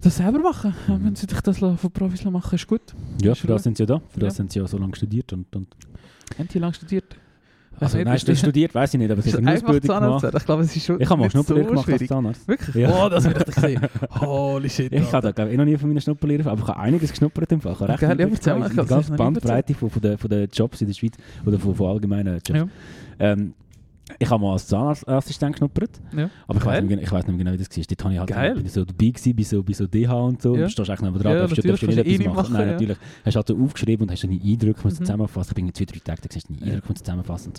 [0.03, 0.75] das selber machen.
[0.87, 1.05] Mhm.
[1.05, 2.95] Wenn sie dich das von Profis machen, ist gut.
[3.23, 4.03] Ja, für das sind sie ja da.
[4.11, 4.37] Für das Ja.
[4.37, 5.33] sind sie ja so lange studiert.
[5.33, 5.75] Und, und
[6.39, 7.17] Haben die lange studiert?
[7.81, 10.25] Also, nicht, nein, das- studiert weiß ich nicht, aber sie Ist eine Ausbildung gemacht.
[10.35, 12.07] Ich glaube, es ist schon Ich habe mal Schnupperlehre so gemacht als.
[12.07, 12.49] Zahnarzt.
[12.49, 12.75] Wirklich?
[12.77, 13.05] Ja.
[13.05, 13.81] Oh, das will ich sehen.
[14.21, 14.93] Holy shit.
[14.93, 17.53] Ich habe da glaube ich noch nie von meiner Schnupperlehre, aber ich habe einiges geschnuppert
[17.53, 17.73] im Fall.
[17.75, 20.95] Ich habe recht ja, erzähl ich Die ganze Bandbreite von, von, den Jobs in der
[20.95, 21.15] Schweiz
[21.45, 22.51] oder von, von allgemeinen Jobs.
[22.61, 22.67] Ja.
[23.19, 23.55] Ähm,
[24.19, 26.31] ich habe mal als Zahnarztassistent geschnuppert, Ja.
[26.47, 26.83] aber ich weiß Geil.
[26.85, 27.85] nicht, ich weiß nicht mehr genau, wie das war.
[27.89, 28.55] Dort habe ich halt Geil.
[28.55, 30.55] bin so dabei gewesen, bei so, bei so DH und so.
[30.57, 30.65] Ja.
[30.65, 32.37] Du stehst echt neben dran, Ja, darfst, du- darfst du natürlich, nicht eh etwas machen.
[32.37, 32.73] machen, Nein, ja.
[32.75, 32.99] natürlich.
[33.25, 34.91] Hast halt so aufgeschrieben und hast deine Eindrücke Mhm.
[34.95, 35.51] zusammenfassen.
[35.51, 36.75] Ich bin zwei, drei Tage, da hast du deine Ja.
[36.77, 37.53] Eindrücke zusammenfassen.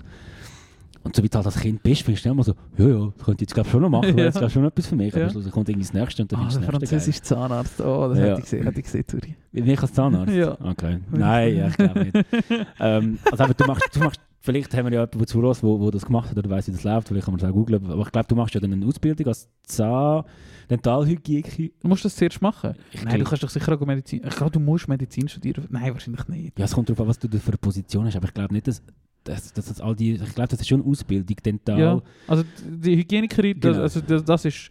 [1.04, 3.26] Und, so wie du halt als Kind bist, findest du immer so, ja, ja, das
[3.26, 4.26] könnte ich jetzt glaube schon noch machen, Ja.
[4.26, 4.32] ja.
[4.32, 5.14] das ist schon etwas für mich.
[5.14, 5.22] Ja.
[5.22, 7.00] Aber schlussendlich kommt irgendwie das Nächste und dann Ah, findest du das Nächste geil.
[7.00, 7.82] französische Zahnarzt.
[7.82, 8.24] Oh, das Ja.
[8.26, 9.36] hätte ich gesehen, hätte ich gesehen, Turi.
[9.54, 10.34] Mich als Zahnarzt?
[10.34, 10.58] Ja.
[10.62, 11.00] Okay.
[11.12, 12.16] Nein, ja, ich glaube nicht.
[12.80, 15.80] ähm, also aber du machst, du machst, vielleicht haben wir ja jemanden, der zuhört, wo,
[15.80, 17.84] wo das gemacht hat oder weiss, wie das läuft, vielleicht kann man es auch googeln,
[17.90, 20.24] aber ich glaube, du machst ja dann eine Ausbildung als Zahn
[20.70, 21.64] Dentalhygieniker.
[21.82, 22.74] Du musst das zuerst machen.
[22.92, 24.22] Ich Nein, du glaub- kannst doch sicher auch Medizin.
[24.28, 25.66] Ich glaube, du musst Medizin studieren.
[25.70, 26.60] Nein, wahrscheinlich nicht.
[26.60, 28.68] Ja, es kommt darauf an, was du für eine Position hast, aber ich glaube nicht,
[28.68, 28.82] dass,
[29.24, 31.80] dass, dass das all die, ich glaube, das ist schon eine Ausbildung, Dental.
[31.80, 32.02] Ja.
[32.28, 33.84] Also die Hygienikerin, das, Genau.
[33.84, 34.70] also das, das ist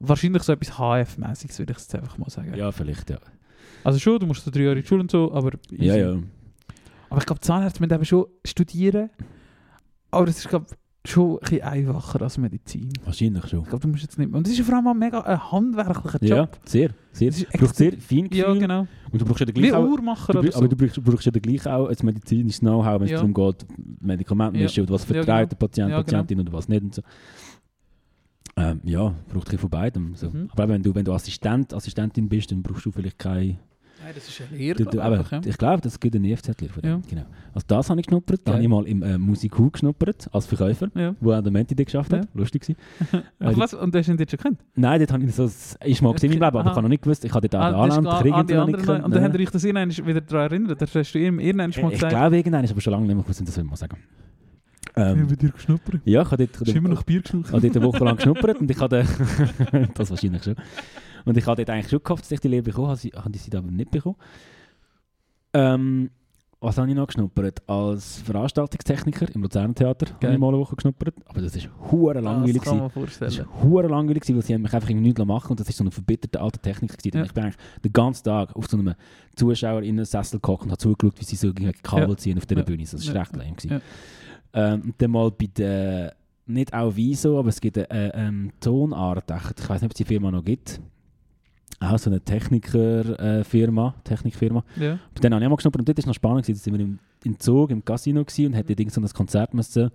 [0.00, 2.54] wahrscheinlich so etwas HF-mäßiges, würde ich jetzt einfach mal sagen.
[2.54, 3.18] Ja, vielleicht, ja.
[3.84, 5.84] Also schon, du musst so drei Jahre in die Schule und so, aber easy.
[5.86, 6.16] Ja, ja.
[7.10, 9.10] Aber ich glaube, Zahnärzte müssen eben schon studieren.
[10.10, 12.92] Aber das ist, glaube ich, schon ein bisschen einfacher als Medizin.
[13.04, 13.60] Wahrscheinlich schon.
[13.62, 14.36] Ich glaube, du musst jetzt nicht mehr.
[14.38, 16.58] Und das ist vor allem auch mega ein handwerklicher Ja, Job.
[16.64, 17.28] sehr, sehr.
[17.28, 18.86] Ist Du brauchst sehr fein Ja, genau.
[19.10, 20.58] Und du brauchst ja den auch, Uhrmacher du, brauchst- so.
[20.58, 23.16] aber du brauchst, brauchst ja gleich auch ein medizinisches Know-how, wenn es Ja.
[23.18, 23.66] darum geht,
[24.00, 24.64] Medikamente Ja.
[24.64, 25.60] mischen und was Ja, vertreibt genau.
[25.60, 26.04] der Patient, Ja, genau.
[26.04, 27.02] Patientin und was nicht und so.
[28.56, 30.14] Ähm, ja, braucht ein von beidem.
[30.16, 30.30] So.
[30.30, 30.48] Mhm.
[30.52, 33.58] Aber wenn du, wenn du Assistent, Assistentin bist, dann brauchst du vielleicht keine...
[34.08, 34.40] Nein, das ist
[34.98, 35.40] aber ich, ja.
[35.44, 36.90] ich glaube, das gibt eine EFZ-Lehre von dem.
[36.90, 37.00] Ja.
[37.10, 37.26] Genau.
[37.52, 38.40] Also das habe ich geschnuppert.
[38.44, 41.14] Da habe ich mal im äh, Musik geschnuppert, als Verkäufer, Ja.
[41.20, 42.26] wo an der Menti geschafft hat.
[42.32, 42.78] Lustig gewesen.
[43.40, 43.74] Ach, was?
[43.74, 44.60] Und du hast ihn dort schon gekannt?
[44.76, 45.42] Nein, dort habe ich so...
[45.44, 47.22] Das ist mal gesehen in meinem Leben, aber ich habe noch nicht gewusst.
[47.26, 49.04] Ich habe dort auch den Ah, ist Anland die noch nicht können.
[49.04, 50.80] Und dann habt ihr euch das irgendwann wieder daran erinnert.
[50.80, 52.08] Das hast du ihm irgendwann mal Ich gesagt.
[52.10, 53.96] glaube, irgendwann ist aber schon lange nicht mehr gewusst, das will ich mal sagen.
[54.90, 56.00] Ich Ähm, habe dir geschnuppert.
[56.06, 57.48] ja, ich habe dort, immer noch Bier geschnuppert?
[57.50, 59.04] ich habe dort eine Woche lang geschnuppert und ich habe
[59.94, 60.56] das wahrscheinlich schon.
[61.28, 63.56] Und ich habe dort eigentlich schon gehofft, dass ich die Lehre bekommen habe, habe sie
[63.56, 64.16] aber nicht bekommen.
[65.52, 66.10] Ähm,
[66.60, 67.62] was habe ich noch geschnuppert?
[67.68, 70.32] Als Veranstaltungstechniker im Luzerner Theater habe Geil.
[70.34, 71.14] ich mal eine Woche geschnuppert.
[71.26, 72.56] Aber das ist hure langweilig.
[72.56, 73.30] Das kann man vorstellen.
[73.30, 75.84] Das war hure langweilig, weil sie haben mich einfach nichts machen und das ist so
[75.84, 76.98] eine verbitterte alte Technik.
[76.98, 77.16] Gewesen.
[77.18, 77.24] Ja.
[77.24, 78.94] Ich bin eigentlich den ganzen Tag auf so einem
[79.36, 82.16] Zuschauer in einem Sessel gehockt und habe zugeschaut, wie sie so gegen Kabel Ja.
[82.16, 82.64] ziehen auf dieser Ja.
[82.66, 82.82] Bühne.
[82.82, 83.20] Das war Ja.
[83.20, 83.52] recht lame.
[83.52, 83.70] gewesen.
[83.70, 83.80] Ja.
[84.74, 86.16] Ähm, dann mal bei der,
[86.46, 89.96] nicht auch Wieso, aber es gibt eine äh, ähm, Tonart, ich weiß nicht, ob es
[89.98, 90.80] die Firma noch gibt.
[91.80, 94.64] Auch so eine Techniker-Firma, Technikfirma.
[94.76, 94.98] Ja.
[95.14, 96.58] Bei denen habe ich auch mal geschnuppert und dort war es noch spannend, gewesen.
[96.58, 99.54] da sind wir im, im Zug, im Casino gewesen und hätten irgend so ein Konzert
[99.54, 99.90] müssen,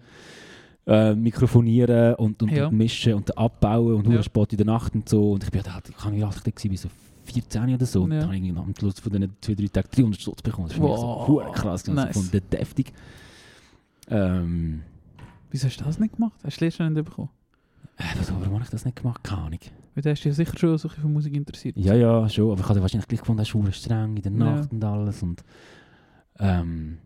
[0.87, 2.67] äh, mikrofonieren und, und, Ja.
[2.67, 4.23] und mischen und abbauen und Ja.
[4.23, 5.33] Sport in der Nacht und so.
[5.33, 6.89] Und ich bin da, ich kann nicht war, wie so
[7.25, 8.03] 14 oder so.
[8.03, 8.19] Und Ja.
[8.19, 10.67] dann habe ich am Schluss von diesen zwei, drei Tagen 300 Stutz bekommen.
[10.67, 11.27] Das ist wow.
[11.27, 11.83] so krass.
[11.83, 11.95] gewesen.
[11.95, 12.07] Nice.
[12.07, 12.93] Also von der deftig.
[14.09, 14.81] Ähm,
[15.51, 16.33] Wieso hast du das nicht gemacht?
[16.43, 17.29] Hast du nicht bekommen?
[17.97, 18.03] äh,
[18.39, 19.23] warum habe ich das nicht gemacht?
[19.23, 19.59] Keine Ahnung.
[19.95, 21.77] Weil du hast dich ja sicher schon so für Musik interessiert.
[21.77, 22.51] Ja, ja, schon.
[22.51, 24.55] Aber ich habe wahrscheinlich gleich gefunden, das ist verdammt streng in der Ja.
[24.55, 25.21] Nacht und alles.
[25.23, 25.43] Und,
[26.39, 26.97] ähm,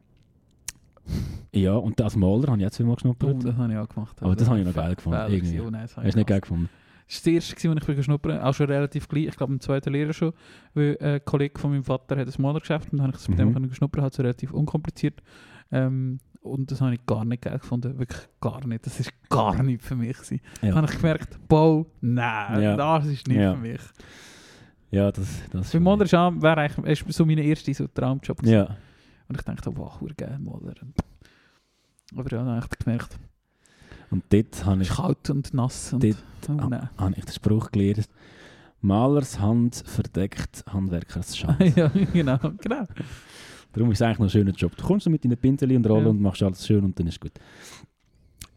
[1.53, 3.43] ja, und als Maler habe ich jetzt zweimal Oh, geschnuppert.
[3.45, 4.17] das habe ich auch gemacht.
[4.21, 5.59] Aber das habe ich noch geil gefunden, irgendwie.
[5.61, 6.69] Oh, nein, das habe ich nicht geil gefunden?
[7.09, 9.27] Das war das erste, als ich bin schnuppern Auch schon relativ gleich.
[9.27, 10.33] Ich glaube, im zweiten Lehrer schon.
[10.73, 13.37] Weil ein Kollege von meinem Vater hat ein Malergeschäft und dann habe ich es mit
[13.37, 13.43] Mhm.
[13.43, 14.01] dem können schnuppern.
[14.03, 15.21] Halt so relativ unkompliziert.
[15.71, 17.97] Ähm, und das habe ich gar nicht geil gefunden.
[17.99, 18.85] Wirklich gar nicht.
[18.85, 20.15] Das ist gar nicht für mich.
[20.17, 20.41] Gewesen.
[20.61, 20.75] Ja.
[20.75, 22.75] Habe ich gemerkt, Bau, nein, Ja.
[22.75, 23.53] das ist nicht Ja.
[23.53, 23.81] für mich.
[24.91, 25.81] Ja, das, das Für auch-
[26.41, 28.53] wäre eigentlich so mein erster so Traumjob gewesen.
[28.53, 28.77] Ja,
[29.27, 30.75] Und ich dachte, wow, geil, Maler.
[32.15, 33.17] Aber ja, dann habe ich gemerkt,
[34.09, 35.91] und dort habe ich, kalt und nass.
[35.91, 36.71] Und, Dort- oh,
[37.01, 38.07] habe ich den Spruch gelernt.
[38.79, 41.73] Malers Hand verdeckt Handwerkers Chance.
[41.75, 42.85] ja, genau, genau.
[43.77, 44.75] Darum ist es eigentlich noch ein schöner Job.
[44.75, 46.09] Du kommst mit deinen Pinsel und Rollen Ja.
[46.09, 47.33] und machst alles schön und dann ist gut.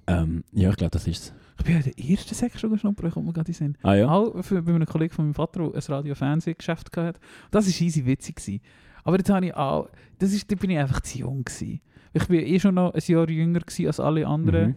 [0.06, 1.34] Ähm, ja, ich glaube, das ist es.
[1.58, 3.78] Ich bin ja der erste Sek schon geschnuppert, kommt mir gerade in den Sinn.
[3.82, 4.08] Ah ja?
[4.08, 7.20] Auch für, bei einem Kollegen von meinem Vater, der ein Radio-Fernsehgeschäft hatte.
[7.50, 8.36] Das war easy witzig.
[8.36, 8.60] Gewesen.
[9.04, 11.80] Aber jetzt habe ich auch, das ist, da bin ich einfach zu jung gewesen.
[12.12, 14.70] Ich bin eh schon noch ein Jahr jünger gewesen als alle anderen.
[14.70, 14.76] Mhm.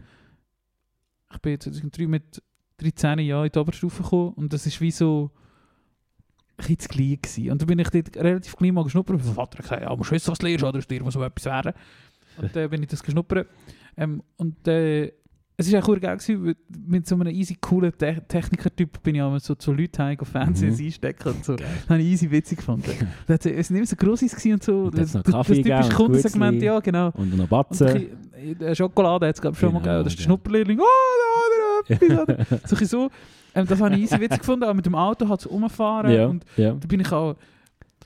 [1.33, 2.43] Ich bin 2003 mit
[2.77, 5.31] 13 Jahren in die Oberstufe gekommen und das ist wie so
[6.57, 7.51] bisschen klein gewesen.
[7.51, 10.11] Und dann bin ich dort relativ klein mal geschnuppert mein Vater hat gesagt, ja, musst
[10.11, 11.73] du wissen, was du lernst, oder dir muss so etwas werden.
[12.37, 13.47] Und dann bin ich das geschnuppert.
[13.97, 15.11] Ähm, und äh,
[15.55, 16.55] es war auch geil, gewesen,
[16.87, 20.27] mit so einem easy coolen Te Techniker-Typ bin ich auch so zu Leuten heim auf
[20.27, 20.85] Fernsehen Mhm.
[20.85, 21.55] einstecken und so.
[21.55, 21.67] Geil.
[21.81, 22.91] Das habe ich easy witzig gefunden.
[23.27, 24.79] Da hat- Es waren nicht so gewesen und so.
[24.85, 27.11] Und hat's noch das, Kaffee das typische gegeben und Kundensegment, ja genau.
[27.15, 27.87] Und noch Und Batzen.
[27.87, 30.03] bisschen, äh, Schokolade hat es glaube ich schon mal Genau, gegeben.
[30.05, 30.23] Das ist der.
[30.23, 30.79] Schnupperlehrling.
[30.79, 30.83] Oh,
[31.87, 32.71] da hat er etwas.
[32.71, 32.77] oder?
[32.77, 33.09] so, so.
[33.55, 34.63] Ähm, das habe ich easy witzig gefunden.
[34.63, 36.11] Auch mit dem Auto hat es rumfahren.
[36.11, 36.71] ja, Und ja.
[36.73, 37.35] da bin ich auch...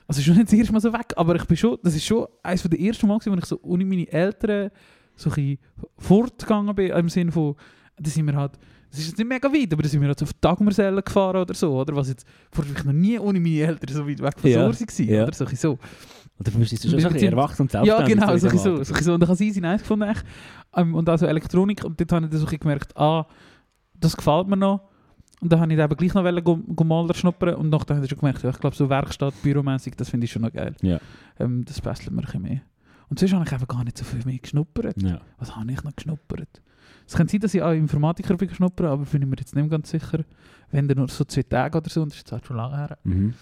[0.06, 1.76] Also schon nicht das erste Mal so weg, aber ich bin schon...
[1.82, 4.70] Das ist schon eines der ersten Mal, wo ich so ohne meine Eltern
[5.18, 5.58] so ein
[5.98, 6.90] fortgegangen bin.
[6.92, 7.54] Im Sinne von...
[7.98, 8.52] Da sind wir halt...
[8.90, 11.42] Das ist jetzt nicht mega weit, aber da sind wir halt so auf Dagmarsellen gefahren
[11.42, 11.94] oder so, oder?
[11.94, 15.14] Was jetzt vorher noch nie ohne meine Eltern so weit weg von Ja, Sorsi war,
[15.14, 15.22] ja.
[15.24, 15.34] oder?
[15.34, 15.72] So, so.
[16.38, 18.14] Und dann bist du schon so erwachsen und Ja, selbstständig.
[18.14, 19.12] genau, so, so, so, so.
[19.14, 20.08] Und ich habe es easy nice gefunden.
[20.08, 20.24] echt.
[20.74, 21.84] Ähm, und also Elektronik.
[21.84, 23.26] Und dort habe ich dann so gemerkt, ah,
[23.94, 24.80] das gefällt mir noch.
[25.40, 27.56] Und dann habe ich dann eben gleich noch wollen, go, go Maler schnuppern.
[27.56, 30.32] Und nachher habe ich schon gemerkt, ja, ich glaube, so Werkstatt, Büromäßig, das finde ich
[30.32, 30.74] schon noch geil.
[30.80, 30.98] Ja.
[31.38, 32.60] Ähm, das passt mir ein bisschen mehr.
[33.10, 35.00] Und sonst habe ich einfach gar nicht so viel mehr geschnuppert.
[35.02, 35.20] Ja.
[35.38, 36.60] Was habe ich noch geschnuppert?
[37.06, 39.70] Es kann sein, dass ich auch Informatiker bin geschnuppert, aber bin ich mir jetzt nicht
[39.70, 40.24] ganz sicher.
[40.70, 42.98] Wenn dann nur so zwei Tage oder so, und das ist jetzt schon lange her.
[43.04, 43.32] Mhm.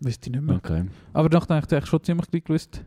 [0.00, 0.56] Wüsste ich nicht mehr.
[0.56, 0.84] Okay.
[1.12, 2.84] Aber nachher habe ich eigentlich schon ziemlich gleich gewusst,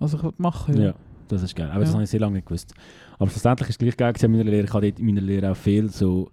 [0.00, 0.82] was ich machen Ja.
[0.82, 0.94] will.
[1.28, 1.70] das ist geil.
[1.70, 1.94] Aber das Ja.
[1.94, 2.74] habe ich sehr lange nicht gewusst.
[3.18, 4.64] Aber schlussendlich ist es gleich geil in meiner Lehre.
[4.66, 6.30] Ich habe dort in meiner Lehre auch viel so...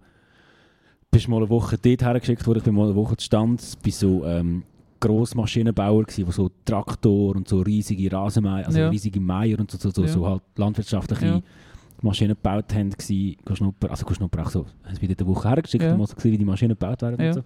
[1.12, 3.90] Bist mal eine Woche dort hergeschickt worden, ich bin mal eine Woche zu Stand, bei
[3.92, 4.64] so ähm,
[5.02, 8.90] Grossmaschinenbauer gewesen, wo so Traktor und so riesige Rasenmäher, also Ja.
[8.90, 10.08] riesige Meier und so, so, so, Ja.
[10.08, 11.42] so halt landwirtschaftliche Ja.
[12.02, 13.90] Maschinen gebaut haben, gsi, schnuppern.
[13.92, 15.92] Also schnuppern auch so, haben sie dort eine Woche hergeschickt Ja.
[15.92, 17.28] und mal so gesehen, wie die Maschinen gebaut werden Ja.
[17.28, 17.44] und so.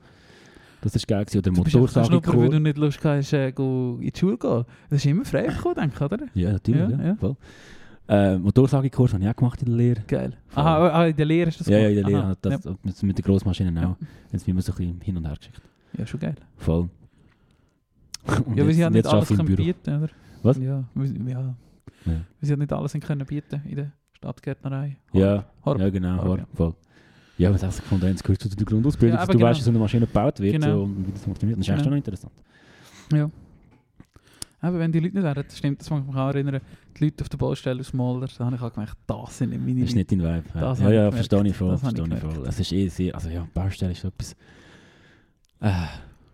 [0.81, 1.39] Das ist geil gewesen.
[1.39, 2.49] Oder Motorsagekurs.
[2.51, 4.65] du nicht Lust hast, äh, in die Schule zu gehen.
[4.89, 6.25] Das ist immer frei bekommen, denke ich, oder?
[6.35, 7.03] Ja, natürlich, Ja, ja.
[7.07, 7.15] ja.
[7.15, 7.35] Voll.
[8.07, 10.01] Äh, Motorsagekurs habe ich auch gemacht in der Lehre.
[10.05, 10.33] Geil.
[10.47, 10.63] Voll.
[10.63, 12.37] Aha, ah, in der Lehre ist das Ja, ja, in der Lehre.
[12.39, 13.81] Das, mit, mit den Grossmaschinen auch.
[13.81, 13.97] Ja.
[14.29, 15.59] Sie mich immer so ein bisschen hin und her geschickt.
[15.93, 15.99] ja.
[16.01, 16.35] ja, schon geil.
[16.57, 16.87] Voll.
[18.45, 20.09] Und ja, weil sie ja nicht alles ich können bieten, oder?
[20.43, 20.57] Was?
[20.57, 21.55] Ja, weil, ja.
[22.05, 22.13] Ja.
[22.41, 24.97] sie ja nicht alles können bieten in der Stadtgärtnerei.
[25.13, 25.79] Ja, Horb.
[25.79, 26.17] ja, genau.
[26.17, 26.45] Horb, Horb, ja.
[26.53, 26.73] voll.
[27.37, 28.11] Ja, hast du gefunden?
[28.13, 29.59] Das gehört zu der Grundausbildung, Ja, dass aber du weißt, genau.
[29.59, 30.83] wie so eine Maschine gebaut wird Genau.
[30.83, 31.59] und wie das funktioniert.
[31.59, 31.83] Das ist echt Genau.
[31.83, 32.33] schon noch interessant.
[33.13, 33.29] Ja.
[34.61, 36.61] Aber wenn die Leute nicht wären, das stimmt, das mag mich auch erinnern,
[36.97, 39.61] die Leute auf der Baustelle aus Maler, da habe ich auch gemerkt, das sind nicht
[39.63, 40.43] meine Das ist nicht dein Vibe.
[40.55, 41.69] Ja, Das ja, ja ich verstehe ich voll.
[41.71, 42.33] Das ich Verstehe ich gemerkt.
[42.37, 42.47] voll.
[42.47, 44.35] Es ist eh sehr, also ja, Baustelle ist so etwas,
[45.59, 45.71] äh,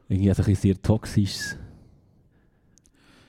[0.08, 1.58] irgendwie so ein sehr toxisches.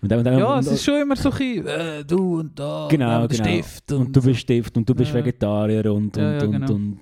[0.02, 2.88] Und und Ja, und, es ist schon immer so ein bisschen, äh, du und da,
[2.90, 3.44] Genau, genau.
[3.44, 3.92] Stift.
[3.92, 5.18] und, du bist Stift und du bist Ja.
[5.20, 6.72] Vegetarier und, und, Ja, ja, und, genau.
[6.74, 7.00] und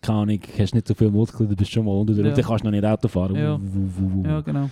[0.00, 2.30] keine Ahnung, hast nicht so viel Muskeln, du bist schon mal unter der Ja.
[2.30, 3.36] und dann kannst du noch nicht Auto fahren.
[3.36, 3.60] Ja.
[4.24, 4.70] Ja, genau.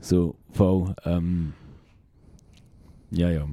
[0.00, 0.94] So, voll.
[1.04, 1.52] Ähm,
[3.12, 3.46] ja, ja.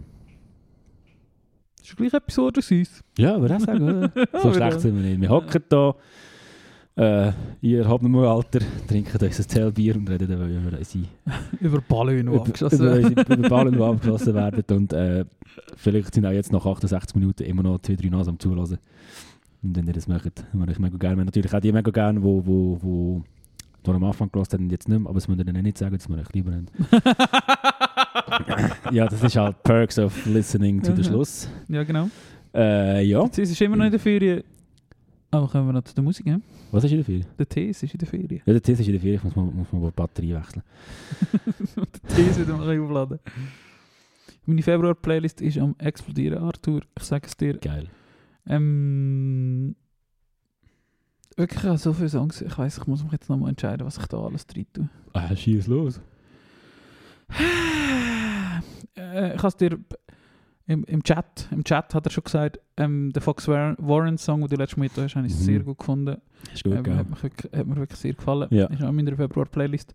[1.80, 3.04] Das ist gleich etwas anderes.
[3.20, 4.12] Ja, würde ich sagen.
[4.42, 5.22] so schlecht sind wir nicht.
[5.22, 5.94] Wir hocken da,
[6.98, 7.32] äh,
[7.62, 11.06] ihr habt nur Alter, trinken unser Zellbier und reden dann über unsere,
[11.60, 13.40] Über Ballon, die über, abgeschossen über, werden.
[13.40, 14.64] über Ballen, die abgeschossen werden.
[14.70, 15.26] Und äh,
[15.76, 18.78] vielleicht sind auch jetzt nach 68 Minuten immer noch zwei, drei Nasen am Zulassen.
[19.62, 21.26] Und wenn ihr das macht, mache ich mega gerne.
[21.26, 23.24] Natürlich auch die mega gerne, wo, wo, wo
[23.86, 25.78] die am Anfang gelassen haben und jetzt nicht mehr, aber das müssen wir dann nicht
[25.78, 26.68] sagen, dass wir euch lieber haben.
[28.92, 31.04] ja, das ist halt Perks of Listening to the.
[31.04, 31.50] Schluss.
[31.68, 32.10] ja, genau.
[32.54, 33.24] Äh, ja.
[33.24, 34.44] Jetzt ist immer noch in der Ferien.
[35.32, 36.40] Aber kommen wir noch zu der Musik, ja?
[36.72, 37.26] Was ist in der Ferien?
[37.38, 38.42] Der Tee ist in der Ferien.
[38.46, 40.64] Ja, der Test ist in der Ferien, ich muss mal, muss mal die Batterie wechseln.
[41.76, 43.20] der Tee ist wieder mal aufladen.
[44.46, 46.82] Meine Februar-Playlist ist am explodieren, Arthur.
[46.98, 47.58] Ich sage es dir.
[47.58, 47.88] Geil.
[48.48, 49.76] Ähm,
[51.36, 52.42] wirklich, ich habe so viele Songs.
[52.42, 54.90] Ich weiß, ich muss mich jetzt noch mal entscheiden, was ich da alles drin tue.
[55.14, 56.00] Ah, schieß los.
[58.98, 59.80] Äh, ich habe es dir
[60.68, 64.42] im, im Chat, im Chat hat er schon gesagt, ähm, der Fox War- Warren Song,
[64.42, 65.38] den du letztes Mal hast, habe ich Mhm.
[65.38, 66.18] sehr gut gefunden.
[66.54, 68.48] Ist gut, Ähm, hat, mich wirklich, hat mir wirklich sehr gefallen.
[68.52, 68.66] Ja.
[68.68, 69.94] Ist auch in meiner Februar-Playlist.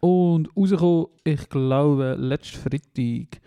[0.00, 3.40] Und rausgekommen, ich glaube, letzten Freitag,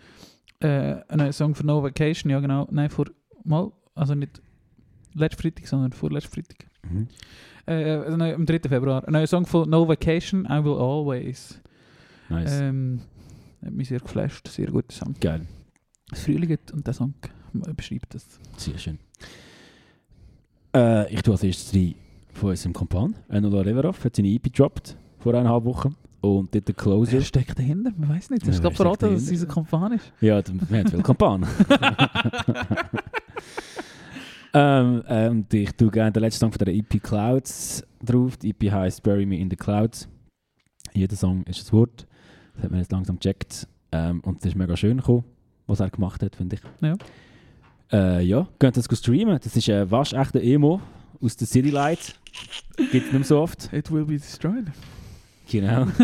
[0.60, 3.06] äh, ein Song für No Vacation, ja genau, nein, vor,
[3.44, 4.40] mal, also nicht
[5.14, 6.66] letzten Freitag, sondern vorletzten Freitag.
[6.90, 7.08] Mhm.
[7.66, 8.68] Äh, also nein, am 3.
[8.68, 9.06] Februar.
[9.06, 11.60] Ein neuer Song von No Vacation, I Will Always.
[12.28, 12.60] Nice.
[12.60, 13.00] Ähm,
[13.64, 15.14] hat mich sehr geflasht, sehr guter Song.
[15.20, 15.42] Geil.
[16.12, 17.14] Es frühlingt und der Song
[17.74, 18.38] beschreibt das.
[18.56, 18.98] Sehr schön.
[20.74, 21.94] Äh, ich tue als erstes drei
[22.32, 23.14] von unserem Kompan.
[23.28, 25.96] Enola Reverov hat seine EP gedroppt vor eineinhalb Wochen.
[26.20, 27.12] Und dort der Closer.
[27.12, 27.92] Wer steckt dahinter?
[27.96, 28.42] Man weiß nicht.
[28.42, 29.46] Du hast wer gerade verraten, dass es unser?
[29.46, 30.12] Kompan ist.
[30.20, 31.46] Ja, wir haben viel Kompan.
[34.54, 38.36] ähm, ähm, ich tue gerne den letzten Song von der EP Clouds drauf.
[38.38, 40.08] Die EP heisst Bury Me in the Clouds.
[40.94, 42.06] Jeder Song ist ein Wort.
[42.54, 43.68] Das hat man jetzt langsam gecheckt.
[43.92, 45.24] Ähm, und es ist mega schön gekommen,
[45.66, 46.62] was er gemacht hat, finde ich.
[46.80, 46.96] Ja.
[47.92, 49.38] Äh, ja, könnt das streamen.
[49.42, 50.80] Das ist ein waschechter Emo
[51.20, 52.14] aus der City Light.
[52.76, 53.72] Gibt es nicht mehr so oft.
[53.72, 54.66] It will be destroyed.
[55.50, 55.86] Genau.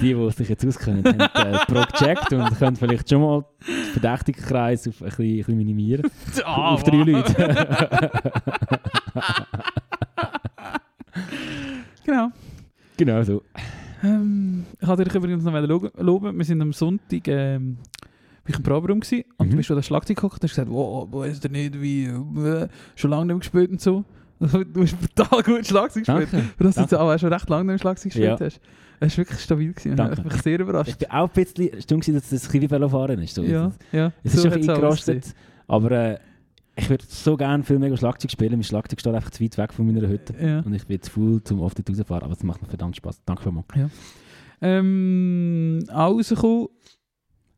[0.00, 3.92] die, die sich jetzt auskennen, haben äh, Pro gecheckt und können vielleicht schon mal den
[3.92, 6.10] verdächtigen Kreis auf ein bisschen, ein bisschen minimieren.
[6.44, 7.34] Ah, auf drei Leute.
[12.04, 12.28] genau.
[12.96, 13.42] genau so.
[14.02, 16.36] Ähm, ich wollte dich übrigens noch lo- loben.
[16.38, 17.76] Wir sind am Sonntag ähm,
[18.46, 19.50] ich im Proberaum gewesen, und Mhm.
[19.50, 21.80] du bist schon an das Schlagzeug geguckt und hast gesagt, wow, wo ist der nicht
[21.80, 24.04] wie, äh, schon lange nicht mehr gespielt und so.
[24.40, 26.28] Du hast brutal gut Schlagzeug gespielt.
[26.32, 26.46] Danke.
[26.56, 28.46] Für das du jetzt auch schon recht lange nicht Schlagzeug gespielt Ja.
[28.46, 28.60] hast.
[29.02, 29.72] Es war wirklich stabil.
[29.72, 29.96] Gewesen.
[29.96, 30.22] Danke.
[30.22, 30.88] Ich bin sehr überrascht.
[30.90, 33.34] Ich bin auch ein bisschen stumm, dass das ein bisschen Velofahren ist.
[33.34, 33.42] So.
[33.42, 34.12] ja, ja.
[34.24, 35.34] Es ist so schon eingerostet.
[35.68, 36.18] Aber äh,
[36.76, 38.52] ich würde so gerne viel mehr Schlagzeug spielen.
[38.52, 40.34] Mein Schlagzeug steht einfach zu weit weg von meiner Hütte.
[40.40, 40.60] Ja.
[40.60, 42.24] Und ich bin zu faul, um oft rauszufahren.
[42.24, 43.22] Aber es macht mir verdammt Spaß.
[43.24, 43.66] Danke vielmals.
[44.62, 46.68] Ähm, auch rausgekommen.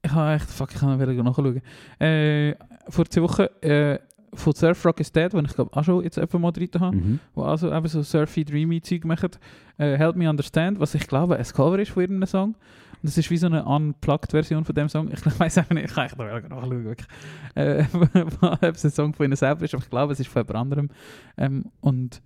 [0.04, 1.60] Ich habe echt, fuck, ich kann wieder nachschauen.
[2.00, 2.54] Äh,
[2.88, 3.98] vor zwei Wochen äh,
[4.34, 6.96] von Surf Rock is Dead, wo ich glaube auch schon jetzt etwa mal drin habe,
[6.96, 7.20] Mhm.
[7.34, 9.30] wo also eben so surfy, dreamy Zeug machen.
[9.78, 12.54] Äh, Help Me Understand, was ich glaube ein Cover ist von irgendeinem Song.
[13.02, 15.10] Das ist wie so eine Unplugged-Version von dem Song.
[15.12, 16.84] Ich weiß einfach nicht, ich kann echt noch nachschauen.
[16.84, 17.08] Wirklich.
[17.54, 17.84] Äh,
[18.40, 20.56] ob es ein Song von ihnen selber ist, aber ich glaube, es ist von jemand
[20.58, 20.88] anderem.
[21.36, 22.22] Ähm, und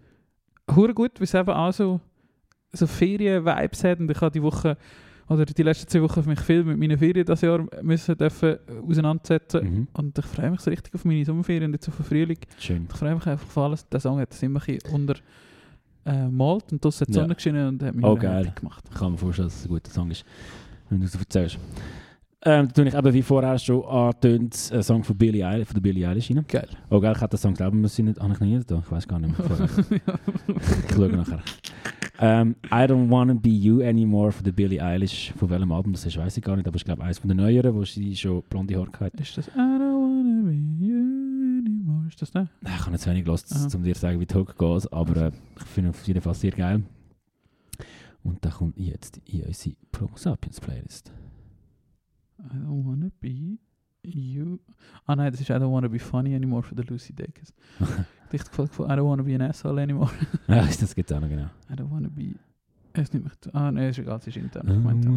[0.74, 2.00] hure gut, weil es eben auch so,
[2.72, 4.00] so Ferien-Vibes hat.
[4.00, 4.76] Und ich habe die Woche,
[5.28, 8.58] oder die letzten zwei Wochen für mich viel mit meinen Ferien das Jahr müssen dürfen
[8.88, 9.64] auseinandersetzen.
[9.64, 9.88] Mhm.
[9.94, 12.38] Und ich freue mich so richtig auf meine Sommerferien und jetzt auf den Frühling.
[12.58, 12.86] Schön.
[12.90, 13.88] Ich freue mich einfach auf alles.
[13.88, 15.14] Der Song hat es immer ein unter
[16.04, 17.22] äh, malt und das hat die Ja.
[17.22, 18.52] Sonne geschienen und hat mich Oh, geil.
[18.54, 18.84] gemacht.
[18.92, 20.24] Ich kann mir vorstellen, dass es ein guter Song ist,
[20.88, 21.58] wenn du so erzählst.
[22.42, 25.74] Ähm, da tue ich eben, wie vorher schon angetönt, einen Song von, Billie Eilish, von
[25.74, 26.44] der Billie Eilish rein.
[26.46, 26.68] Geil.
[26.90, 28.82] Oh geil, ich habe den Song selber müssen nicht, habe ich noch nie getan.
[28.84, 29.68] Ich weiß gar nicht mehr.
[30.88, 31.42] ich schaue nachher.
[32.18, 35.32] Ähm, I Don't Wanna Be You Anymore von der Billie Eilish.
[35.36, 36.68] Von welchem Album das ist, weiß ich gar nicht.
[36.68, 39.14] Aber ich glaube, eines von den neueren, wo sie schon blonde Haare hat.
[39.20, 42.06] Ist das I don't wanna be you anymore?
[42.08, 42.48] Ist das der?
[42.62, 43.68] Ich habe jetzt wenig gehört, Aha.
[43.74, 44.92] um dir zu sagen, wie die Hook geht.
[44.92, 46.82] Aber äh, ich finde auf jeden Fall sehr geil.
[48.26, 51.12] Und da kommt jetzt in unsere Promo Sapiens Playlist.
[52.40, 53.58] I don't wanna be
[54.02, 54.58] you.
[55.06, 57.54] Ah nein, das ist I don't wanna be funny anymore von der Lucy Dacus.
[58.32, 60.10] Dicht gefällt von I don't wanna be an asshole anymore.
[60.48, 61.48] ja, das gibt es auch noch, genau.
[61.70, 62.34] I don't wanna be...
[62.94, 63.32] Er ist nicht mehr...
[63.54, 64.66] Ah nein, ist egal, es ist intern.
[64.68, 65.08] Ich meinte.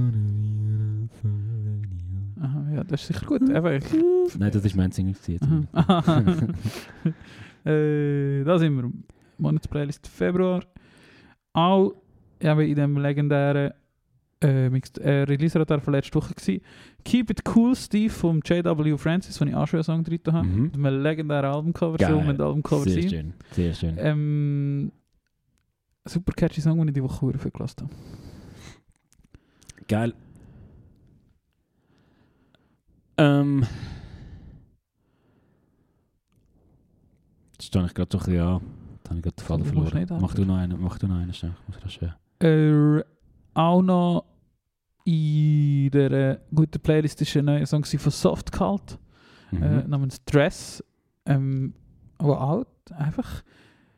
[2.42, 3.42] Aha, ja, das ist sicher gut.
[3.42, 5.16] Ich, Nein, das ist mein Single.
[5.26, 5.48] jetzt.
[7.66, 8.90] Äh, da sind wir.
[9.38, 10.64] Monatsplaylist Februar.
[11.52, 11.94] Auch
[12.42, 13.74] ja, in dem legendären
[14.42, 16.62] äh, Mixed, äh, Release-Radar von letzter Woche gewesen.
[17.04, 18.98] Keep It Cool Steve vom J.W.
[18.98, 20.48] Francis, den ich auch schon einen Song drin habe.
[20.48, 20.62] Mhm.
[20.64, 22.26] Mit einem legendären Albumcover, so Geil.
[22.26, 23.10] mit Albumcover Sehr sein.
[23.10, 23.96] schön, sehr schön.
[24.00, 24.92] Ähm,
[26.06, 27.94] super catchy Song, den ich die Woche viel gelassen habe.
[29.88, 30.14] Geil.
[33.18, 33.66] Ähm.
[37.54, 38.62] Jetzt stehe ich gerade so ein bisschen an.
[38.96, 40.22] Jetzt habe ich gerade den Faden verloren.
[40.22, 41.54] Mach du noch einen, mach du noch einen schnell.
[41.64, 42.14] Ich muss das schön.
[42.42, 43.04] Äh,
[43.54, 44.26] auch noch
[45.06, 49.00] in der guten Playlist ist ein neuer Song von Soft Cult.
[49.52, 49.64] Mhm.
[49.64, 50.84] äh, namens Dress.
[51.26, 51.74] ähm,
[52.20, 53.44] auch einfach,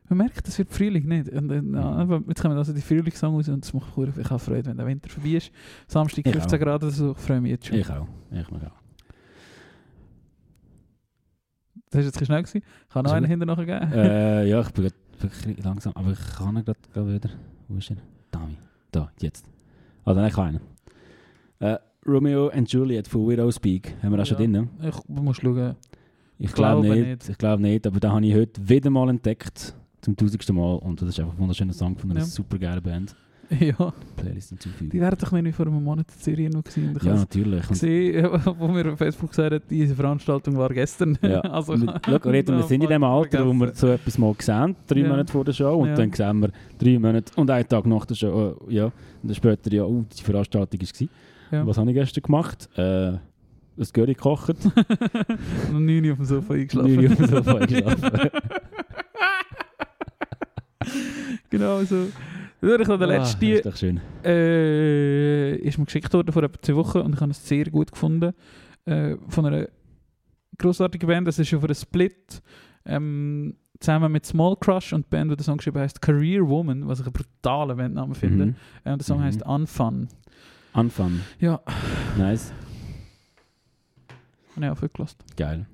[0.07, 1.30] man merkt, es wird Frühling nicht.
[1.30, 4.39] Und, dann, aber jetzt kommen also die Frühlingssong raus und es macht mir ich habe
[4.39, 5.51] Freude, wenn der Winter vorbei ist.
[5.88, 6.63] Samstag Ich 15 auch.
[6.63, 7.77] Grad oder so, ich freue mich jetzt schon.
[7.77, 8.07] Ich auch.
[8.31, 8.81] Ich mag auch.
[11.89, 12.43] Das war jetzt schnell.
[12.43, 12.61] Gewesen.
[12.88, 13.31] Ich kann noch einen gut.
[13.31, 13.91] hinter nachher geben.
[13.93, 17.30] äh, ja, ich bin grad wirklich langsam, aber ich kann ihn gerade wieder.
[17.68, 17.97] Wo ist er?
[18.32, 18.49] Da,
[18.91, 19.45] da jetzt.
[20.06, 20.60] Also, nein, ich kann einen.
[21.60, 21.78] Äh,
[22.08, 23.95] Romeo and Juliet von Widow Speak.
[24.02, 24.45] Haben wir das schon Ja.
[24.62, 24.70] drin?
[24.82, 25.76] Ich muss schauen.
[26.40, 27.08] Ich glaube Glaube nicht.
[27.08, 27.30] nicht.
[27.30, 29.76] Ich glaube nicht, aber den habe ich heute wieder mal entdeckt.
[30.02, 30.78] Zum tausendsten Mal.
[30.78, 32.26] Und das ist einfach ein wunderschöner Song von einer Ja.
[32.26, 33.16] super geilen Band.
[33.60, 34.90] ja, Playlist hinzufügen.
[34.91, 36.94] die wären doch nicht vor einem Monat in Serie noch gewesen.
[36.95, 37.64] Und Ja, natürlich.
[37.64, 38.26] Und, gesehen,
[38.57, 41.18] wo mir auf Facebook gesagt hat, diese Veranstaltung war gestern.
[41.22, 41.40] ja.
[41.41, 44.76] also, Mit- Schau, Reto, wir sind in dem Alter, wo wir so etwas mal sehen,
[44.88, 45.07] drei Ja.
[45.10, 45.95] Monate vor der Show, und Ja.
[45.95, 46.49] dann sehen wir
[46.80, 50.06] drei Monate und einen Tag nach der Show, äh, ja, und dann später, ja, oh,
[50.18, 51.07] die Veranstaltung war.
[51.52, 51.68] Ja.
[51.68, 52.69] Was habe ich gestern gemacht?
[52.78, 52.82] Äh,
[53.78, 54.56] ein Curry gekocht,
[55.72, 56.95] noch nie auf dem Sofa eingeschlafen.
[56.95, 58.30] neun Uhr auf dem Sofa eingeschlafen.
[61.49, 62.07] genau so.
[62.64, 64.00] Ich habe den Ah, ist doch schön.
[64.24, 67.92] äh, ist mir geschickt worden vor etwa zwei Wochen und ich habe es sehr gut
[67.92, 68.34] gefunden.
[68.86, 69.68] Äh, von einer
[70.58, 72.42] grossartigen Band, das ist auf einem Split
[72.86, 76.88] ähm, zusammen mit Small Crush und die Band, die der Song geschrieben heißt Career Woman,
[76.88, 78.46] was ich einen brutalen Bandnamen finde.
[78.48, 78.56] Mhm.
[78.84, 79.24] Äh, und der Song Mhm.
[79.24, 80.08] heißt Unfun.
[80.74, 81.20] Anfang.
[81.40, 81.60] Ja,
[82.18, 82.54] Nice.
[84.56, 85.36] habe ich.
[85.36, 85.66] Geil.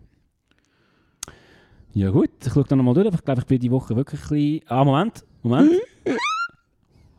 [1.93, 3.07] Ja gut, ich schaue dann nochmal durch.
[3.07, 4.61] aber Ich glaube, ich bin die Woche wirklich ein bisschen...
[4.67, 5.25] Ah, Moment.
[5.43, 5.71] Moment.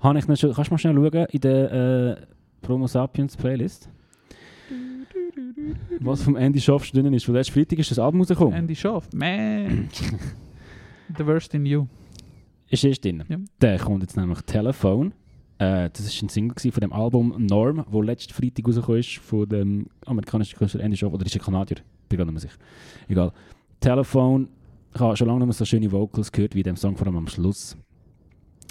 [0.01, 0.53] Habe ich schon...
[0.53, 2.27] Kannst du mal schnell schauen in der äh,
[2.61, 3.89] Promo Sapiens Playlist?
[6.01, 7.25] Was vom Andy Schaff drin ist.
[7.25, 8.55] Von letzten Freitag ist das Album rausgekommen.
[8.55, 9.89] Andy Schaff, man.
[11.17, 11.87] The Worst in You.
[12.69, 13.25] Ist erst drin.
[13.29, 13.39] Ja.
[13.61, 15.13] Der kommt jetzt nämlich Telephone.
[15.59, 19.49] Äh, das war ein Single von dem Album Norm, wo letzten Freitag rausgekommen ist von
[19.49, 21.13] dem amerikanischen Künstler Andy Schaff.
[21.13, 21.79] Oder ist er Kanadier?
[22.09, 22.59] Bin gar nicht mehr sicher.
[23.09, 23.33] Egal.
[23.81, 24.49] Telephone.
[24.95, 27.07] Ich habe schon lange nicht mehr so schöne Vocals gehört wie in dem Song, vor
[27.07, 27.77] allem am Schluss.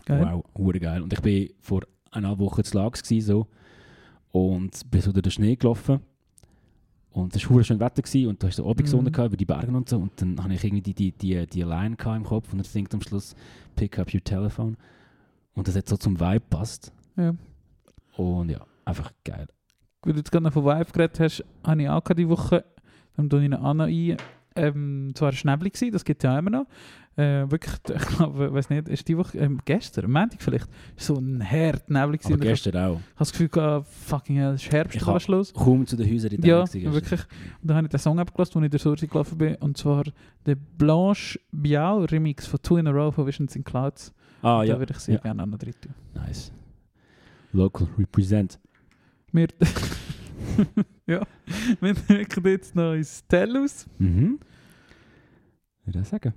[0.07, 0.21] Geil.
[0.25, 1.01] Wow, hure geil.
[1.01, 1.81] Und ich bin vor
[2.11, 3.47] einer Woche zu Lags gsi so
[4.31, 5.99] und bin so durch den Schnee gelaufen.
[7.11, 9.25] Und es war hure schön Wetter gewesen, und da hast du so Abendsonne Mhm.
[9.25, 9.97] über die Berge und so.
[9.97, 12.93] Und dann habe ich irgendwie die, die, die, die Line im Kopf und er singt
[12.93, 13.35] am Schluss
[13.75, 14.77] Pick up your telephone.
[15.53, 16.93] Und das hat so zum Vibe passt.
[17.17, 17.34] Ja.
[18.15, 19.47] Und ja, einfach geil.
[20.03, 22.63] Weil du jetzt gerade von Vibe geredet hast, habe ich auch gerade die Woche,
[23.15, 24.17] dann tue ich noch Anna ein,
[24.57, 26.65] ähm, zwar Schnäbli gewesen, das gibt es ja immer noch,
[27.15, 31.15] äh, wirklich, ich glaube, weiß nicht, ist die Woche, ähm, gestern, am Montag vielleicht, so
[31.15, 32.34] ein hart Nebel gewesen.
[32.34, 32.95] Aber ich gestern auch.
[32.95, 35.53] habe das Gefühl gehabt, fucking hell, es ist Herbst, Ich was los?
[35.53, 37.21] Kaum zu den Häusern in Ja, Dänemark gewesen wirklich.
[37.61, 40.03] Und dann habe ich den Song abgelassen, wo ich durch Sursi gelaufen bin, und zwar
[40.45, 44.13] der Blanche Biao Remix von Two in a Row von Visions in Clouds.
[44.43, 45.21] Ah da ja, würde ich sehr Ja.
[45.21, 45.93] gerne an der dritten.
[46.13, 46.51] nice.
[47.53, 48.59] Local represent.
[49.31, 49.47] Wir,
[51.07, 51.22] ja,
[51.80, 53.85] wir drücken jetzt noch ins Tellus.
[53.99, 54.39] Mhm.
[55.85, 56.34] Würde ich sagen.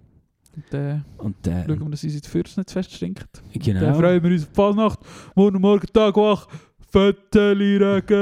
[0.55, 3.43] Und äh, Und äh, schauen wir, dass unsere Fürst nicht zu fest stinkt.
[3.53, 3.81] genau.
[3.81, 5.01] Dann freuen wir uns auf Fasnacht.
[5.35, 6.49] Morgen Morgen Tag wach.
[6.91, 8.15] Föteli regen.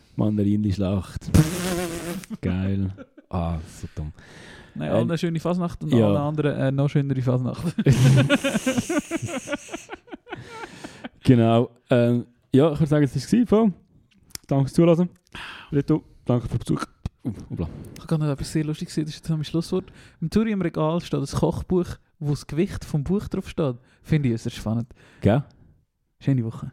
[0.16, 1.30] Mandarinli-Schlacht.
[2.40, 2.92] Geil.
[3.28, 4.12] Ah, so dumm.
[4.74, 6.06] Nein, allen eine schöne Fasnacht und ja.
[6.06, 7.74] allen anderen eine noch schönere Fasnacht.
[11.22, 11.70] Genau.
[11.90, 13.72] Ähm, ja, ich würde sagen, das war es.
[14.46, 15.08] Danke fürs Zuhören.
[15.72, 16.84] Rito, danke für den Besuch.
[17.22, 17.68] Uh, hoppla.
[17.98, 19.92] Ich kann noch etwas sehr lustig sehen, das ist jetzt mein Schlusswort.
[20.20, 21.86] Im Touri im Regal steht ein Kochbuch,
[22.18, 23.76] wo das Gewicht vom Buch drauf steht.
[24.02, 24.92] Finde ich sehr spannend.
[25.20, 25.44] Gell?
[26.18, 26.72] Schöne Woche.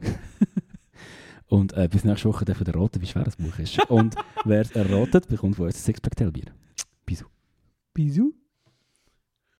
[1.48, 3.78] Und äh, bis nächste Woche dürfen wir erraten, wie schwer das Buch ist.
[3.88, 6.52] Und wer es erratet, bekommt von uns ein Sixpack Bier.
[7.94, 8.32] Bisous.